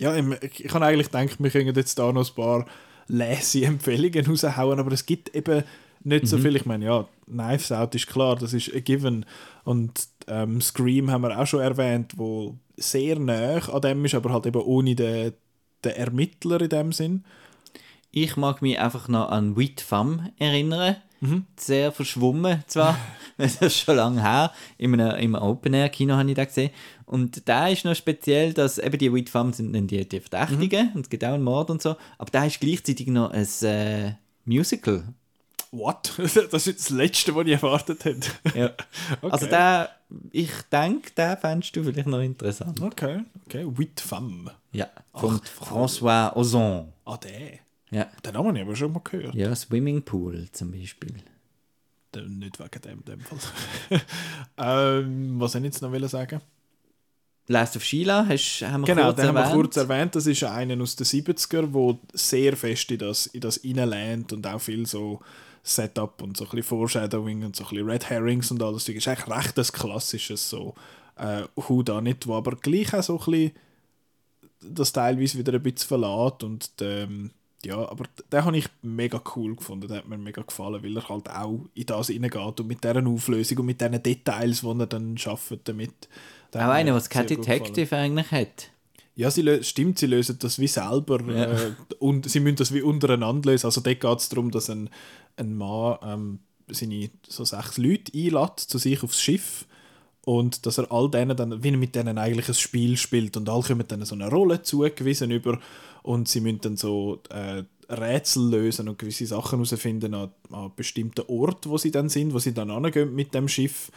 [0.00, 2.66] Ja, ich, ich habe eigentlich gedacht, wir können jetzt da noch ein paar
[3.06, 5.62] lässige Empfehlungen raushauen, aber es gibt eben
[6.02, 6.42] nicht so mhm.
[6.42, 6.56] viel.
[6.56, 9.26] Ich meine, ja, Knives Out ist klar, das ist ein Given.
[9.64, 14.32] Und ähm, Scream haben wir auch schon erwähnt, wo sehr nah an dem ist, aber
[14.32, 15.34] halt eben ohne den,
[15.84, 17.24] den Ermittler in dem Sinn.
[18.10, 20.96] Ich mag mich einfach noch an Wheat Femme erinnern.
[21.20, 21.46] Mhm.
[21.56, 22.98] Sehr verschwommen zwar,
[23.36, 24.52] das ist schon lange her.
[24.78, 26.70] In einem, im Open-Air-Kino habe ich das gesehen.
[27.06, 30.90] Und da ist noch speziell, dass eben die Wheat Femme sind dann die, die Verdächtigen
[30.90, 30.96] mhm.
[30.96, 31.96] und es gibt auch einen Mord und so.
[32.18, 34.12] Aber da ist gleichzeitig noch ein äh,
[34.44, 35.04] Musical
[35.72, 36.14] what?
[36.18, 38.30] das ist das Letzte, was ich erwartet hätte.
[38.54, 38.70] ja.
[39.22, 39.32] Okay.
[39.32, 39.90] Also der,
[40.30, 42.80] ich denke, den fändest du vielleicht noch interessant.
[42.80, 43.64] Okay, okay.
[43.64, 44.52] Huit Femme.
[44.72, 46.92] Ja, von François Ozon.
[47.04, 47.58] Ah, der?
[47.90, 48.06] Ja.
[48.24, 49.34] Den Namen habe ich aber schon mal gehört.
[49.34, 51.14] Ja, Swimmingpool zum Beispiel.
[52.14, 53.38] Nicht wegen dem, dem Fall.
[55.02, 56.40] ähm, was soll ich jetzt noch sagen?
[57.46, 59.34] Last of Sheila hast, haben wir genau, kurz erwähnt.
[59.34, 60.14] Genau, haben wir kurz erwähnt.
[60.14, 64.46] Das ist einer aus den 70er, der sehr fest in das, in das reinlernt und
[64.46, 65.20] auch viel so
[65.62, 68.84] Setup und so ein bisschen Foreshadowing und so ein bisschen Red Herrings und alles.
[68.84, 70.74] Das ist eigentlich recht ein klassisches so
[71.16, 73.52] äh, Who da nicht, wo aber gleich auch so ein bisschen
[74.62, 77.30] das teilweise wieder ein bisschen verlässt und ähm,
[77.64, 81.08] ja, aber den habe ich mega cool gefunden, der hat mir mega gefallen, weil er
[81.08, 84.86] halt auch in das hineingeht und mit dieser Auflösung und mit diesen Details, die er
[84.86, 86.08] dann schafft damit.
[86.54, 88.70] Auch einer, was kein Detective eigentlich hat.
[89.14, 91.52] Ja, sie stimmt, sie lösen das wie selber ja.
[91.52, 93.66] äh, und sie müssen das wie untereinander lösen.
[93.66, 94.88] Also dort geht es darum, dass ein,
[95.36, 96.38] ein Mann ähm,
[96.68, 99.66] seine so sechs Leute einlädt zu sich aufs Schiff
[100.24, 103.48] und dass er all denen dann, wie er mit denen eigentlich ein Spiel spielt und
[103.48, 105.58] alle kommen dann so eine Rolle zugewiesen über
[106.02, 111.24] und sie müssen dann so äh, Rätsel lösen und gewisse Sachen herausfinden an, an bestimmten
[111.28, 113.90] Orten, wo sie dann sind, wo sie dann angehen mit dem Schiff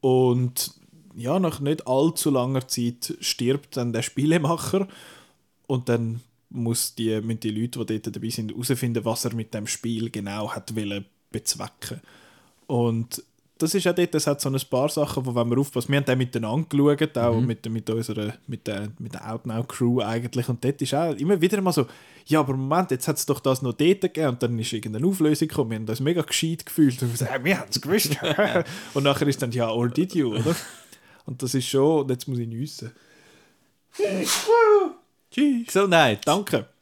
[0.00, 0.74] und
[1.16, 4.88] ja, nach nicht allzu langer Zeit stirbt dann der Spielemacher
[5.66, 6.20] und dann
[6.50, 10.10] muss die, müssen die Leute, die dort dabei sind, herausfinden, was er mit dem Spiel
[10.10, 12.00] genau hat wollen bezwecken.
[12.66, 13.22] Und
[13.58, 15.98] das ist auch dort, das hat so ein paar Sachen, wo wenn wir aufpassen, wir
[15.98, 17.46] haben den miteinander geschaut, auch mhm.
[17.46, 21.60] mit, mit unserer, mit der, mit der Outnow-Crew eigentlich, und dort ist auch immer wieder
[21.60, 21.86] mal so,
[22.26, 25.06] ja, aber Moment, jetzt hat es doch das noch dort gegeben, und dann ist irgendeine
[25.06, 28.16] Auflösung gekommen, wir haben das mega gescheit gefühlt, und wir sagen, wir haben es gewusst.
[28.94, 30.56] und nachher ist dann, ja, or did you, oder?
[31.26, 32.90] Und das ist schon, und jetzt muss ich nüssen.
[35.30, 35.66] Tschüss.
[35.66, 36.20] Gesundheit.
[36.24, 36.73] Danke.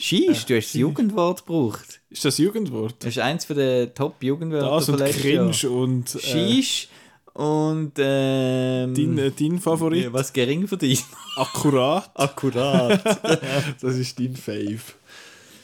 [0.00, 2.00] Schieß, du hast das Jugendwort gebraucht.
[2.08, 2.96] Ist das Jugendwort?
[3.00, 5.72] Das ist eins der Top-Jugendwörter Das und Cringe Jahr.
[5.72, 6.14] und...
[6.14, 6.88] Äh, Schieß
[7.34, 7.92] und...
[7.98, 10.10] Ähm, dein, äh, dein Favorit?
[10.10, 11.04] Was gering für dich?
[11.36, 12.10] Akkurat.
[12.14, 13.04] Akkurat.
[13.80, 14.80] das ist dein Fave.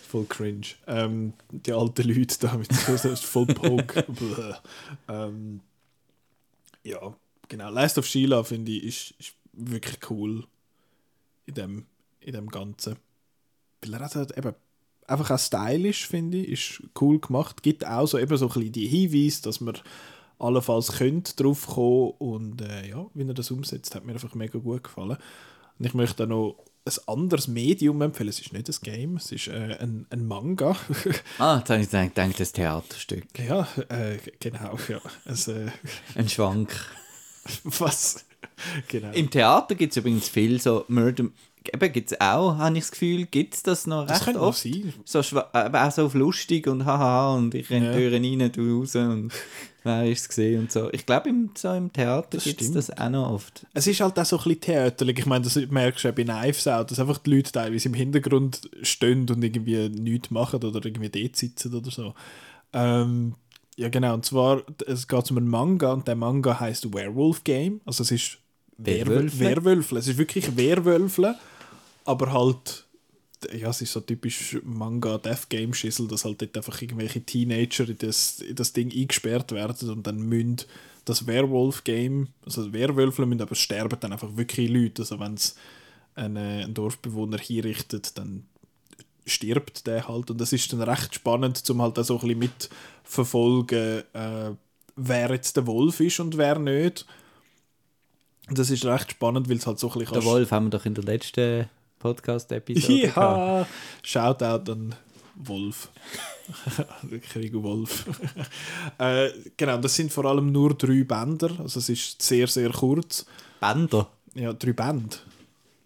[0.08, 0.66] Voll cringe.
[0.86, 4.04] Ähm, die alten Leute da mit so voll Poke.
[5.08, 5.60] ähm,
[6.84, 7.14] ja,
[7.48, 7.70] genau.
[7.70, 10.44] Last of Sheila finde ich ist, ist wirklich cool
[11.46, 11.86] in dem
[12.20, 12.96] in dem Ganzen.
[13.92, 14.54] Er halt eben
[15.06, 17.62] einfach auch stylisch, finde ich, ist cool gemacht.
[17.62, 19.78] Gibt auch so eben so ein bisschen die Hinweise, dass man
[20.38, 24.58] allenfalls könnte drauf kommen und äh, ja, wie er das umsetzt, hat mir einfach mega
[24.58, 25.16] gut gefallen.
[25.78, 26.56] Und ich möchte auch noch
[26.86, 28.28] ein anderes Medium empfehlen.
[28.28, 30.76] Es ist nicht ein Game, es ist äh, ein, ein Manga.
[31.38, 33.26] ah, jetzt habe ich gedacht, das Theaterstück.
[33.38, 34.78] Ja, äh, genau.
[34.88, 35.00] Ja.
[35.26, 35.70] Äh,
[36.14, 36.74] ein Schwank.
[37.64, 38.24] Was?
[38.88, 39.12] genau.
[39.12, 41.26] Im Theater gibt es übrigens viel so Murder,
[41.74, 44.59] eben gibt es auch, habe ich das Gefühl, gibt es das noch das recht oft.
[44.59, 44.93] Sein.
[45.05, 45.20] So,
[45.52, 47.93] aber auch so auf lustig und haha und ich renne ja.
[47.93, 49.32] Türen rein, du raus und
[49.84, 50.93] wer ist es gesehen und so.
[50.93, 53.66] Ich glaube, im, so im Theater gibt es das auch noch oft.
[53.74, 55.18] Es ist halt auch so ein bisschen theaterlich.
[55.18, 57.94] Ich meine, das merkst du ja bei Knives auch, dass einfach die Leute teilweise im
[57.94, 62.14] Hintergrund stehen und irgendwie nichts machen oder irgendwie dort sitzen oder so.
[62.72, 63.34] Ähm,
[63.76, 64.14] ja, genau.
[64.14, 67.80] Und zwar, es geht um einen Manga und der Manga heißt Werewolf Game.
[67.84, 68.38] Also es ist
[68.78, 69.40] Werwölfle.
[69.40, 69.98] Werwölfle.
[69.98, 71.36] Es ist wirklich Werwölfle
[72.07, 72.87] aber halt
[73.53, 77.89] ja, es ist so typisch Manga Death Game Schissel, dass halt dort einfach irgendwelche Teenager
[77.89, 80.62] in das, in das Ding eingesperrt werden und dann müssen
[81.05, 85.55] das Werewolf Game, also Werwölfe müssen aber sterben dann einfach wirklich Leute, also wenn es
[86.15, 88.45] einen, einen Dorfbewohner hinrichtet, dann
[89.24, 90.31] stirbt der halt.
[90.31, 94.51] Und das ist dann recht spannend, zum halt auch so ein bisschen mitverfolgen, äh,
[94.97, 97.07] wer jetzt der Wolf ist und wer nicht.
[98.51, 100.15] Das ist recht spannend, weil es halt so ein bisschen...
[100.15, 103.12] Der Wolf haben wir doch in der letzten Podcast-Episode.
[103.14, 103.66] Ja,
[104.02, 104.94] Shoutout an
[105.36, 105.90] Wolf.
[107.31, 108.05] Krieg Wolf.
[108.98, 113.27] äh, genau, das sind vor allem nur drei Bänder, also es ist sehr, sehr kurz.
[113.60, 114.09] Bänder?
[114.35, 115.16] Ja, drei Bände.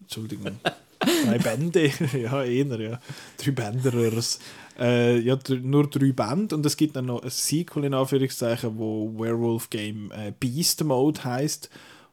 [0.01, 0.59] Entschuldigung.
[0.99, 3.01] drei Bände, ja, eher, ja.
[3.39, 4.39] Drei Bänderers.
[4.79, 9.13] Äh, ja, nur drei Bände und es gibt dann noch ein Sequel in Anführungszeichen, wo
[9.19, 11.71] Werewolf Game äh, Beast Mode heißt,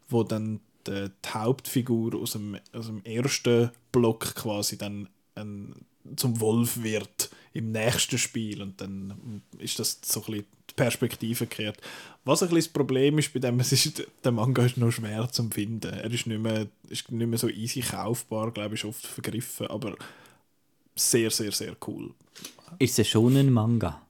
[0.09, 5.73] wo dann die, die Hauptfigur aus dem, aus dem ersten Block quasi dann ein,
[6.15, 11.47] zum Wolf wird im nächsten Spiel und dann ist das so ein bisschen die Perspektive
[11.47, 11.81] gekehrt.
[12.23, 15.29] Was ein bisschen das Problem ist bei dem, es ist, der Manga ist noch schwer
[15.31, 15.91] zu finden.
[15.91, 19.95] Er ist nicht mehr, ist nicht mehr so easy kaufbar, glaube ich, oft vergriffen, aber
[20.95, 22.13] sehr, sehr, sehr cool.
[22.79, 24.01] Ist es schon ein Manga?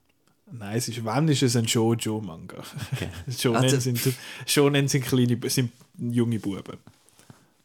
[0.52, 2.62] Nein, es ist, wenn ist es ein Shoujo-Manga.
[2.92, 3.08] Okay.
[3.38, 4.00] Shonen, Also- sind,
[4.46, 6.78] Shonen sind, kleine, sind junge Buben.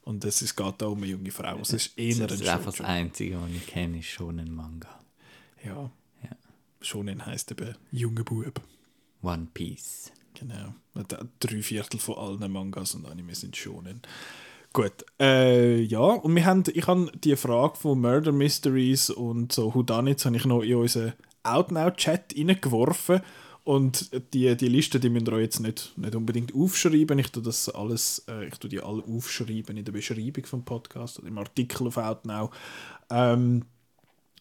[0.04, 1.60] Und es ist- geht da um eine junge Frau.
[1.62, 2.82] Es ist eher Das ein ist einfach das.
[2.82, 5.00] Einzige, was ich kenne, ist schon ein Manga.
[5.64, 5.90] Ja.
[6.24, 6.30] Ja.
[6.82, 8.60] Shonen heisst eben junge Bub.
[9.22, 10.12] One Piece.
[10.34, 10.74] Genau.
[11.40, 14.02] Drei Viertel von allen Mangas und Anime sind Shonen.
[14.74, 19.74] Gut, äh, ja, und wir haben, ich habe die Frage von Murder Mysteries und so
[19.74, 23.22] Whodunits habe ich noch in unseren Outnow-Chat reingeworfen
[23.64, 27.70] und die, die Liste, die müsst ihr jetzt nicht, nicht unbedingt aufschreiben, ich tue das
[27.70, 31.88] alles, äh, ich tue die alle aufschreiben in der Beschreibung vom Podcast oder im Artikel
[31.88, 32.49] auf Outnow.
[33.10, 33.65] Ähm,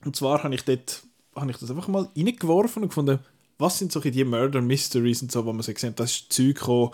[0.05, 1.05] und zwar habe ich dort
[1.35, 3.19] habe ich das einfach mal reingeworfen und gefunden,
[3.59, 6.57] was sind so die Murder Mysteries und so, wo man so gesehen das ist Zeug
[6.57, 6.91] gekommen,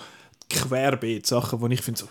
[0.51, 2.09] querbeet, Sachen, wo ich finde so,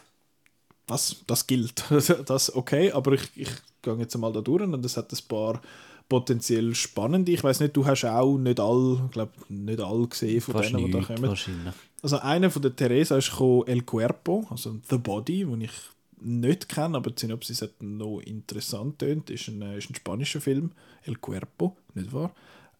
[0.87, 1.83] was, das gilt,
[2.25, 3.49] das okay, aber ich, ich
[3.81, 5.61] gehe jetzt mal da durch und es hat ein paar
[6.09, 10.53] potenziell spannende, ich weiß nicht, du hast auch nicht all, glaube nicht all gesehen von
[10.55, 11.23] Fast denen, die da kommen.
[11.23, 11.73] wahrscheinlich.
[12.01, 15.71] Also einer von der Teresa ist gekommen, El Cuerpo, also The Body, den ich
[16.19, 19.29] nicht kenne, aber die Synopsis hat noch interessant tönt.
[19.29, 20.71] Ist ein, äh, ist ein spanischer Film,
[21.03, 22.31] El Cuerpo, nicht wahr?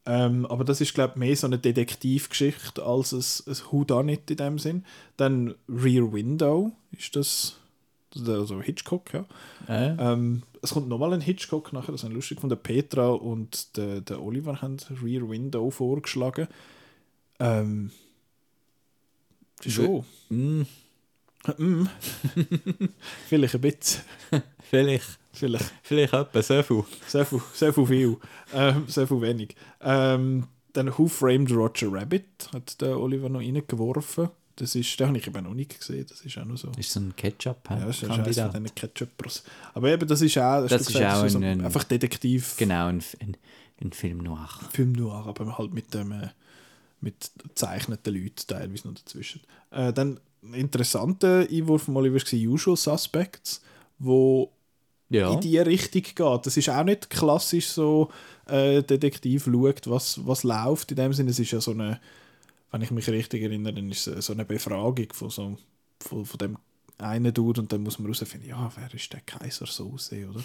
[0.05, 4.37] Ähm, aber das ist, glaube ich, mehr so eine Detektivgeschichte als ein, ein Whodunit in
[4.37, 4.85] dem Sinn.
[5.17, 7.57] Dann Rear Window ist das,
[8.15, 9.25] also Hitchcock, ja.
[9.67, 9.95] Äh?
[9.99, 14.01] Ähm, es kommt nochmal ein Hitchcock nachher, das ist lustig von der Petra und der,
[14.01, 16.47] der Oliver haben Rear Window vorgeschlagen.
[17.39, 17.91] Ähm,
[19.65, 20.03] schon.
[20.29, 20.63] Mm,
[21.57, 21.87] Mm.
[23.27, 24.03] Vielleicht ein bisschen.
[24.69, 25.73] vielleicht, Vielleicht.
[25.81, 26.83] vielleicht etwa so viel.
[27.07, 28.17] Sehr viel, sehr viel, viel.
[28.53, 29.55] Ähm, sehr viel wenig.
[29.81, 34.29] Ähm, dann Who Framed Roger Rabbit hat der Oliver noch reingeworfen.
[34.57, 36.05] Das ist, den habe ich eben noch nicht gesehen.
[36.09, 36.69] Das ist auch noch so.
[36.77, 38.09] Ist so ein ketchup Ja, das ist
[38.55, 39.43] eines von.
[39.73, 42.55] Aber eben, das ist auch, Das du ist gesagt, auch so ein- ein- einfach Detektiv.
[42.57, 43.37] Genau, ein, ein,
[43.81, 44.49] ein Film noir.
[44.71, 46.29] Film noir, aber halt mit dem äh,
[47.01, 49.41] mit gezeichneten Leuten teilweise noch dazwischen.
[49.71, 53.61] Äh, dann ein interessanter Einwurf von Oliver war Usual Suspects,
[53.99, 54.51] wo
[55.09, 55.31] Ja.
[55.33, 56.45] in die Richtung geht.
[56.47, 58.09] Das ist auch nicht klassisch so,
[58.47, 60.89] äh, Detektiv schaut, was, was läuft.
[60.91, 61.99] In dem Sinne, es ist ja so eine,
[62.71, 65.57] wenn ich mich richtig erinnere, dann ist es so eine Befragung von, so,
[65.99, 66.57] von, von dem
[66.97, 70.43] einen Dude und dann muss man herausfinden, ja, wer ist der Kaiser Soße, oder?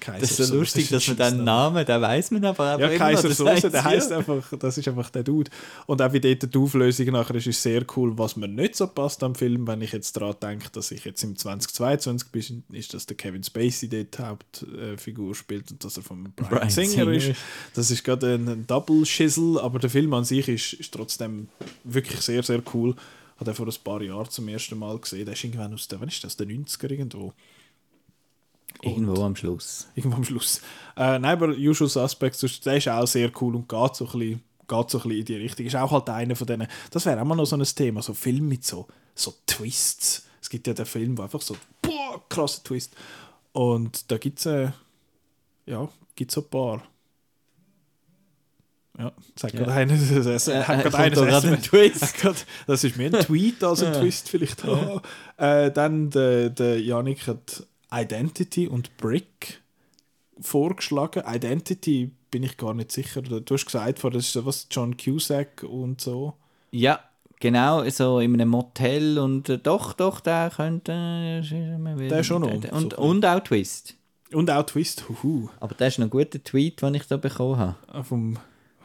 [0.00, 2.88] Kaiser Das ist so lustig, dass man den Namen, den weiß man aber einfach ja,
[2.88, 5.50] immer Kaiser Soße, der heißt einfach, das ist einfach der Dude.
[5.86, 8.86] Und auch wie dort die Auflösung nachher ist, ist sehr cool, was mir nicht so
[8.86, 12.94] passt am Film, wenn ich jetzt daran denke, dass ich jetzt im 2022 bin, ist,
[12.94, 17.12] dass der Kevin Spacey dort Hauptfigur spielt und dass er von Brian, Bryan Singer, Singer.
[17.12, 17.40] ist.
[17.74, 21.48] Das ist gerade ein, ein Double-Schissel, aber der Film an sich ist, ist trotzdem
[21.84, 22.94] wirklich sehr, sehr cool.
[23.38, 25.24] Hat er vor ein paar Jahren zum ersten Mal gesehen.
[25.24, 27.32] Der ist irgendwann aus der, wann ist das, der 90er irgendwo?
[28.82, 29.88] Irgendwo am Schluss.
[29.94, 30.60] irgendwo am Schluss.
[30.96, 34.42] Äh, nein, aber Usual Suspects, der ist auch sehr cool und geht so ein bisschen,
[34.68, 35.66] geht so ein bisschen in die Richtung.
[35.66, 38.14] Ist auch halt einer von denen, das wäre auch mal noch so ein Thema, so
[38.14, 40.26] Film mit so, so Twists.
[40.40, 42.94] Es gibt ja den Film, wo einfach so, boah, krasser Twist.
[43.52, 44.70] Und da gibt es, äh,
[45.66, 46.82] ja, gibt so ein paar.
[48.98, 49.60] Ja, sagt Ja.
[49.60, 52.14] gerade einer, das, Äh, hat äh, gerade einer da gerade ein Twist.
[52.66, 54.62] Das ist mir ein Tweet als ein Twist vielleicht.
[55.36, 59.60] Äh, dann der, der Janik hat Identity und Brick
[60.40, 61.22] vorgeschlagen.
[61.26, 63.22] Identity bin ich gar nicht sicher.
[63.22, 66.34] Du hast gesagt, das ist was John Cusack und so.
[66.70, 67.00] Ja,
[67.40, 70.92] genau, so in einem Motel und äh, doch, doch, der könnte...
[70.92, 72.72] Äh, Der schon noch.
[72.72, 73.94] Und, und auch Twist.
[74.32, 75.48] Und auch Twist, huhu.
[75.58, 78.04] Aber das ist noch ein guter Tweet, den ich da bekommen habe.
[78.04, 78.38] Vom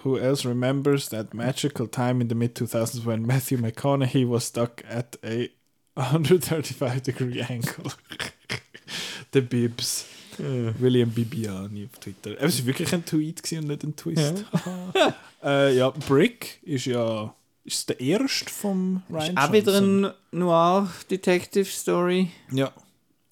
[0.03, 5.17] Who else remembers that magical time in the mid-2000s when Matthew McConaughey was stuck at
[5.23, 5.49] a
[5.95, 7.85] 135 degree angle?
[9.33, 10.05] The Bibs.
[10.79, 12.31] William Bibiani auf Twitter.
[12.39, 14.45] Es war wirklich ein Tweet und nicht ein Twist.
[15.43, 17.33] äh, ja, Brick ist ja
[17.63, 22.29] Ist der erste vom Ryan Ist auch wieder eine Noir-Detective-Story.
[22.51, 22.71] Ja.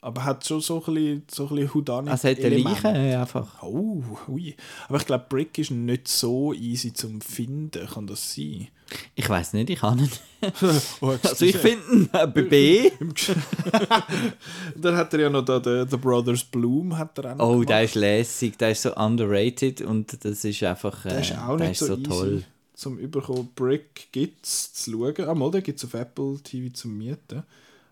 [0.04, 2.58] Aber hat schon so ein bisschen, so ein bisschen Also hat eine.
[2.58, 3.62] Leiche einfach.
[3.62, 4.56] Oh, ui.
[4.88, 8.70] Aber ich glaube, Brick ist nicht so easy zum Finden, kann das sein?
[9.16, 10.20] Ich weiß nicht, ich kann nicht.
[11.02, 12.90] Oh, Also ich finde äh, B.
[14.76, 17.70] Dann hat er ja noch da den, The Brothers Bloom hat er auch Oh, gemacht.
[17.70, 21.06] der ist lässig, der ist so underrated und das ist einfach.
[21.06, 22.44] Äh, Der ist auch der nicht ist so, so toll.
[22.74, 23.50] zum Überkommen.
[23.56, 25.28] Brick gibt es zu schauen.
[25.30, 27.44] Ah, mal, den gibt es auf Apple TV zum Mieten.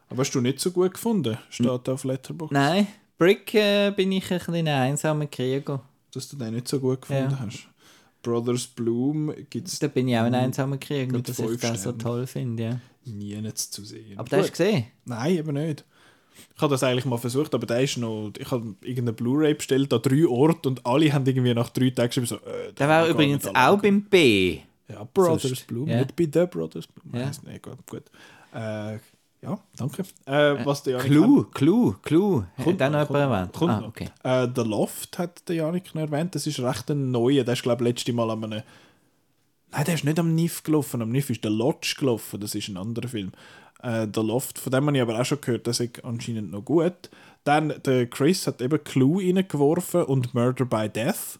[0.09, 1.37] Aber hast du nicht so gut gefunden?
[1.49, 2.87] Steht da auf Letterboxd, Nein,
[3.19, 5.81] Brick äh, bin ich ein kleiner einsamer Krieger.
[6.11, 7.39] dass du den nicht so gut gefunden Ja.
[7.45, 7.67] hast.
[8.21, 11.91] Brothers Bloom gibt es Da bin ich auch ein einsamer Krieger, dass ich das so
[11.93, 12.63] toll finde.
[12.63, 12.79] Ja.
[13.05, 14.17] nie nicht zu sehen.
[14.17, 14.85] Aber der hast du gesehen?
[15.05, 15.85] Nein, eben nicht.
[16.55, 18.31] Ich habe das eigentlich mal versucht, aber der ist noch.
[18.37, 22.07] Ich habe irgendeine Blu-ray bestellt, an drei Orten und alle haben irgendwie nach drei Tagen
[22.09, 24.59] geschrieben, so, äh, Der war übrigens auch beim B.
[24.87, 25.99] Ja, Brothers Sonst, Bloom, ja.
[25.99, 27.21] nicht bei The Brothers Bloom.
[27.21, 27.31] Ja.
[27.45, 27.77] Nee, gut.
[27.85, 28.03] gut.
[28.53, 28.97] Äh,
[29.41, 30.03] ja, danke.
[30.25, 32.45] Äh, was der Janik Clue, Clue, Clue.
[32.63, 33.53] Kommt Hat noch, jemand erwähnt?
[33.53, 34.09] kommt ah, okay.
[34.23, 36.35] Äh, The Loft hat der Janik noch erwähnt.
[36.35, 37.43] Das ist recht ein neuer.
[37.43, 38.63] Der ist, glaube ich, letztes Mal an einem.
[39.71, 41.01] Nein, der ist nicht am NIF gelaufen.
[41.01, 42.39] Am NIF ist der Lodge gelaufen.
[42.39, 43.31] Das ist ein anderer Film.
[43.81, 46.65] Äh, The Loft, von dem habe ich aber auch schon gehört, der ist anscheinend noch
[46.65, 47.09] gut.
[47.45, 51.39] Dann, der Chris hat eben Clue reingeworfen und Murder by Death.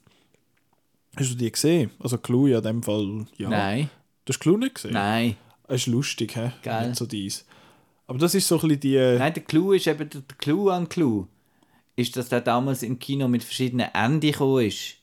[1.18, 1.92] Hast du die gesehen?
[2.00, 3.50] Also Clue ja in dem Fall, ja.
[3.50, 3.90] Nein,
[4.24, 4.94] Du hast Clue nicht gesehen?
[4.94, 5.36] nein.
[5.68, 6.52] Das ist lustig, hä?
[6.64, 6.88] Geil.
[6.88, 7.46] Nicht so dies.
[8.10, 8.95] Aber das ist so ein bisschen die...
[8.95, 11.27] äh, Nein, der Clou ist eben der der Clou an Clou.
[11.95, 14.95] Ist, dass der damals im Kino mit verschiedenen Enden gekommen ist.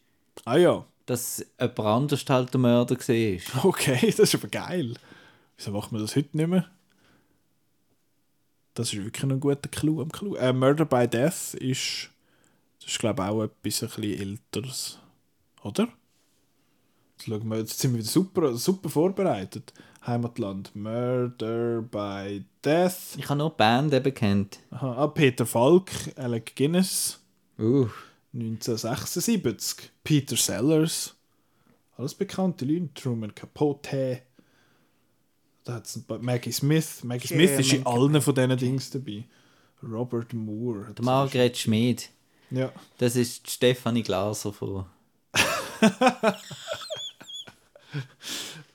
[0.44, 0.84] Ah ja.
[1.06, 3.64] Dass jemand anders halt der Mörder war.
[3.64, 4.94] Okay, das ist aber geil.
[5.56, 6.68] Wieso macht man das heute nicht mehr?
[8.74, 10.34] Das ist wirklich ein guter Clou am Clou.
[10.34, 12.10] Äh, Murder by Death ist,
[12.80, 14.98] das ist glaube ich auch etwas ein bisschen älteres.
[15.62, 15.84] Oder?
[17.18, 19.72] Jetzt, schauen wir, jetzt sind wir wieder super, super vorbereitet.
[20.06, 20.74] Heimatland.
[20.74, 23.16] Murder by Death.
[23.16, 24.58] Ich habe nur die Band eben kennt.
[24.70, 27.20] Aha, ah, Peter Falk, Alec Guinness,
[27.58, 27.88] Uh.
[28.34, 29.90] 1976.
[30.04, 31.14] Peter Sellers.
[31.96, 32.90] Alles bekannte Leute.
[32.94, 34.20] Truman Capote.
[35.64, 37.02] Da hat's Maggie Smith.
[37.02, 39.24] Maggie Smith ist in allen von diesen Dings dabei.
[39.82, 40.92] Robert Moore.
[40.92, 42.10] Der Margret Schmid.
[42.50, 42.70] Ja.
[42.98, 44.84] Das ist Stefanie Glaser von.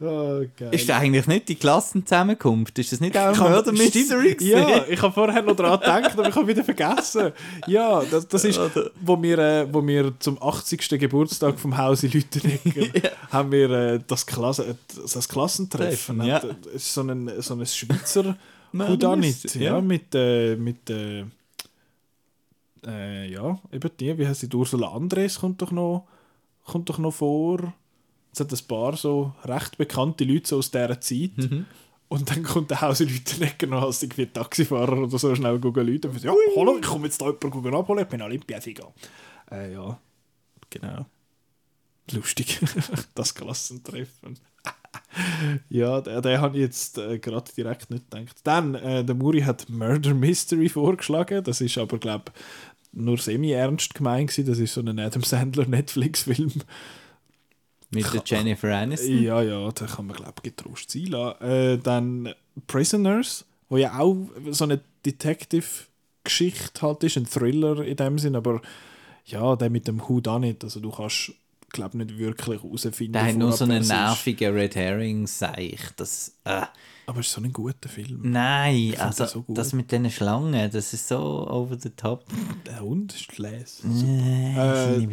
[0.04, 0.42] Oh.
[0.72, 2.80] Ist das eigentlich nicht die Klassenzusammenkunft?
[2.80, 4.36] Ist das nicht auch ein Murder Mystery?
[4.40, 7.32] Ja, ich habe vorher noch daran gedacht, aber ich habe wieder vergessen.
[7.68, 8.60] Ja, das, das ist,
[9.00, 10.88] wo wir, äh, wo wir zum 80.
[11.00, 12.88] Geburtstag vom Hause Lütenegger
[13.32, 16.24] haben wir äh, das, Klasse, das Klassentreffen.
[16.24, 16.38] Ja.
[16.40, 18.36] Äh, Es ist so ein, so ein Schweizer
[18.72, 19.82] Mystery, ja, ja.
[19.82, 20.90] mit, äh, mit
[22.84, 26.08] ja, eben die, wie heißt die, Ursula Andres kommt doch noch,
[26.66, 27.74] kommt doch noch vor.
[28.34, 31.38] Es hat ein paar so recht bekannte Leute so aus dieser Zeit.
[31.38, 31.66] Mhm.
[32.08, 36.10] Und dann kommt der Hause Lütenegger noch als irgendwie Taxifahrer oder so schnell gucken Leute
[36.10, 38.94] und sagt, ja, hallo, ich komme jetzt da jemanden gucken abholen, ich bin Olympiasieger.
[39.50, 39.98] Äh, ja,
[40.70, 41.06] genau.
[42.12, 42.60] Lustig,
[43.16, 44.38] das Klassentreffen.
[45.70, 48.36] ja, den, den habe ich jetzt äh, gerade direkt nicht gedacht.
[48.44, 52.34] Dann, äh, der Muri hat Murder Mystery vorgeschlagen, das ist aber, glaube
[52.94, 54.38] nur semi-ernst gemeint.
[54.38, 56.52] Das ist so ein Adam Sandler Netflix-Film.
[57.92, 59.22] Mit der Jennifer Aniston.
[59.22, 61.44] Ja, ja, da kann man, glaube ich, getrost sein lassen.
[61.44, 62.34] Äh, dann
[62.68, 64.16] Prisoners, wo ja auch
[64.52, 68.62] so eine Detective-Geschichte halt ist, ein Thriller in dem Sinn, aber
[69.26, 71.34] ja, der mit dem Who Done It, also du kannst,
[71.72, 73.14] glaube nicht wirklich herausfinden.
[73.14, 75.80] Der hat nur so einen nervigen Red Herring, seich.
[75.96, 76.38] Das.
[76.44, 76.64] Äh.
[77.08, 78.22] Aber es ist so ein guter Film.
[78.24, 81.18] Nein, also den so das mit den Schlangen, das ist so
[81.50, 82.26] over the top.
[82.66, 83.84] Der Hund ist les.
[83.84, 85.08] Äh,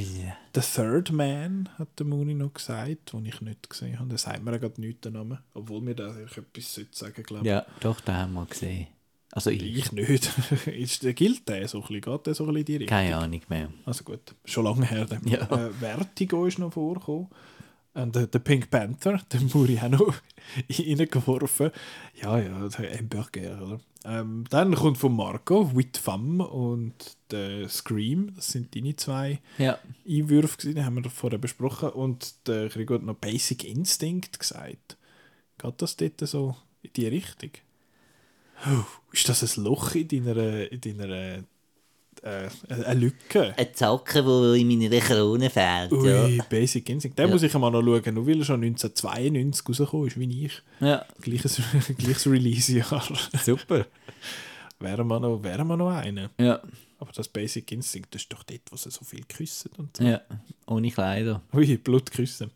[0.54, 4.10] The Third Man hat der Muni noch gesagt, den ich nicht gesehen habe.
[4.10, 7.22] Der sagt mir ja gerade nicht den Namen, obwohl mir der eigentlich etwas sollte sagen
[7.22, 8.86] glaube ja, doch, den haben wir gesehen.
[9.38, 9.62] Also ich.
[9.62, 10.32] Ich nicht.
[10.66, 12.00] ist, der gilt der so ein bisschen?
[12.00, 12.88] Geht der so ein bisschen in die Richtung?
[12.98, 13.68] Keine Ahnung mehr.
[13.84, 15.04] Also gut, schon lange her.
[15.04, 15.24] Dann.
[15.28, 15.42] Ja.
[15.42, 17.28] Äh, Vertigo ist noch vorgekommen.
[17.94, 20.14] Und der, der Pink Panther, den Muri auch noch
[20.68, 21.70] reingeworfen.
[22.20, 23.80] Ja, ja, der Hamburger, oder?
[24.04, 28.34] Ähm, dann kommt von Marco With Femme und der Scream.
[28.34, 29.78] Das sind deine zwei Ja.
[30.04, 31.90] Einwürfe, gewesen, die haben wir vorher besprochen.
[31.90, 34.96] Und der Gregor hat noch Basic Instinct gesagt.
[35.58, 37.50] Geht das dort so in die Richtung?
[38.66, 41.08] Oh, ist das ein Loch in deiner, in deiner
[42.22, 43.54] äh, eine Lücke?
[43.56, 45.92] Ein Zacken, der in meiner Krone fehlt.
[45.92, 47.18] Ui, Basic Instinct.
[47.18, 47.32] Den Ja.
[47.32, 50.62] muss ich mal noch schauen, nur weil er schon 1992 rausgekommen ist, wie ich.
[50.80, 51.04] Ja.
[51.20, 51.60] Gleiches,
[51.98, 53.02] gleiches Release-Jahr.
[53.44, 53.86] Super.
[54.80, 56.28] wären wir noch, wären wir noch einen.
[56.38, 56.60] Ja.
[57.00, 60.02] Aber das Basic Instinct, das ist doch dort, wo sie so viel küssen und so.
[60.04, 60.20] Ja.
[60.66, 61.40] Ohne Kleider.
[61.54, 62.50] Ui, Blut küssen.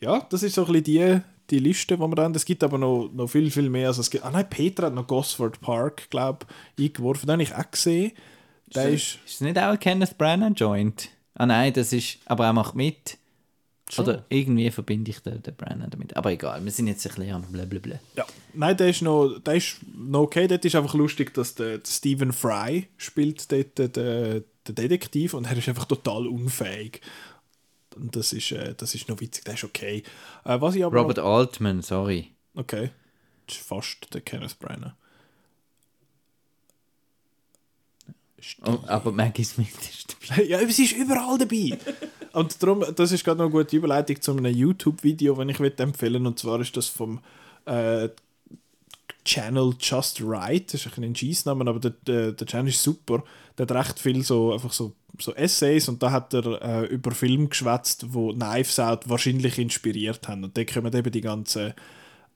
[0.00, 2.34] Ja, das ist so ein bisschen die, die Liste, die wir da haben.
[2.34, 3.88] Es gibt aber noch, noch viel, viel mehr.
[3.88, 6.46] Also es gibt, ah nein, Peter hat noch Gosford Park, glaube
[6.76, 7.26] ich, eingeworfen.
[7.26, 8.12] Den habe ich auch gesehen.
[8.74, 11.08] Der ist, Ist es nicht auch ein Kenneth Branagh Joint?
[11.34, 13.16] Ah nein, das ist, aber er macht mit.
[13.96, 16.14] Oder irgendwie verbinde ich den, den Branagh damit.
[16.14, 17.98] Aber egal, wir sind jetzt ein bisschen am blablabla.
[18.16, 18.26] ja.
[18.52, 20.46] Nein, der ist noch, der ist noch okay.
[20.46, 25.46] Dort ist einfach lustig, dass der, der Stephen Fry spielt dort den, den Detektiv und
[25.46, 27.00] er ist einfach total unfähig.
[27.96, 30.02] Und das ist, äh, das ist noch witzig, der ist okay.
[30.44, 32.32] Äh, was ich aber Robert Altman, sorry.
[32.54, 32.90] Noch, okay.
[33.46, 34.94] Das ist fast der Kenneth Branagh.
[38.64, 40.44] Oh, aber Maggie Smith ist dabei.
[40.48, 41.76] Ja, sie ist überall dabei.
[42.32, 46.26] und darum, das ist gerade noch eine gute Überleitung zu einem YouTube-Video, das ich empfehlen
[46.26, 47.20] Und zwar ist das vom
[47.64, 48.08] äh,
[49.24, 50.72] Channel Just Right.
[50.72, 53.24] Das ist ein Scheissname, aber der, der, der Channel ist super.
[53.56, 57.10] Der hat recht viel so, einfach so, so Essays und da hat er äh, über
[57.12, 60.44] Filme geschwätzt, wo Knives Out wahrscheinlich inspiriert haben.
[60.44, 61.74] Und da kommen eben die ganzen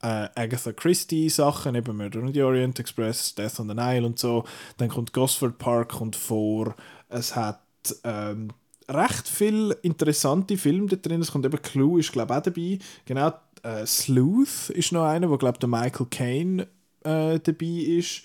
[0.02, 4.18] äh, Agatha Christie Sachen, eben Murder on the Orient Express, Death on the Nile und
[4.18, 4.44] so.
[4.78, 6.74] Dann kommt Gosford Park kommt vor.
[7.08, 7.60] Es hat
[8.04, 8.48] ähm,
[8.88, 11.20] recht viele interessante Filme da drin.
[11.20, 12.78] Es kommt eben Clue, ist glaube ich auch dabei.
[13.04, 13.32] Genau,
[13.62, 16.62] äh, Sleuth ist noch einer, wo glaube der Michael Caine
[17.04, 18.22] äh, dabei ist.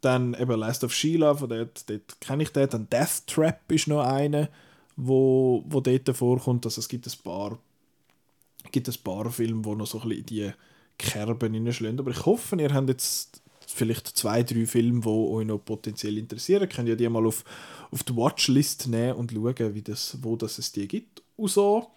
[0.00, 2.68] Dann eben Last of Sheila, von dort, dort kenne ich den.
[2.68, 4.48] Dann Death Trap ist noch einer,
[4.96, 6.64] wo, wo dort vorkommt.
[6.64, 7.58] Also es gibt ein paar,
[8.72, 10.50] gibt ein paar Filme, die noch so ein in die
[10.98, 11.98] Kerben hineinschlagen.
[11.98, 16.68] Aber ich hoffe, ihr habt jetzt vielleicht zwei, drei Filme, die euch noch potenziell interessieren.
[16.68, 17.44] Könnt ihr die mal auf,
[17.90, 21.22] auf die Watchlist nehmen und schauen, wie das, wo das es die gibt.
[21.36, 21.90] Und so.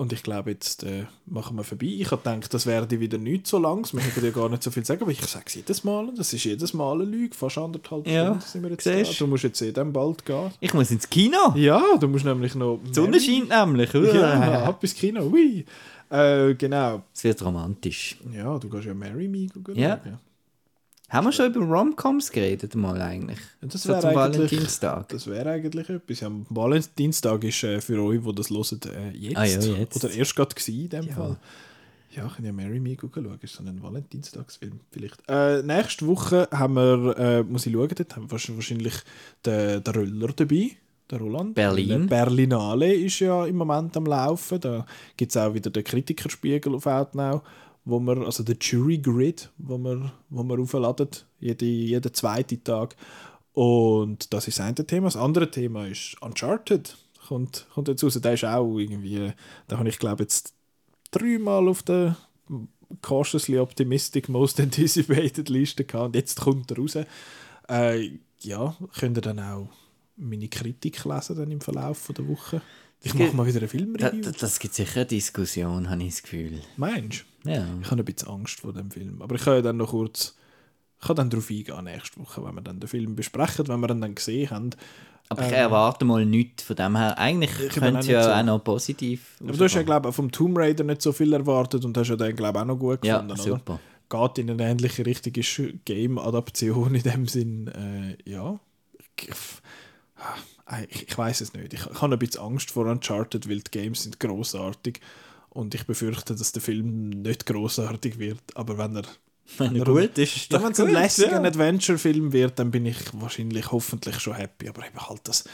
[0.00, 1.84] Und ich glaube, jetzt äh, machen wir vorbei.
[1.84, 3.86] Ich habe gedacht, das werde wieder nicht so lang.
[3.92, 6.08] Wir hätten ja gar nicht so viel sagen, aber ich sage es jedes Mal.
[6.08, 7.34] und Das ist jedes Mal eine Lüge.
[7.36, 9.04] Fast anderthalb Ja, Stunden sind wir jetzt da.
[9.04, 9.20] siehst.
[9.20, 10.52] Du musst jetzt eh dann bald gehen.
[10.58, 11.52] Ich muss ins Kino.
[11.54, 12.80] Ja, du musst nämlich noch...
[12.82, 13.92] Die Sonne scheint nämlich.
[13.92, 15.20] Ja, ab ins Kino.
[15.26, 15.66] Ui.
[16.08, 17.02] Äh, genau.
[17.14, 18.16] Es wird romantisch.
[18.34, 19.76] Ja, du gehst ja Marry Me schauen.
[19.76, 20.00] Ja.
[21.10, 23.38] Haben wir schon über Romcoms geredet mal eigentlich?
[23.60, 25.08] Das so wäre zum eigentlich, Valentinstag.
[25.08, 26.20] das wäre eigentlich etwas.
[26.20, 29.36] Ja, am Valentinstag ist äh, für euch, die das hören, äh, jetzt.
[29.36, 29.96] Ah ja, jetzt.
[29.96, 31.14] Oder erst gerade in dem Ja.
[31.14, 31.36] Fall.
[32.12, 33.38] Ja, ich kann ja Marry Me schauen.
[33.40, 35.16] Ist so ein Valentinstagsfilm vielleicht.
[35.28, 38.94] Äh, nächste Woche haben wir, äh, muss ich schauen, dort haben wir wahrscheinlich
[39.44, 40.70] den, den Röller dabei.
[41.10, 41.54] Der Roland.
[41.56, 41.88] Berlin.
[41.88, 44.60] Der Berlinale ist ja im Moment am Laufen.
[44.60, 47.42] Da gibt es auch wieder den Kritikerspiegel auf Outnow,
[47.84, 51.08] wo wir, also der Jury Grid, wo wir, wo wir aufladen,
[51.38, 52.96] jede, jeden zweiten Tag.
[53.52, 55.06] Und das ist das eine Thema.
[55.06, 56.96] Das andere Thema ist Uncharted.
[57.26, 58.20] Kommt, kommt jetzt raus.
[58.20, 59.32] Der ist auch irgendwie,
[59.68, 60.54] da habe ich glaube jetzt
[61.10, 62.16] dreimal auf der
[63.02, 66.06] cautiously optimistic most anticipated Liste gehabt.
[66.06, 66.98] Und jetzt kommt er raus.
[67.68, 69.68] Äh, ja, könnt ihr dann auch
[70.16, 72.62] meine Kritik lesen dann im Verlauf der Woche.
[73.02, 74.20] Ich mache mal wieder eine Da, Filmreview.
[74.20, 76.60] da, das gibt sicher eine Diskussion, habe ich das Gefühl.
[76.76, 77.29] Meinst du?
[77.44, 77.64] Ja.
[77.82, 79.22] Ich habe ein bisschen Angst vor dem Film.
[79.22, 80.36] Aber ich kann ja dann noch kurz.
[81.00, 83.90] Ich kann dann darauf eingehen nächste Woche, wenn wir dann den Film besprechen, wenn wir
[83.90, 84.70] ihn dann gesehen haben.
[85.30, 87.16] Aber ich erwarte mal nichts von dem her.
[87.16, 90.30] Eigentlich könnte es ja so- auch noch positiv Aber du hast ja, glaube ich, vom
[90.32, 93.04] Tomb Raider nicht so viel erwartet und hast ja den, glaube ich, auch noch gut
[93.04, 93.42] Ja, gefunden, oder?
[93.42, 93.80] super.
[94.10, 98.58] Geht in eine ähnliche Richtung, ist Game-Adaption in dem Sinn, äh, ja.
[99.16, 99.28] Ich,
[100.90, 101.72] ich, ich weiß es nicht.
[101.74, 105.00] Ich, ich habe ein bisschen Angst vor Uncharted, weil die Games sind großartig
[105.50, 108.42] und ich befürchte, dass der Film nicht großartig wird.
[108.54, 109.04] Aber wenn er
[109.58, 111.42] Wenn er gut ist, doch wenn es ein lässiger ja.
[111.42, 114.68] Adventure-Film wird, dann bin ich wahrscheinlich hoffentlich schon happy.
[114.68, 115.44] Aber eben halt das,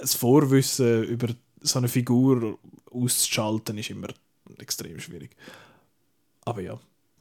[0.00, 1.28] das Vorwissen über
[1.60, 2.58] so eine Figur
[2.90, 4.08] auszuschalten, ist immer
[4.58, 5.36] extrem schwierig.
[6.44, 6.78] Aber ja,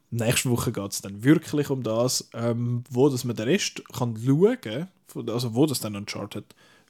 [0.10, 4.18] nächste Woche geht es dann wirklich um das, ähm, wo das man den Rest kann
[4.24, 4.90] schauen kann,
[5.30, 6.46] also wo das dann Uncharted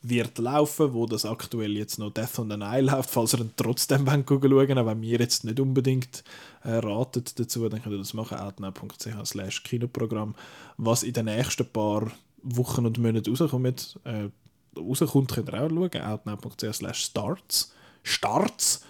[0.09, 3.51] wird laufen, wo das aktuell jetzt noch Death on the Nile läuft, falls ihr dann
[3.55, 6.23] trotzdem schauen wollt, auch wenn wir jetzt nicht unbedingt
[6.63, 10.35] äh, ratet dazu, dann könnt ihr das machen, outnow.ch slash Kinoprogramm,
[10.77, 12.11] was in den nächsten paar
[12.43, 13.99] Wochen und Monaten rauskommt.
[14.03, 14.29] Äh,
[14.77, 17.73] rauskommt, könnt ihr auch schauen, outnow.ch slash starts.
[18.03, 18.85] Starts!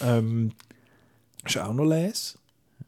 [0.00, 0.52] Ähm,
[1.44, 2.38] ist auch noch les.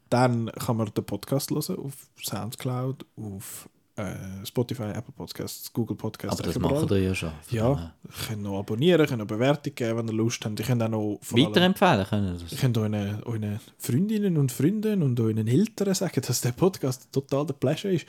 [0.09, 6.39] Dann kann man den Podcast hören auf Soundcloud, auf äh, Spotify, Apple Podcasts, Google Podcasts.
[6.39, 6.75] Aber das überall.
[6.75, 7.31] machen wir ja schon.
[7.49, 10.59] Ja, ihr könnt noch abonnieren, könnt noch Bewertung geben, wenn ihr Lust habt.
[10.59, 12.59] Ihr könnt auch noch Weiterempfehlen können wir Ihr das.
[12.59, 17.55] könnt euren, euren Freundinnen und Freunden und euren Eltern sagen, dass der Podcast total der
[17.55, 18.05] Pleasure ist.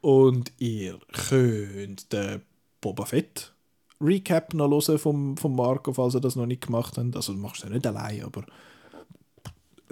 [0.00, 2.42] Und ihr könnt den
[2.80, 3.52] Boba Fett
[4.00, 7.14] Recap noch hören vom, vom Marco, falls ihr das noch nicht gemacht habt.
[7.14, 8.44] Also du machst ja nicht allein, aber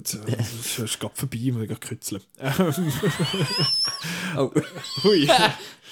[0.01, 0.15] jetzt,
[0.79, 2.23] äh, ist gerade vorbei, ich muss gerade kützeln.
[4.37, 4.51] Oh.
[5.05, 5.29] Hui,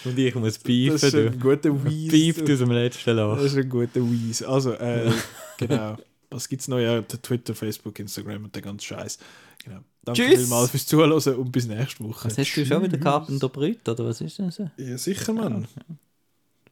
[0.05, 2.11] Und ich muss das beefen, ist ein guter Wheeze.
[2.11, 3.39] Beeft aus dem letzten Das Loch.
[3.45, 4.49] ist ein guter Wheeze.
[4.49, 5.11] Also, äh,
[5.59, 5.97] genau.
[6.31, 6.79] was gibt es noch?
[6.79, 9.19] Ja, Twitter, Facebook, Instagram und der ganze Scheiß.
[9.65, 9.81] Genau.
[10.05, 10.39] Danke Tschüss.
[10.41, 12.29] vielmals fürs Zuhören und bis nächste Woche.
[12.29, 14.63] Was hast du schon wieder Carpenter Brüt, oder was ist das?
[14.77, 15.67] Ja, sicher, Mann.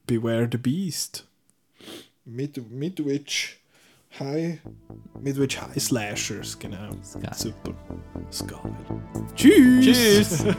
[0.07, 1.27] Beware the Beast.
[2.25, 3.59] Mid Midwich
[4.19, 4.61] High.
[5.21, 6.91] Midwich High Slashers, genau.
[7.03, 7.35] geil.
[7.35, 7.75] Super.
[8.31, 8.61] Geil.
[9.35, 9.85] Tschüss!
[9.85, 10.45] Tschüss!